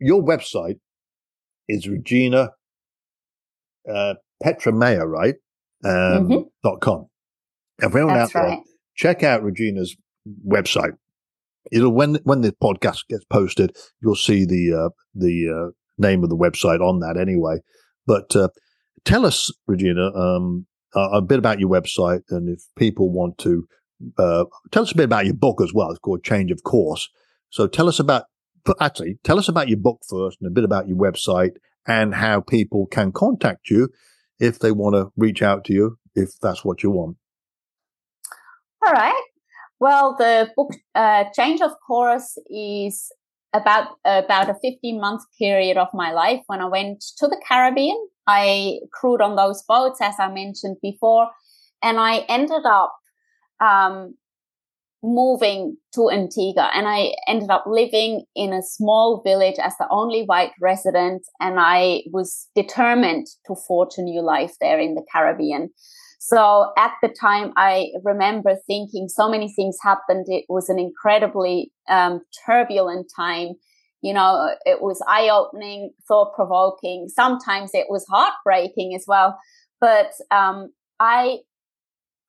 your 0.00 0.22
website 0.22 0.78
is 1.68 1.86
Regina 1.86 2.50
uh, 3.92 4.14
Petra 4.42 4.72
Meyer, 4.72 5.06
right? 5.06 5.34
Um, 5.84 5.92
mm-hmm. 5.92 6.42
dot 6.62 6.80
com. 6.80 7.08
Everyone 7.82 8.14
That's 8.14 8.34
out 8.34 8.40
there, 8.40 8.50
right. 8.52 8.62
check 8.96 9.22
out 9.22 9.42
Regina's 9.42 9.94
website. 10.48 10.92
It'll 11.70 11.92
when 11.92 12.16
when 12.24 12.40
the 12.40 12.54
podcast 12.62 13.00
gets 13.10 13.26
posted, 13.26 13.76
you'll 14.00 14.16
see 14.16 14.46
the 14.46 14.86
uh, 14.86 14.90
the 15.14 15.48
uh, 15.48 15.70
name 15.98 16.24
of 16.24 16.30
the 16.30 16.36
website 16.36 16.80
on 16.80 17.00
that 17.00 17.18
anyway. 17.20 17.58
But 18.06 18.34
uh, 18.34 18.48
tell 19.04 19.26
us, 19.26 19.50
Regina, 19.66 20.10
um, 20.14 20.66
a 20.94 21.20
bit 21.20 21.38
about 21.38 21.60
your 21.60 21.68
website, 21.68 22.22
and 22.30 22.48
if 22.48 22.62
people 22.78 23.12
want 23.12 23.36
to 23.38 23.66
uh, 24.18 24.44
tell 24.70 24.82
us 24.82 24.92
a 24.92 24.96
bit 24.96 25.04
about 25.04 25.26
your 25.26 25.34
book 25.34 25.60
as 25.62 25.72
well. 25.72 25.90
It's 25.90 25.98
called 25.98 26.24
Change 26.24 26.50
of 26.50 26.62
Course. 26.62 27.08
So 27.50 27.66
tell 27.66 27.88
us 27.88 27.98
about, 27.98 28.24
actually, 28.80 29.18
tell 29.24 29.38
us 29.38 29.48
about 29.48 29.68
your 29.68 29.78
book 29.78 30.02
first 30.08 30.38
and 30.40 30.48
a 30.48 30.54
bit 30.54 30.64
about 30.64 30.88
your 30.88 30.96
website 30.96 31.56
and 31.86 32.14
how 32.14 32.40
people 32.40 32.86
can 32.86 33.12
contact 33.12 33.70
you 33.70 33.90
if 34.38 34.58
they 34.58 34.72
want 34.72 34.94
to 34.94 35.12
reach 35.16 35.42
out 35.42 35.64
to 35.64 35.72
you, 35.72 35.98
if 36.14 36.30
that's 36.40 36.64
what 36.64 36.82
you 36.82 36.90
want. 36.90 37.16
All 38.84 38.92
right. 38.92 39.22
Well, 39.80 40.16
the 40.18 40.50
book 40.56 40.72
uh, 40.94 41.24
Change 41.34 41.60
of 41.60 41.72
Course 41.86 42.38
is 42.48 43.10
about 43.52 43.88
about 44.04 44.50
a 44.50 44.54
15 44.60 45.00
month 45.00 45.22
period 45.38 45.76
of 45.76 45.88
my 45.94 46.12
life 46.12 46.40
when 46.46 46.60
I 46.60 46.66
went 46.66 47.04
to 47.18 47.28
the 47.28 47.40
Caribbean. 47.48 47.96
I 48.26 48.80
crewed 48.92 49.20
on 49.20 49.36
those 49.36 49.62
boats, 49.62 50.00
as 50.00 50.14
I 50.18 50.28
mentioned 50.28 50.78
before, 50.82 51.28
and 51.82 51.98
I 51.98 52.24
ended 52.28 52.64
up 52.66 52.94
um, 53.64 54.14
moving 55.02 55.76
to 55.94 56.10
Antigua 56.10 56.70
and 56.74 56.88
I 56.88 57.12
ended 57.28 57.50
up 57.50 57.64
living 57.66 58.24
in 58.34 58.52
a 58.52 58.62
small 58.62 59.22
village 59.22 59.56
as 59.62 59.74
the 59.78 59.86
only 59.90 60.22
white 60.22 60.52
resident. 60.60 61.22
And 61.40 61.56
I 61.60 62.04
was 62.10 62.48
determined 62.54 63.26
to 63.46 63.54
forge 63.54 63.98
a 63.98 64.02
new 64.02 64.22
life 64.22 64.54
there 64.60 64.80
in 64.80 64.94
the 64.94 65.04
Caribbean. 65.12 65.70
So 66.18 66.72
at 66.78 66.92
the 67.02 67.14
time, 67.20 67.52
I 67.58 67.88
remember 68.02 68.56
thinking 68.66 69.08
so 69.08 69.28
many 69.28 69.52
things 69.52 69.76
happened. 69.82 70.24
It 70.28 70.46
was 70.48 70.70
an 70.70 70.78
incredibly 70.78 71.70
um, 71.86 72.20
turbulent 72.46 73.12
time. 73.14 73.56
You 74.00 74.14
know, 74.14 74.54
it 74.64 74.80
was 74.80 75.02
eye 75.06 75.28
opening, 75.28 75.92
thought 76.08 76.34
provoking. 76.34 77.08
Sometimes 77.14 77.72
it 77.74 77.88
was 77.90 78.06
heartbreaking 78.08 78.94
as 78.94 79.04
well. 79.06 79.38
But 79.82 80.12
um, 80.30 80.72
I 80.98 81.40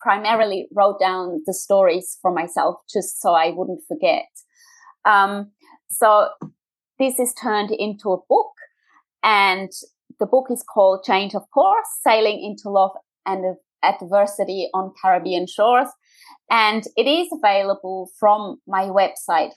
primarily 0.06 0.68
wrote 0.72 1.00
down 1.00 1.42
the 1.48 1.54
stories 1.54 2.20
for 2.22 2.32
myself 2.32 2.76
just 2.94 3.20
so 3.20 3.32
I 3.32 3.50
wouldn't 3.50 3.82
forget. 3.88 4.28
Um, 5.04 5.50
so 5.90 6.30
this 7.00 7.18
is 7.20 7.34
turned 7.34 7.72
into 7.72 8.12
a 8.12 8.22
book 8.30 8.52
and 9.24 9.72
the 10.20 10.28
book 10.28 10.46
is 10.52 10.64
called 10.64 11.04
Change 11.04 11.34
of 11.34 11.42
Course, 11.52 11.88
Sailing 12.04 12.40
into 12.44 12.70
Love 12.70 12.92
and 13.26 13.56
Adversity 13.84 14.70
on 14.76 14.94
Caribbean 15.02 15.48
Shores. 15.48 15.90
And 16.52 16.84
it 16.96 17.08
is 17.08 17.28
available 17.34 18.12
from 18.20 18.58
my 18.68 18.84
website, 18.84 19.54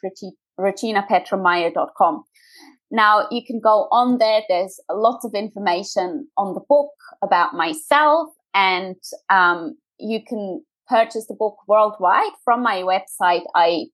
reginapetrameyer.com. 0.59 2.25
Now 2.91 3.29
you 3.31 3.43
can 3.47 3.61
go 3.61 3.87
on 3.93 4.17
there. 4.17 4.41
There's 4.49 4.81
lots 4.91 5.27
of 5.27 5.35
information 5.35 6.29
on 6.39 6.55
the 6.55 6.63
book 6.67 6.93
about 7.23 7.53
myself 7.53 8.31
and 8.55 8.97
um, 9.29 9.77
you 9.99 10.21
can 10.27 10.65
purchase 10.89 11.27
the 11.27 11.35
book 11.35 11.57
worldwide 11.67 12.33
from 12.45 12.63
my 12.63 12.83
website. 12.83 13.45
I 13.55 13.87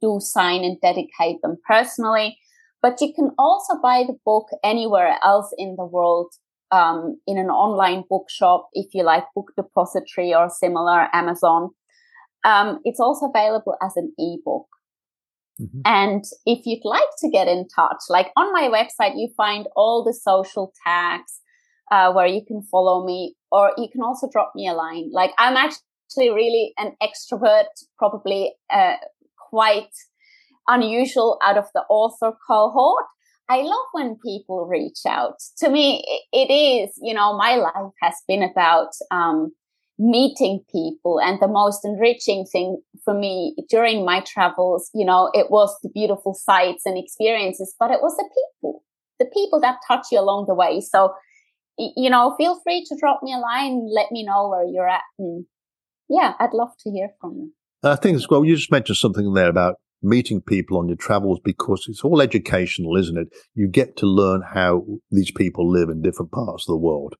do 0.00 0.18
sign 0.20 0.64
and 0.64 0.80
dedicate 0.80 1.40
them 1.42 1.56
personally, 1.66 2.38
but 2.82 3.00
you 3.00 3.12
can 3.14 3.30
also 3.38 3.74
buy 3.82 4.04
the 4.06 4.18
book 4.24 4.48
anywhere 4.62 5.16
else 5.24 5.52
in 5.56 5.76
the 5.76 5.86
world 5.86 6.32
um, 6.70 7.20
in 7.26 7.38
an 7.38 7.48
online 7.48 8.04
bookshop 8.08 8.68
if 8.72 8.94
you 8.94 9.04
like 9.04 9.24
Book 9.34 9.52
Depository 9.56 10.34
or 10.34 10.50
similar, 10.50 11.08
Amazon. 11.12 11.70
Um, 12.44 12.80
it's 12.84 13.00
also 13.00 13.26
available 13.26 13.76
as 13.82 13.92
an 13.96 14.12
ebook. 14.18 14.66
Mm-hmm. 15.60 15.80
And 15.84 16.24
if 16.46 16.66
you'd 16.66 16.84
like 16.84 17.02
to 17.20 17.30
get 17.30 17.46
in 17.48 17.68
touch, 17.68 18.02
like 18.08 18.30
on 18.36 18.52
my 18.52 18.68
website, 18.68 19.12
you 19.16 19.28
find 19.36 19.66
all 19.76 20.02
the 20.02 20.12
social 20.12 20.72
tags 20.84 21.40
uh, 21.90 22.12
where 22.12 22.26
you 22.26 22.42
can 22.46 22.62
follow 22.62 23.04
me, 23.04 23.34
or 23.50 23.72
you 23.76 23.88
can 23.90 24.02
also 24.02 24.28
drop 24.32 24.52
me 24.54 24.68
a 24.68 24.72
line. 24.72 25.10
Like 25.12 25.32
I'm 25.38 25.56
actually 25.56 26.30
really 26.30 26.72
an 26.78 26.92
extrovert, 27.02 27.66
probably 27.98 28.54
uh, 28.72 28.96
quite 29.50 29.90
unusual 30.68 31.38
out 31.44 31.58
of 31.58 31.66
the 31.74 31.82
author 31.88 32.32
cohort. 32.46 33.04
I 33.48 33.60
love 33.60 33.86
when 33.92 34.16
people 34.24 34.66
reach 34.66 35.00
out. 35.06 35.36
To 35.58 35.68
me, 35.68 36.02
it 36.32 36.50
is, 36.50 36.98
you 37.02 37.12
know, 37.12 37.36
my 37.36 37.56
life 37.56 37.92
has 38.00 38.14
been 38.26 38.42
about 38.42 38.88
um, 39.10 39.52
meeting 39.98 40.64
people. 40.72 41.20
And 41.20 41.38
the 41.40 41.48
most 41.48 41.84
enriching 41.84 42.46
thing 42.46 42.80
for 43.04 43.12
me 43.12 43.54
during 43.68 44.04
my 44.04 44.20
travels, 44.20 44.90
you 44.94 45.04
know, 45.04 45.30
it 45.34 45.50
was 45.50 45.76
the 45.82 45.90
beautiful 45.90 46.34
sights 46.34 46.82
and 46.86 46.96
experiences, 46.96 47.74
but 47.78 47.90
it 47.90 48.00
was 48.00 48.16
the 48.16 48.28
people, 48.34 48.82
the 49.18 49.26
people 49.26 49.60
that 49.60 49.78
touch 49.86 50.06
you 50.10 50.18
along 50.18 50.46
the 50.48 50.54
way. 50.54 50.80
So 50.80 51.12
you 51.78 52.10
know, 52.10 52.34
feel 52.36 52.60
free 52.62 52.84
to 52.88 52.96
drop 52.98 53.20
me 53.22 53.32
a 53.32 53.38
line, 53.38 53.88
let 53.92 54.10
me 54.10 54.24
know 54.24 54.48
where 54.48 54.64
you're 54.64 54.88
at. 54.88 55.02
And 55.18 55.46
yeah, 56.08 56.34
I'd 56.38 56.52
love 56.52 56.72
to 56.80 56.90
hear 56.90 57.10
from 57.20 57.36
you. 57.36 57.52
I 57.82 57.96
think 57.96 58.16
as 58.16 58.28
well, 58.28 58.44
you 58.44 58.56
just 58.56 58.72
mentioned 58.72 58.96
something 58.96 59.34
there 59.34 59.48
about 59.48 59.76
meeting 60.02 60.40
people 60.40 60.78
on 60.78 60.88
your 60.88 60.96
travels 60.96 61.40
because 61.42 61.86
it's 61.88 62.02
all 62.02 62.20
educational, 62.20 62.96
isn't 62.96 63.18
it? 63.18 63.28
You 63.54 63.68
get 63.68 63.96
to 63.98 64.06
learn 64.06 64.42
how 64.42 64.84
these 65.10 65.30
people 65.30 65.70
live 65.70 65.88
in 65.88 66.02
different 66.02 66.30
parts 66.30 66.64
of 66.68 66.72
the 66.72 66.78
world. 66.78 67.14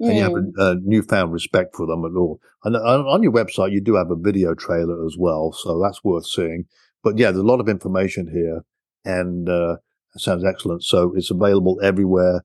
Mm. 0.00 0.08
And 0.08 0.16
you 0.16 0.22
have 0.22 0.32
a, 0.32 0.34
mm. 0.34 0.52
a, 0.58 0.80
newfound 0.82 1.32
respect 1.32 1.74
for 1.74 1.86
them 1.86 2.04
at 2.04 2.16
all. 2.16 2.38
And 2.64 2.76
on 2.76 3.22
your 3.22 3.32
website, 3.32 3.72
you 3.72 3.80
do 3.80 3.94
have 3.94 4.10
a 4.10 4.16
video 4.16 4.54
trailer 4.54 5.04
as 5.06 5.16
well, 5.18 5.52
so 5.52 5.80
that's 5.80 6.04
worth 6.04 6.26
seeing. 6.26 6.66
But 7.02 7.18
yeah, 7.18 7.30
there's 7.30 7.42
a 7.42 7.46
lot 7.46 7.60
of 7.60 7.68
information 7.68 8.28
here, 8.30 8.62
and 9.04 9.48
uh, 9.48 9.76
it 10.14 10.20
sounds 10.20 10.44
excellent. 10.44 10.84
So 10.84 11.14
it's 11.14 11.30
available 11.30 11.80
everywhere 11.82 12.42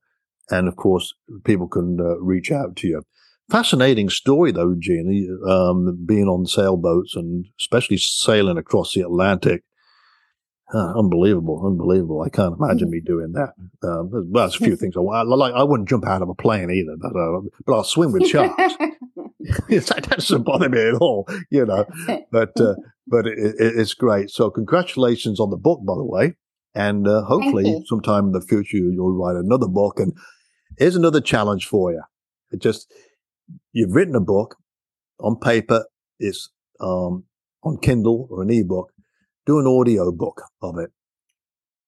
and 0.52 0.68
of 0.68 0.76
course, 0.76 1.14
people 1.44 1.68
can 1.68 1.98
uh, 2.00 2.20
reach 2.20 2.52
out 2.52 2.76
to 2.78 2.88
you. 2.88 3.04
Fascinating 3.50 4.10
story, 4.10 4.52
though, 4.52 4.76
Jeannie, 4.80 5.28
um, 5.48 6.06
being 6.06 6.28
on 6.28 6.46
sailboats 6.46 7.16
and 7.16 7.46
especially 7.60 7.98
sailing 7.98 8.58
across 8.58 8.94
the 8.94 9.02
Atlantic. 9.02 9.64
Uh, 10.74 10.94
unbelievable, 10.98 11.62
unbelievable. 11.66 12.22
I 12.22 12.30
can't 12.30 12.56
imagine 12.58 12.88
mm-hmm. 12.88 12.92
me 12.92 13.02
doing 13.02 13.34
that. 13.34 13.54
Um, 13.84 14.10
well, 14.12 14.48
there's 14.48 14.56
a 14.56 14.64
few 14.64 14.76
things 14.78 14.96
I, 14.96 15.02
I 15.02 15.24
like. 15.24 15.54
I 15.54 15.64
wouldn't 15.64 15.90
jump 15.90 16.06
out 16.08 16.22
of 16.22 16.30
a 16.30 16.34
plane 16.34 16.72
either, 16.72 16.96
but, 16.98 17.18
uh, 17.18 17.42
but 17.66 17.74
I'll 17.74 17.84
swim 17.84 18.14
with 18.14 18.28
sharks. 18.28 18.76
that 19.70 20.08
doesn't 20.10 20.44
bother 20.44 20.70
me 20.70 20.82
at 20.82 20.96
all, 20.96 21.28
you 21.50 21.66
know. 21.66 21.86
But 22.32 22.60
uh, 22.60 22.76
but 23.08 23.26
it, 23.28 23.38
it, 23.38 23.80
it's 23.80 23.94
great. 23.94 24.30
So 24.30 24.50
congratulations 24.50 25.40
on 25.40 25.50
the 25.50 25.58
book, 25.58 25.82
by 25.86 25.96
the 25.96 26.06
way, 26.06 26.36
and 26.76 27.08
uh, 27.08 27.24
hopefully 27.24 27.84
sometime 27.88 28.28
in 28.28 28.32
the 28.32 28.42
future 28.42 28.78
you'll 28.78 29.18
write 29.18 29.36
another 29.36 29.68
book. 29.68 30.00
And 30.00 30.14
Here's 30.82 30.96
another 30.96 31.22
challenge 31.22 31.68
for 31.68 31.92
you. 31.92 32.02
It 32.50 32.60
just 32.60 32.92
you've 33.72 33.94
written 33.94 34.16
a 34.16 34.20
book 34.20 34.56
on 35.20 35.36
paper. 35.36 35.86
It's 36.18 36.50
um, 36.80 37.26
on 37.62 37.78
Kindle 37.78 38.28
or 38.32 38.42
an 38.42 38.50
ebook. 38.50 38.92
Do 39.46 39.60
an 39.60 39.68
audio 39.68 40.12
book 40.12 40.42
of 40.60 40.80
it. 40.80 40.90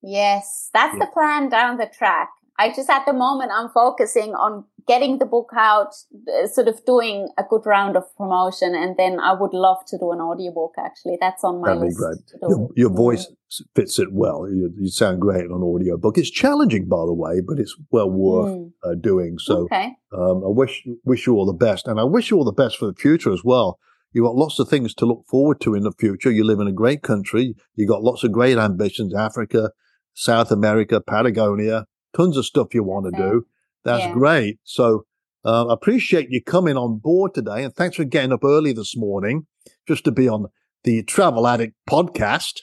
Yes, 0.04 0.70
that's 0.76 0.94
yeah. 0.94 1.06
the 1.06 1.12
plan 1.12 1.50
down 1.50 1.78
the 1.78 1.88
track. 1.88 2.30
I 2.60 2.70
just 2.70 2.90
at 2.90 3.06
the 3.06 3.14
moment 3.14 3.52
I'm 3.54 3.70
focusing 3.70 4.36
on 4.36 4.66
getting 4.88 5.18
the 5.18 5.26
book 5.26 5.50
out, 5.58 5.94
uh, 6.28 6.48
sort 6.48 6.68
of 6.68 6.86
doing 6.86 7.30
a 7.38 7.44
good 7.50 7.66
round 7.66 7.98
of 7.98 8.04
promotion, 8.16 8.76
and 8.76 8.96
then 8.98 9.20
I 9.20 9.34
would 9.34 9.54
love 9.54 9.78
to 9.88 9.98
do 9.98 10.12
an 10.12 10.20
audiobook. 10.20 10.74
Actually, 10.78 11.18
that's 11.20 11.44
on 11.44 11.62
my 11.62 11.70
That'd 11.70 11.84
list. 11.84 11.98
Great. 11.98 12.50
Your, 12.50 12.70
your, 12.76 12.90
voice 12.90 13.28
fits 13.76 13.98
it 13.98 14.10
well. 14.12 14.48
You, 14.50 14.72
you, 14.78 14.90
sound 14.90 15.22
great 15.22 15.46
on 15.46 15.58
an 15.58 15.64
audiobook. 15.64 16.18
It's 16.18 16.30
challenging, 16.30 16.88
by 16.88 17.06
the 17.06 17.14
way, 17.14 17.42
but 17.46 17.60
it's 17.60 17.76
well 17.92 18.10
worth 18.10 18.56
mm. 18.56 18.72
uh, 18.84 18.96
doing. 19.02 19.38
So, 19.40 19.64
okay. 19.64 19.94
um, 20.16 20.44
I 20.44 20.50
wish 20.50 20.86
wish 21.04 21.26
you 21.26 21.34
all 21.34 21.46
the 21.46 21.54
best, 21.54 21.88
and 21.88 22.00
I 22.00 22.04
wish 22.04 22.30
you 22.30 22.38
all 22.38 22.46
the 22.46 22.52
best 22.52 22.78
for 22.78 22.86
the 22.86 22.96
future 22.96 23.32
as 23.32 23.44
well. 23.44 23.80
You've 24.12 24.26
got 24.26 24.36
lots 24.36 24.60
of 24.60 24.70
things 24.70 24.94
to 24.96 25.08
look 25.08 25.26
forward 25.28 25.60
to 25.62 25.74
in 25.74 25.82
the 25.82 25.92
future. 25.92 26.30
You 26.30 26.44
live 26.44 26.60
in 26.60 26.68
a 26.68 26.74
great 26.74 27.02
country. 27.02 27.56
You've 27.74 27.90
got 27.90 28.04
lots 28.04 28.24
of 28.24 28.32
great 28.32 28.60
ambitions: 28.60 29.16
Africa, 29.16 29.72
South 30.14 30.52
America, 30.52 31.02
Patagonia 31.02 31.88
tons 32.16 32.38
of 32.38 32.46
stuff 32.46 32.74
you 32.74 32.84
want 32.84 33.14
to 33.14 33.22
do. 33.22 33.46
That's 33.84 34.04
yeah. 34.04 34.14
great. 34.14 34.60
So 34.64 35.06
uh, 35.46 35.68
I 35.68 35.74
appreciate 35.74 36.30
you 36.30 36.42
coming 36.42 36.78
on 36.78 37.00
board 37.00 37.34
today, 37.34 37.64
and 37.64 37.76
thanks 37.76 37.98
for 37.98 38.06
getting 38.06 38.32
up 38.32 38.44
early 38.44 38.74
this 38.74 38.96
morning 38.96 39.46
just 39.88 40.04
to 40.06 40.12
be 40.12 40.28
on 40.28 40.48
the 40.84 41.04
Travel 41.04 41.48
Addict 41.48 41.76
podcast. 41.90 42.62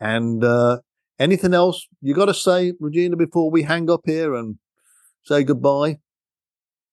And 0.00 0.44
uh, 0.44 0.80
anything 1.18 1.54
else 1.54 1.86
you 2.00 2.14
got 2.14 2.26
to 2.26 2.34
say, 2.34 2.74
Regina, 2.80 3.16
before 3.16 3.50
we 3.50 3.62
hang 3.62 3.90
up 3.90 4.02
here 4.04 4.34
and 4.34 4.56
say 5.22 5.44
goodbye? 5.44 5.98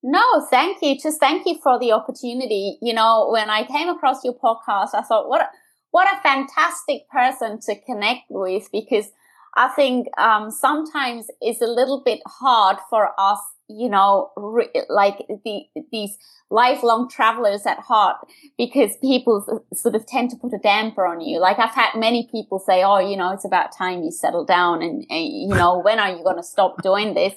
No, 0.02 0.48
thank 0.50 0.78
you. 0.82 0.98
Just 0.98 1.20
thank 1.20 1.46
you 1.46 1.60
for 1.62 1.78
the 1.78 1.92
opportunity. 1.92 2.78
You 2.82 2.94
know, 2.94 3.30
when 3.32 3.50
I 3.50 3.66
came 3.66 3.90
across 3.90 4.24
your 4.24 4.36
podcast, 4.36 4.90
I 4.94 5.02
thought, 5.02 5.28
what 5.28 5.42
a, 5.42 5.48
what 5.92 6.08
a 6.08 6.22
fantastic 6.22 7.10
person 7.10 7.60
to 7.62 7.76
connect 7.82 8.24
with 8.30 8.70
because 8.72 9.10
I 9.56 9.70
think 9.70 10.08
um, 10.20 10.52
sometimes 10.52 11.28
it's 11.42 11.62
a 11.62 11.68
little 11.68 12.02
bit 12.04 12.20
hard 12.26 12.78
for 12.90 13.10
us, 13.18 13.40
you 13.68 13.90
know, 13.90 14.32
re- 14.38 14.70
like 14.90 15.26
the, 15.44 15.64
these 15.92 16.18
lifelong 16.50 17.10
travelers 17.10 17.66
at 17.66 17.80
heart, 17.80 18.18
because 18.58 18.98
people 18.98 19.64
sort 19.74 19.96
of 19.96 20.06
tend 20.08 20.30
to 20.32 20.36
put 20.38 20.54
a 20.54 20.58
damper 20.58 21.06
on 21.06 21.22
you. 21.22 21.40
Like 21.40 21.60
I've 21.60 21.76
had 21.76 21.96
many 21.96 22.28
people 22.32 22.60
say, 22.60 22.84
"Oh, 22.84 23.00
you 23.00 23.18
know, 23.18 23.32
it's 23.34 23.46
about 23.46 23.76
time 23.76 24.04
you 24.04 24.12
settle 24.12 24.46
down, 24.46 24.82
and, 24.82 25.06
and 25.10 25.26
you 25.26 25.50
know, 25.50 25.80
when 25.80 26.00
are 26.00 26.10
you 26.10 26.24
going 26.24 26.38
to 26.38 26.44
stop 26.44 26.82
doing 26.82 27.14
this?" 27.14 27.34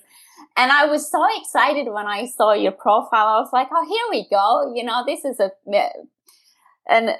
And 0.56 0.70
I 0.70 0.86
was 0.86 1.10
so 1.10 1.24
excited 1.40 1.90
when 1.90 2.06
I 2.06 2.26
saw 2.26 2.52
your 2.52 2.72
profile. 2.72 3.26
I 3.26 3.40
was 3.40 3.52
like, 3.52 3.68
"Oh, 3.72 3.86
here 3.88 4.06
we 4.10 4.28
go! 4.30 4.74
You 4.74 4.84
know, 4.84 5.02
this 5.06 5.24
is 5.24 5.40
a." 5.40 5.50
And 6.88 7.14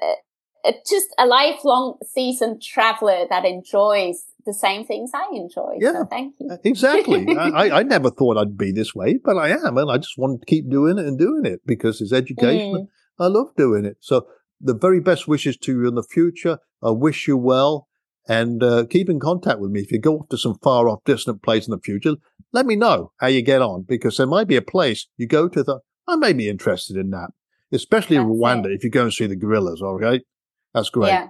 just 0.89 1.09
a 1.19 1.27
lifelong 1.27 1.99
seasoned 2.05 2.63
traveler 2.63 3.27
that 3.29 3.45
enjoys 3.45 4.25
the 4.45 4.55
same 4.55 4.85
things 4.85 5.11
I 5.15 5.29
enjoy. 5.35 5.77
Yeah, 5.79 5.93
so 5.93 6.05
thank 6.11 6.35
you. 6.39 6.51
exactly. 6.65 7.27
I, 7.39 7.81
I 7.81 7.83
never 7.83 8.11
thought 8.11 8.37
I'd 8.37 8.57
be 8.57 8.73
this 8.73 8.95
way, 8.95 9.19
but 9.23 9.37
I 9.37 9.51
am, 9.51 9.79
and 9.79 9.91
I 9.91 9.99
just 9.99 10.19
want 10.19 10.41
to 10.41 10.47
keep 10.47 10.71
doing 10.71 10.99
it 10.99 11.07
and 11.07 11.19
doing 11.19 11.45
it 11.45 11.61
because 11.67 12.01
it's 12.01 12.13
education. 12.13 12.75
Mm. 12.75 12.89
I 13.19 13.27
love 13.27 13.49
doing 13.57 13.85
it. 13.85 13.99
So 14.01 14.27
the 14.61 14.75
very 14.75 15.01
best 15.01 15.29
wishes 15.29 15.57
to 15.59 15.73
you 15.73 15.89
in 15.89 15.95
the 15.95 16.03
future. 16.03 16.59
I 16.83 16.91
wish 16.91 17.29
you 17.29 17.37
well 17.37 17.89
and 18.29 18.63
uh, 18.63 18.85
keep 18.89 19.09
in 19.09 19.21
contact 19.21 19.59
with 19.61 19.71
me. 19.71 19.81
If 19.81 19.93
you 19.93 20.01
go 20.01 20.19
off 20.19 20.29
to 20.31 20.39
some 20.39 20.59
far 20.63 20.89
off, 20.89 21.01
distant 21.05 21.43
place 21.43 21.67
in 21.67 21.73
the 21.73 21.81
future, 21.81 22.15
let 22.53 22.67
me 22.67 22.77
know 22.77 23.13
how 23.19 23.27
you 23.27 23.43
get 23.43 23.63
on 23.63 23.85
because 23.89 24.17
there 24.17 24.27
might 24.27 24.49
be 24.49 24.57
a 24.57 24.63
place 24.63 25.09
you 25.17 25.27
go 25.27 25.49
to 25.49 25.63
that 25.63 25.81
I 26.09 26.17
may 26.17 26.33
be 26.33 26.49
interested 26.49 26.97
in 26.97 27.11
that, 27.11 27.31
especially 27.73 28.17
That's 28.17 28.29
Rwanda 28.29 28.67
it. 28.67 28.73
if 28.73 28.85
you 28.85 28.91
go 28.91 29.05
and 29.05 29.13
see 29.13 29.27
the 29.27 29.37
gorillas. 29.37 29.83
All 29.83 29.99
right. 29.99 30.23
That's 30.75 30.91
great. 30.91 31.09
Yeah, 31.09 31.29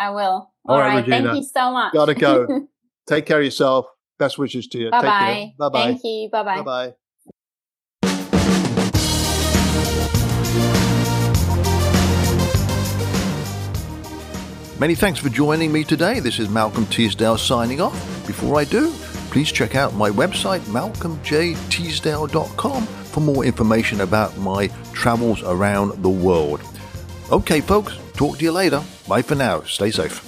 I 0.00 0.10
will. 0.10 0.18
All, 0.18 0.50
All 0.64 0.78
right, 0.78 0.88
right 0.88 1.06
Regina. 1.06 1.28
Thank 1.28 1.36
you 1.36 1.44
so 1.44 1.70
much. 1.72 1.92
Gotta 1.92 2.14
go. 2.14 2.66
Take 3.06 3.26
care 3.26 3.38
of 3.38 3.44
yourself. 3.44 3.86
Best 4.18 4.38
wishes 4.38 4.66
to 4.68 4.78
you. 4.78 4.90
Bye 4.90 5.02
bye. 5.02 5.52
Bye 5.58 5.68
bye. 5.68 5.82
Thank 5.84 6.00
you. 6.04 6.30
Bye 6.32 6.42
bye. 6.42 6.56
Bye 6.56 6.62
bye. 6.62 6.94
Many 14.78 14.94
thanks 14.94 15.20
for 15.20 15.28
joining 15.28 15.70
me 15.70 15.84
today. 15.84 16.20
This 16.20 16.38
is 16.38 16.48
Malcolm 16.48 16.86
Teasdale 16.86 17.36
signing 17.36 17.82
off. 17.82 18.26
Before 18.26 18.58
I 18.58 18.64
do, 18.64 18.90
please 19.30 19.52
check 19.52 19.74
out 19.74 19.92
my 19.94 20.08
website, 20.08 20.60
malcolmjteasdale.com, 20.60 22.86
for 22.86 23.20
more 23.20 23.44
information 23.44 24.00
about 24.00 24.38
my 24.38 24.68
travels 24.94 25.42
around 25.42 26.02
the 26.02 26.08
world. 26.08 26.62
Okay, 27.30 27.60
folks, 27.60 27.98
Talk 28.14 28.38
to 28.38 28.44
you 28.44 28.52
later. 28.52 28.82
Bye 29.08 29.22
for 29.22 29.34
now. 29.34 29.62
Stay 29.62 29.90
safe. 29.90 30.26